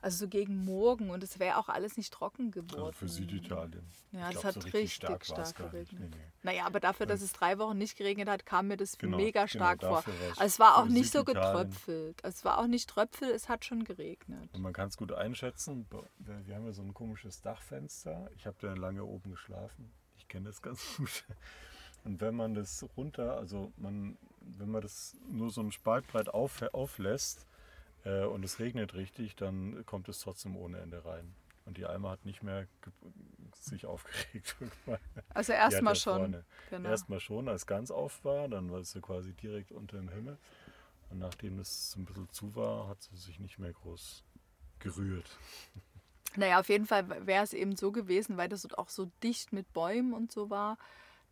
also 0.00 0.24
so 0.24 0.28
gegen 0.28 0.64
morgen 0.64 1.10
und 1.10 1.22
es 1.22 1.38
wäre 1.38 1.58
auch 1.58 1.68
alles 1.68 1.96
nicht 1.96 2.12
trocken 2.12 2.50
geworden. 2.50 2.80
Also 2.80 2.92
für 2.92 3.08
Süditalien. 3.08 3.86
Ja, 4.12 4.30
es 4.30 4.44
hat 4.44 4.54
so 4.54 4.60
richtig, 4.60 4.94
stark, 4.94 5.24
stark 5.24 5.56
geregnet. 5.56 6.10
Nee, 6.10 6.16
nee. 6.16 6.32
Naja, 6.42 6.66
aber 6.66 6.80
dafür, 6.80 7.06
dass 7.06 7.20
es 7.20 7.32
drei 7.32 7.58
Wochen 7.58 7.78
nicht 7.78 7.96
geregnet 7.96 8.28
hat, 8.28 8.46
kam 8.46 8.68
mir 8.68 8.76
das 8.76 8.98
genau, 8.98 9.16
mega 9.16 9.44
genau, 9.44 9.48
stark 9.48 9.80
genau, 9.80 10.00
vor. 10.00 10.12
Also 10.30 10.44
es 10.44 10.58
war 10.58 10.78
auch 10.78 10.86
nicht 10.86 11.12
so 11.12 11.24
getröpfelt. 11.24 12.20
Es 12.22 12.44
war 12.44 12.58
auch 12.58 12.66
nicht 12.66 12.88
tröpfel, 12.88 13.30
es 13.30 13.48
hat 13.48 13.64
schon 13.64 13.84
geregnet. 13.84 14.48
Und 14.52 14.62
man 14.62 14.72
kann 14.72 14.88
es 14.88 14.96
gut 14.96 15.12
einschätzen. 15.12 15.86
Wir 16.18 16.54
haben 16.54 16.66
ja 16.66 16.72
so 16.72 16.82
ein 16.82 16.94
komisches 16.94 17.40
Dachfenster. 17.40 18.30
Ich 18.36 18.46
habe 18.46 18.56
da 18.60 18.74
lange 18.74 19.04
oben 19.04 19.30
geschlafen. 19.30 19.90
Ich 20.16 20.28
kenne 20.28 20.46
das 20.46 20.62
ganz 20.62 20.82
gut. 20.96 21.24
Und 22.04 22.20
wenn 22.20 22.34
man 22.34 22.54
das 22.54 22.86
runter, 22.96 23.36
also 23.36 23.72
man, 23.76 24.16
wenn 24.40 24.70
man 24.70 24.82
das 24.82 25.16
nur 25.28 25.50
so 25.50 25.60
ein 25.60 25.72
Spaltbreit 25.72 26.28
auf, 26.28 26.62
auflässt, 26.72 27.46
äh, 28.04 28.24
und 28.24 28.44
es 28.44 28.58
regnet 28.58 28.94
richtig, 28.94 29.36
dann 29.36 29.84
kommt 29.86 30.08
es 30.08 30.20
trotzdem 30.20 30.56
ohne 30.56 30.78
Ende 30.78 31.04
rein. 31.04 31.34
Und 31.64 31.76
die 31.76 31.84
Alma 31.84 32.10
hat 32.10 32.24
nicht 32.24 32.42
mehr 32.42 32.66
sich 33.52 33.86
aufgeregt. 33.86 34.56
Also 35.34 35.52
erstmal 35.52 35.94
schon. 35.94 36.42
Genau. 36.70 36.88
Erstmal 36.88 37.20
schon, 37.20 37.48
als 37.48 37.66
ganz 37.66 37.90
auf 37.90 38.24
war, 38.24 38.48
dann 38.48 38.72
war 38.72 38.82
sie 38.82 39.00
quasi 39.00 39.32
direkt 39.34 39.70
unter 39.70 39.98
dem 39.98 40.08
Himmel. 40.08 40.38
Und 41.10 41.18
nachdem 41.18 41.58
es 41.58 41.94
ein 41.96 42.04
bisschen 42.04 42.28
zu 42.30 42.56
war, 42.56 42.88
hat 42.88 43.02
sie 43.02 43.16
sich 43.16 43.38
nicht 43.38 43.58
mehr 43.58 43.72
groß 43.72 44.24
gerührt. 44.78 45.38
Naja, 46.36 46.60
auf 46.60 46.68
jeden 46.68 46.86
Fall 46.86 47.26
wäre 47.26 47.44
es 47.44 47.52
eben 47.52 47.76
so 47.76 47.92
gewesen, 47.92 48.36
weil 48.36 48.48
das 48.48 48.70
auch 48.74 48.88
so 48.88 49.10
dicht 49.22 49.52
mit 49.52 49.72
Bäumen 49.72 50.12
und 50.12 50.32
so 50.32 50.50
war, 50.50 50.78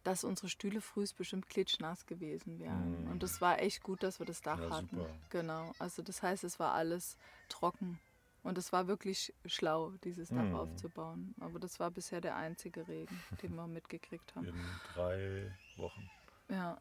dass 0.07 0.23
unsere 0.23 0.49
Stühle 0.49 0.81
früh 0.81 1.05
bestimmt 1.17 1.49
klitschnass 1.49 2.07
gewesen 2.07 2.61
wären. 2.61 3.07
Mm. 3.07 3.11
Und 3.11 3.23
das 3.25 3.41
war 3.41 3.61
echt 3.61 3.83
gut, 3.83 4.05
dass 4.05 4.21
wir 4.21 4.27
das 4.27 4.41
Dach 4.41 4.61
ja, 4.61 4.71
hatten. 4.71 4.97
Super. 4.97 5.11
Genau. 5.31 5.73
Also 5.81 6.01
das 6.03 6.23
heißt, 6.23 6.45
es 6.45 6.61
war 6.61 6.75
alles 6.75 7.17
trocken. 7.49 7.99
Und 8.45 8.57
es 8.57 8.73
war 8.73 8.87
wirklich 8.87 9.35
schlau, 9.47 9.91
dieses 10.05 10.29
Dach 10.29 10.45
mm. 10.45 10.55
aufzubauen. 10.55 11.35
Aber 11.41 11.59
das 11.59 11.81
war 11.81 11.91
bisher 11.91 12.21
der 12.21 12.37
einzige 12.37 12.87
Regen, 12.87 13.21
den 13.43 13.57
wir 13.57 13.67
mitgekriegt 13.67 14.37
haben. 14.37 14.47
In 14.47 14.65
drei 14.95 15.53
Wochen. 15.77 16.09
Ja, 16.49 16.81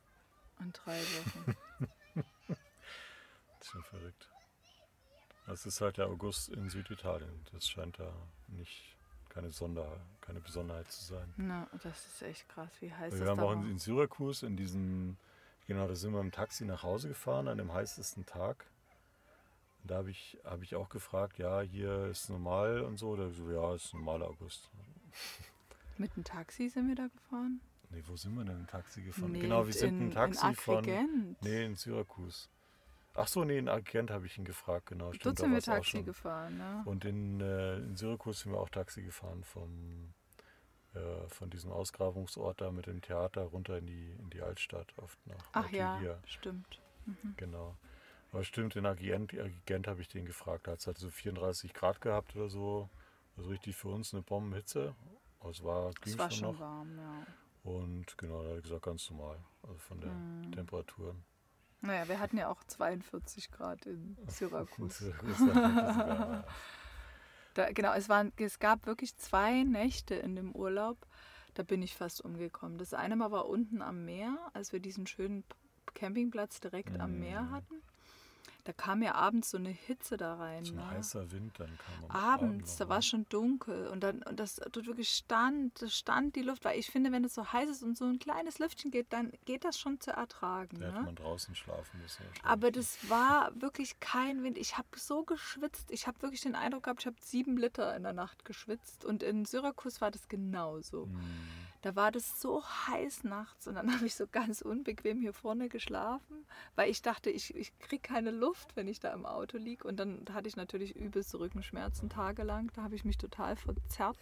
in 0.59 0.71
drei 0.71 0.99
Wochen. 0.99 1.55
das 2.15 3.61
ist 3.61 3.71
schon 3.71 3.83
verrückt. 3.85 4.29
Es 5.47 5.65
ist 5.65 5.81
halt 5.81 5.97
der 5.97 6.07
August 6.07 6.49
in 6.49 6.69
Süditalien. 6.69 7.43
Das 7.51 7.67
scheint 7.67 7.97
da 7.97 8.13
nicht 8.47 8.94
keine, 9.35 9.51
Sonder, 9.51 9.99
keine 10.21 10.39
Besonderheit 10.39 10.89
zu 10.89 11.03
sein. 11.03 11.33
Na, 11.35 11.67
das 11.83 12.07
ist 12.07 12.21
echt 12.23 12.47
krass. 12.47 12.71
Wie 12.79 12.91
heiß 12.91 13.13
Wir 13.13 13.19
das 13.19 13.27
waren 13.27 13.37
da 13.37 13.43
auch 13.43 13.51
in, 13.51 13.71
in 13.71 13.77
Syrakus 13.77 14.43
in 14.43 14.55
diesem, 14.55 15.17
genau, 15.67 15.87
da 15.87 15.95
sind 15.95 16.13
wir 16.13 16.21
im 16.21 16.31
Taxi 16.31 16.63
nach 16.63 16.83
Hause 16.83 17.09
gefahren 17.09 17.49
an 17.49 17.57
dem 17.57 17.71
heißesten 17.71 18.25
Tag. 18.25 18.65
Und 19.83 19.91
da 19.91 19.97
habe 19.97 20.09
ich, 20.09 20.37
hab 20.45 20.63
ich 20.63 20.75
auch 20.75 20.87
gefragt, 20.87 21.37
ja, 21.37 21.59
hier 21.59 22.05
ist 22.05 22.29
normal 22.29 22.81
und 22.81 22.97
so. 22.97 23.15
Da 23.17 23.29
so, 23.29 23.51
ja, 23.51 23.75
ist 23.75 23.93
normaler 23.93 24.27
August. 24.27 24.69
Mit 25.97 26.15
dem 26.15 26.23
Taxi 26.23 26.69
sind 26.69 26.87
wir 26.87 26.95
da 26.95 27.07
gefahren? 27.07 27.59
Nee, 27.89 28.03
wo 28.07 28.15
sind 28.15 28.35
wir 28.35 28.45
denn 28.45 28.61
im 28.61 28.67
Taxi 28.67 29.01
gefahren? 29.01 29.33
Nee, 29.33 29.41
genau, 29.41 29.65
wir 29.65 29.73
sind 29.73 29.99
in, 29.99 30.01
im 30.07 30.11
Taxi 30.11 30.47
in 30.47 30.55
von. 30.55 31.35
Nee, 31.41 31.65
in 31.65 31.75
Syrakus. 31.75 32.49
Ach 33.15 33.27
so, 33.27 33.43
nee, 33.45 33.57
in 33.57 33.69
Agent 33.69 34.11
habe 34.11 34.25
ich 34.25 34.37
ihn 34.37 34.43
gefragt, 34.45 34.87
genau. 34.87 35.05
Dort 35.05 35.15
Stimmt, 35.15 35.39
da 35.39 35.43
sind 35.43 35.53
wir 35.53 35.61
Taxi 35.61 36.03
gefahren, 36.03 36.57
ne? 36.57 36.81
Und 36.85 37.05
in, 37.05 37.39
äh, 37.39 37.77
in 37.77 37.95
Syrakus 37.95 38.41
sind 38.41 38.51
wir 38.51 38.59
auch 38.59 38.69
Taxi 38.69 39.03
gefahren 39.03 39.43
vom, 39.43 40.13
äh, 40.93 41.27
von 41.29 41.49
diesem 41.49 41.71
Ausgrabungsort 41.71 42.59
da 42.61 42.71
mit 42.71 42.87
dem 42.87 43.01
Theater 43.01 43.43
runter 43.43 43.77
in 43.77 43.85
die, 43.87 44.11
in 44.19 44.29
die 44.31 44.41
Altstadt, 44.41 44.93
oft 44.97 45.17
nach 45.27 45.49
Ach 45.53 45.69
ja, 45.71 45.93
Ortigia. 45.93 46.19
stimmt. 46.25 46.81
Genau. 47.37 47.77
Aber 48.31 48.43
stimmt, 48.43 48.75
in 48.75 48.85
Agent, 48.85 49.33
Agent 49.33 49.87
habe 49.87 50.01
ich 50.01 50.07
den 50.09 50.25
gefragt. 50.25 50.67
Da 50.67 50.71
hat 50.73 50.79
es 50.79 50.87
halt 50.87 50.97
so 50.97 51.09
34 51.09 51.73
Grad 51.73 52.01
gehabt 52.01 52.35
oder 52.35 52.49
so. 52.49 52.89
Also 53.37 53.49
richtig 53.49 53.75
für 53.77 53.87
uns 53.89 54.13
eine 54.13 54.23
Bombenhitze. 54.23 54.93
Aber 55.39 55.51
es 55.51 55.63
war, 55.63 55.91
ging 56.01 56.13
Es 56.13 56.19
war 56.19 56.31
schon 56.31 56.39
schon 56.55 56.59
warm, 56.59 56.97
ja. 56.97 57.25
Und 57.63 58.17
genau, 58.17 58.43
da 58.43 58.49
hat 58.49 58.55
er 58.57 58.61
gesagt, 58.61 58.83
ganz 58.83 59.09
normal. 59.09 59.37
Also 59.63 59.77
von 59.77 59.99
der 60.01 60.09
Mhm. 60.11 60.51
Temperaturen. 60.51 61.23
Naja, 61.85 62.07
wir 62.07 62.19
hatten 62.19 62.37
ja 62.37 62.49
auch 62.49 62.63
42 62.63 63.51
Grad 63.51 63.85
in 63.85 64.17
Syrakus. 64.27 65.03
Da, 67.53 67.71
genau, 67.71 67.93
es, 67.93 68.09
waren, 68.09 68.33
es 68.35 68.59
gab 68.59 68.85
wirklich 68.85 69.15
zwei 69.15 69.63
Nächte 69.63 70.13
in 70.13 70.35
dem 70.35 70.51
Urlaub, 70.53 70.97
da 71.53 71.63
bin 71.63 71.81
ich 71.81 71.95
fast 71.95 72.19
umgekommen. 72.19 72.77
Das 72.77 72.93
eine 72.93 73.15
Mal 73.15 73.31
war 73.31 73.47
unten 73.47 73.81
am 73.81 74.03
Meer, 74.03 74.37
als 74.53 74.73
wir 74.73 74.81
diesen 74.81 75.07
schönen 75.07 75.45
Campingplatz 75.93 76.59
direkt 76.59 76.99
am 76.99 77.17
Meer 77.17 77.43
Mm. 77.43 77.51
hatten. 77.51 77.81
Da 78.65 78.73
kam 78.73 79.01
ja 79.03 79.13
abends 79.15 79.51
so 79.51 79.57
eine 79.57 79.69
Hitze 79.69 80.17
da 80.17 80.35
rein. 80.35 80.65
so 80.65 80.73
ein 80.73 80.77
ne? 80.77 80.89
heißer 80.89 81.31
Wind 81.31 81.53
dann 81.59 81.69
kam 81.77 82.03
am 82.09 82.11
Abends, 82.11 82.71
Abend 82.71 82.79
da 82.81 82.89
war 82.89 82.95
ne? 82.97 82.99
es 82.99 83.05
schon 83.05 83.25
dunkel 83.29 83.87
und 83.87 84.01
dann 84.01 84.23
und 84.23 84.39
das 84.39 84.55
dort 84.55 84.85
wirklich 84.87 85.09
stand, 85.09 85.81
das 85.81 85.95
stand 85.95 86.35
die 86.35 86.41
Luft, 86.41 86.65
weil 86.65 86.77
ich 86.79 86.89
finde, 86.89 87.11
wenn 87.11 87.23
es 87.23 87.35
so 87.35 87.53
heiß 87.53 87.69
ist 87.69 87.83
und 87.83 87.95
so 87.95 88.05
ein 88.05 88.17
kleines 88.19 88.57
Lüftchen 88.59 88.89
geht, 88.91 89.13
dann 89.13 89.31
geht 89.45 89.63
das 89.65 89.79
schon 89.79 89.99
zu 90.01 90.11
ertragen. 90.11 90.79
Da 90.79 90.87
hätte 90.87 90.95
Ne? 90.97 91.01
man 91.03 91.15
draußen 91.15 91.55
schlafen 91.55 92.01
müssen. 92.01 92.23
Aber 92.43 92.71
das 92.71 93.07
war 93.09 93.51
wirklich 93.61 93.99
kein 93.99 94.41
Wind. 94.43 94.57
Ich 94.57 94.77
habe 94.77 94.87
so 94.97 95.23
geschwitzt. 95.23 95.91
Ich 95.91 96.07
habe 96.07 96.19
wirklich 96.23 96.41
den 96.41 96.55
Eindruck 96.55 96.83
gehabt, 96.83 97.01
ich 97.01 97.05
habe 97.05 97.17
sieben 97.21 97.57
Liter 97.57 97.95
in 97.95 98.01
der 98.03 98.13
Nacht 98.13 98.45
geschwitzt. 98.45 99.05
Und 99.05 99.21
in 99.21 99.45
Syrakus 99.45 100.01
war 100.01 100.09
das 100.09 100.27
genauso. 100.27 101.05
Hm. 101.05 101.39
Da 101.85 101.95
war 101.95 102.11
das 102.11 102.41
so 102.41 102.63
heiß 102.65 103.25
nachts 103.25 103.67
und 103.67 103.75
dann 103.75 103.87
habe 103.93 104.07
ich 104.07 104.15
so 104.15 104.25
ganz 104.25 104.61
unbequem 104.61 105.21
hier 105.21 105.33
vorne 105.33 105.69
geschlafen, 105.69 106.43
weil 106.73 106.89
ich 106.89 107.03
dachte, 107.03 107.29
ich, 107.29 107.53
ich 107.55 107.77
kriege 107.77 108.01
keine 108.01 108.31
Luft, 108.31 108.75
wenn 108.75 108.87
ich 108.87 108.99
da 108.99 109.13
im 109.13 109.27
Auto 109.27 109.59
liege. 109.59 109.87
Und 109.87 109.97
dann 109.97 110.25
hatte 110.33 110.47
ich 110.47 110.55
natürlich 110.55 110.95
übelste 110.95 111.39
Rückenschmerzen 111.39 112.09
tagelang. 112.09 112.71
Da 112.73 112.81
habe 112.81 112.95
ich 112.95 113.05
mich 113.05 113.19
total 113.19 113.55
verzerrt. 113.55 114.17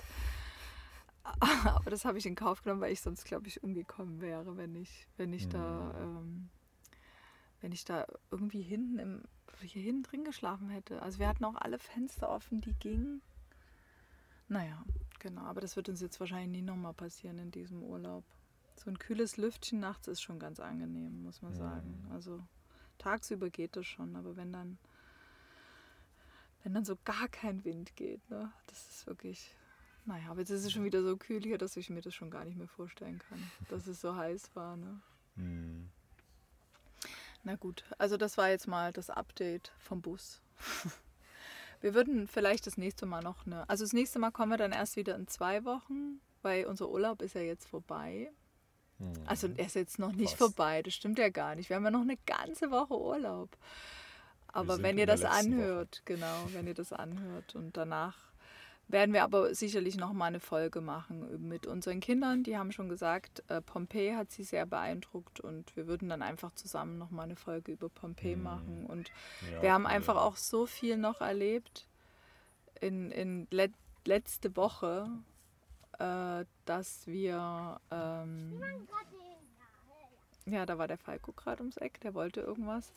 Aber 1.63 1.89
das 1.89 2.03
habe 2.03 2.17
ich 2.17 2.25
in 2.25 2.35
Kauf 2.35 2.63
genommen, 2.63 2.81
weil 2.81 2.91
ich 2.91 2.99
sonst, 2.99 3.23
glaube 3.23 3.47
ich, 3.47 3.63
umgekommen 3.63 4.19
wäre, 4.19 4.57
wenn 4.57 4.75
ich, 4.75 5.07
wenn 5.15 5.31
ich 5.31 5.47
da, 5.47 5.93
Mhm. 5.93 6.01
ähm, 6.01 6.49
wenn 7.61 7.71
ich 7.71 7.85
da 7.85 8.05
irgendwie 8.29 8.61
hinten 8.61 8.99
im, 8.99 9.23
hier 9.61 9.83
hinten 9.83 10.03
drin 10.03 10.25
geschlafen 10.25 10.67
hätte. 10.67 11.01
Also 11.01 11.19
wir 11.19 11.29
hatten 11.29 11.45
auch 11.45 11.55
alle 11.55 11.79
Fenster 11.79 12.27
offen, 12.29 12.59
die 12.59 12.73
gingen. 12.73 13.21
Naja, 14.49 14.83
genau. 15.23 15.41
Aber 15.41 15.59
das 15.61 15.75
wird 15.75 15.89
uns 15.89 15.99
jetzt 16.01 16.19
wahrscheinlich 16.19 16.49
nie 16.49 16.61
nochmal 16.61 16.93
passieren 16.93 17.39
in 17.39 17.49
diesem 17.49 17.81
Urlaub. 17.81 18.23
So 18.75 18.91
ein 18.91 18.99
kühles 18.99 19.37
Lüftchen 19.37 19.79
nachts 19.79 20.07
ist 20.07 20.21
schon 20.21 20.37
ganz 20.37 20.59
angenehm, 20.59 21.23
muss 21.23 21.41
man 21.41 21.53
Mhm. 21.53 21.57
sagen. 21.57 22.07
Also 22.11 22.43
tagsüber 22.99 23.49
geht 23.49 23.75
das 23.75 23.87
schon, 23.87 24.15
aber 24.15 24.35
wenn 24.35 24.53
dann, 24.53 24.77
wenn 26.63 26.73
dann 26.75 26.85
so 26.85 26.97
gar 27.03 27.27
kein 27.29 27.63
Wind 27.65 27.95
geht, 27.95 28.29
ne, 28.29 28.51
das 28.67 28.89
ist 28.89 29.07
wirklich. 29.07 29.55
Naja, 30.05 30.29
aber 30.31 30.41
jetzt 30.41 30.49
ist 30.49 30.65
es 30.65 30.71
schon 30.73 30.83
wieder 30.83 31.01
so 31.01 31.15
kühl 31.15 31.41
hier, 31.41 31.57
dass 31.57 31.77
ich 31.77 31.89
mir 31.89 32.01
das 32.01 32.13
schon 32.13 32.29
gar 32.29 32.43
nicht 32.43 32.57
mehr 32.57 32.67
vorstellen 32.67 33.19
kann, 33.19 33.39
dass 33.69 33.87
es 33.87 34.01
so 34.01 34.15
heiß 34.15 34.53
war. 34.53 34.75
Ne? 34.75 35.01
Hm. 35.37 35.89
Na 37.45 37.55
gut, 37.55 37.83
also 37.97 38.17
das 38.17 38.37
war 38.37 38.49
jetzt 38.49 38.67
mal 38.67 38.91
das 38.91 39.09
Update 39.09 39.71
vom 39.79 40.01
Bus. 40.01 40.41
Wir 41.83 41.93
würden 41.93 42.29
vielleicht 42.29 42.65
das 42.65 42.77
nächste 42.77 43.05
Mal 43.05 43.21
noch 43.21 43.45
eine. 43.45 43.69
Also 43.69 43.83
das 43.83 43.91
nächste 43.91 44.17
Mal 44.17 44.31
kommen 44.31 44.51
wir 44.51 44.57
dann 44.57 44.71
erst 44.71 44.95
wieder 44.95 45.15
in 45.17 45.27
zwei 45.27 45.65
Wochen, 45.65 46.21
weil 46.41 46.65
unser 46.65 46.87
Urlaub 46.89 47.21
ist 47.21 47.35
ja 47.35 47.41
jetzt 47.41 47.67
vorbei. 47.67 48.31
Hm. 48.99 49.11
Also 49.25 49.49
er 49.57 49.65
ist 49.65 49.75
jetzt 49.75 49.99
noch 49.99 50.13
nicht 50.13 50.37
Fast. 50.37 50.55
vorbei, 50.55 50.81
das 50.81 50.93
stimmt 50.93 51.19
ja 51.19 51.27
gar 51.27 51.55
nicht. 51.55 51.67
Wir 51.69 51.75
haben 51.75 51.83
ja 51.83 51.91
noch 51.91 52.01
eine 52.01 52.15
ganze 52.25 52.71
Woche 52.71 52.97
Urlaub. 52.97 53.49
Aber 54.47 54.81
wenn 54.81 54.97
ihr 54.97 55.07
das 55.07 55.25
anhört, 55.25 56.03
genau, 56.05 56.47
wenn 56.53 56.67
ihr 56.67 56.73
das 56.73 56.93
anhört 56.93 57.53
und 57.53 57.75
danach 57.75 58.15
werden 58.93 59.13
wir 59.13 59.23
aber 59.23 59.53
sicherlich 59.53 59.97
noch 59.97 60.13
mal 60.13 60.27
eine 60.27 60.39
Folge 60.39 60.79
machen 60.79 61.45
mit 61.49 61.67
unseren 61.67 61.99
Kindern. 61.99 62.43
Die 62.43 62.57
haben 62.57 62.71
schon 62.71 62.87
gesagt, 62.87 63.43
äh, 63.49 63.59
Pompeji 63.59 64.13
hat 64.13 64.31
sie 64.31 64.43
sehr 64.43 64.65
beeindruckt 64.65 65.41
und 65.41 65.75
wir 65.75 65.87
würden 65.87 66.07
dann 66.07 66.21
einfach 66.21 66.51
zusammen 66.53 66.97
noch 66.97 67.11
mal 67.11 67.23
eine 67.23 67.35
Folge 67.35 67.73
über 67.73 67.89
Pompeji 67.89 68.35
Mhm. 68.37 68.43
machen. 68.43 68.85
Und 68.87 69.11
Ja, 69.51 69.61
wir 69.63 69.73
haben 69.73 69.83
cool, 69.85 69.91
einfach 69.91 70.15
auch 70.15 70.37
so 70.37 70.65
viel 70.65 70.95
noch 70.95 71.19
erlebt 71.19 71.87
in, 72.79 73.11
in 73.11 73.47
let, 73.49 73.71
letzte 74.05 74.55
Woche, 74.55 75.09
äh, 75.99 76.45
dass 76.65 77.05
wir 77.07 77.81
ähm, 77.91 78.61
ja, 80.45 80.65
da 80.65 80.77
war 80.77 80.87
der 80.87 80.97
Falco 80.97 81.31
gerade 81.31 81.61
ums 81.61 81.77
Eck, 81.77 82.01
der 82.01 82.13
wollte 82.13 82.41
irgendwas. 82.41 82.91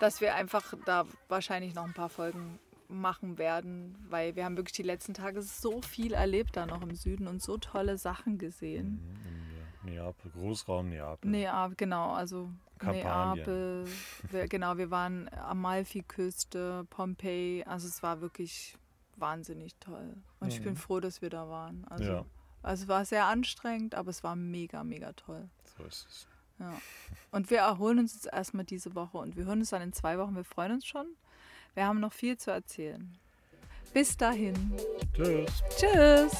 Dass 0.00 0.20
wir 0.20 0.34
einfach 0.34 0.74
da 0.84 1.06
wahrscheinlich 1.28 1.74
noch 1.74 1.84
ein 1.84 1.94
paar 1.94 2.08
Folgen 2.08 2.58
machen 2.88 3.36
werden, 3.38 3.96
weil 4.08 4.34
wir 4.34 4.44
haben 4.44 4.56
wirklich 4.56 4.74
die 4.74 4.82
letzten 4.82 5.14
Tage 5.14 5.42
so 5.42 5.82
viel 5.82 6.12
erlebt 6.14 6.56
da 6.56 6.66
noch 6.66 6.82
im 6.82 6.94
Süden 6.94 7.26
und 7.28 7.42
so 7.42 7.58
tolle 7.58 7.98
Sachen 7.98 8.38
gesehen. 8.38 9.00
Mhm, 9.02 9.88
in 9.88 9.94
Neapel, 9.94 10.30
Großraum 10.32 10.88
Neapel. 10.88 11.30
Neapel, 11.30 11.76
genau, 11.76 12.12
also 12.12 12.50
Kampanien. 12.78 13.36
Neapel, 13.36 13.86
wir, 14.30 14.48
genau, 14.48 14.76
wir 14.78 14.90
waren 14.90 15.28
Amalfiküste, 15.32 16.86
Pompeji, 16.90 17.64
also 17.64 17.86
es 17.86 18.02
war 18.02 18.20
wirklich 18.20 18.76
wahnsinnig 19.16 19.74
toll. 19.76 20.14
Und 20.40 20.48
ich 20.52 20.62
bin 20.62 20.72
Mhm. 20.72 20.76
froh, 20.76 21.00
dass 21.00 21.20
wir 21.22 21.30
da 21.30 21.48
waren. 21.48 21.84
Also, 21.88 22.04
Ja. 22.12 22.24
also 22.62 22.82
es 22.84 22.88
war 22.88 23.04
sehr 23.04 23.26
anstrengend, 23.26 23.94
aber 23.94 24.10
es 24.10 24.22
war 24.22 24.36
mega, 24.36 24.84
mega 24.84 25.12
toll. 25.12 25.48
So 25.76 25.84
ist 25.84 26.06
es. 26.08 26.26
Ja. 26.58 26.72
Und 27.30 27.50
wir 27.50 27.58
erholen 27.58 27.98
uns 28.00 28.14
jetzt 28.14 28.26
erstmal 28.32 28.64
diese 28.64 28.94
Woche 28.94 29.18
und 29.18 29.36
wir 29.36 29.44
hören 29.44 29.60
uns 29.60 29.70
dann 29.70 29.82
in 29.82 29.92
zwei 29.92 30.18
Wochen. 30.18 30.34
Wir 30.34 30.44
freuen 30.44 30.72
uns 30.72 30.86
schon. 30.86 31.06
Wir 31.74 31.86
haben 31.86 32.00
noch 32.00 32.12
viel 32.12 32.36
zu 32.36 32.50
erzählen. 32.50 33.16
Bis 33.92 34.16
dahin. 34.16 34.54
Tschüss. 35.14 35.62
Tschüss. 35.76 36.32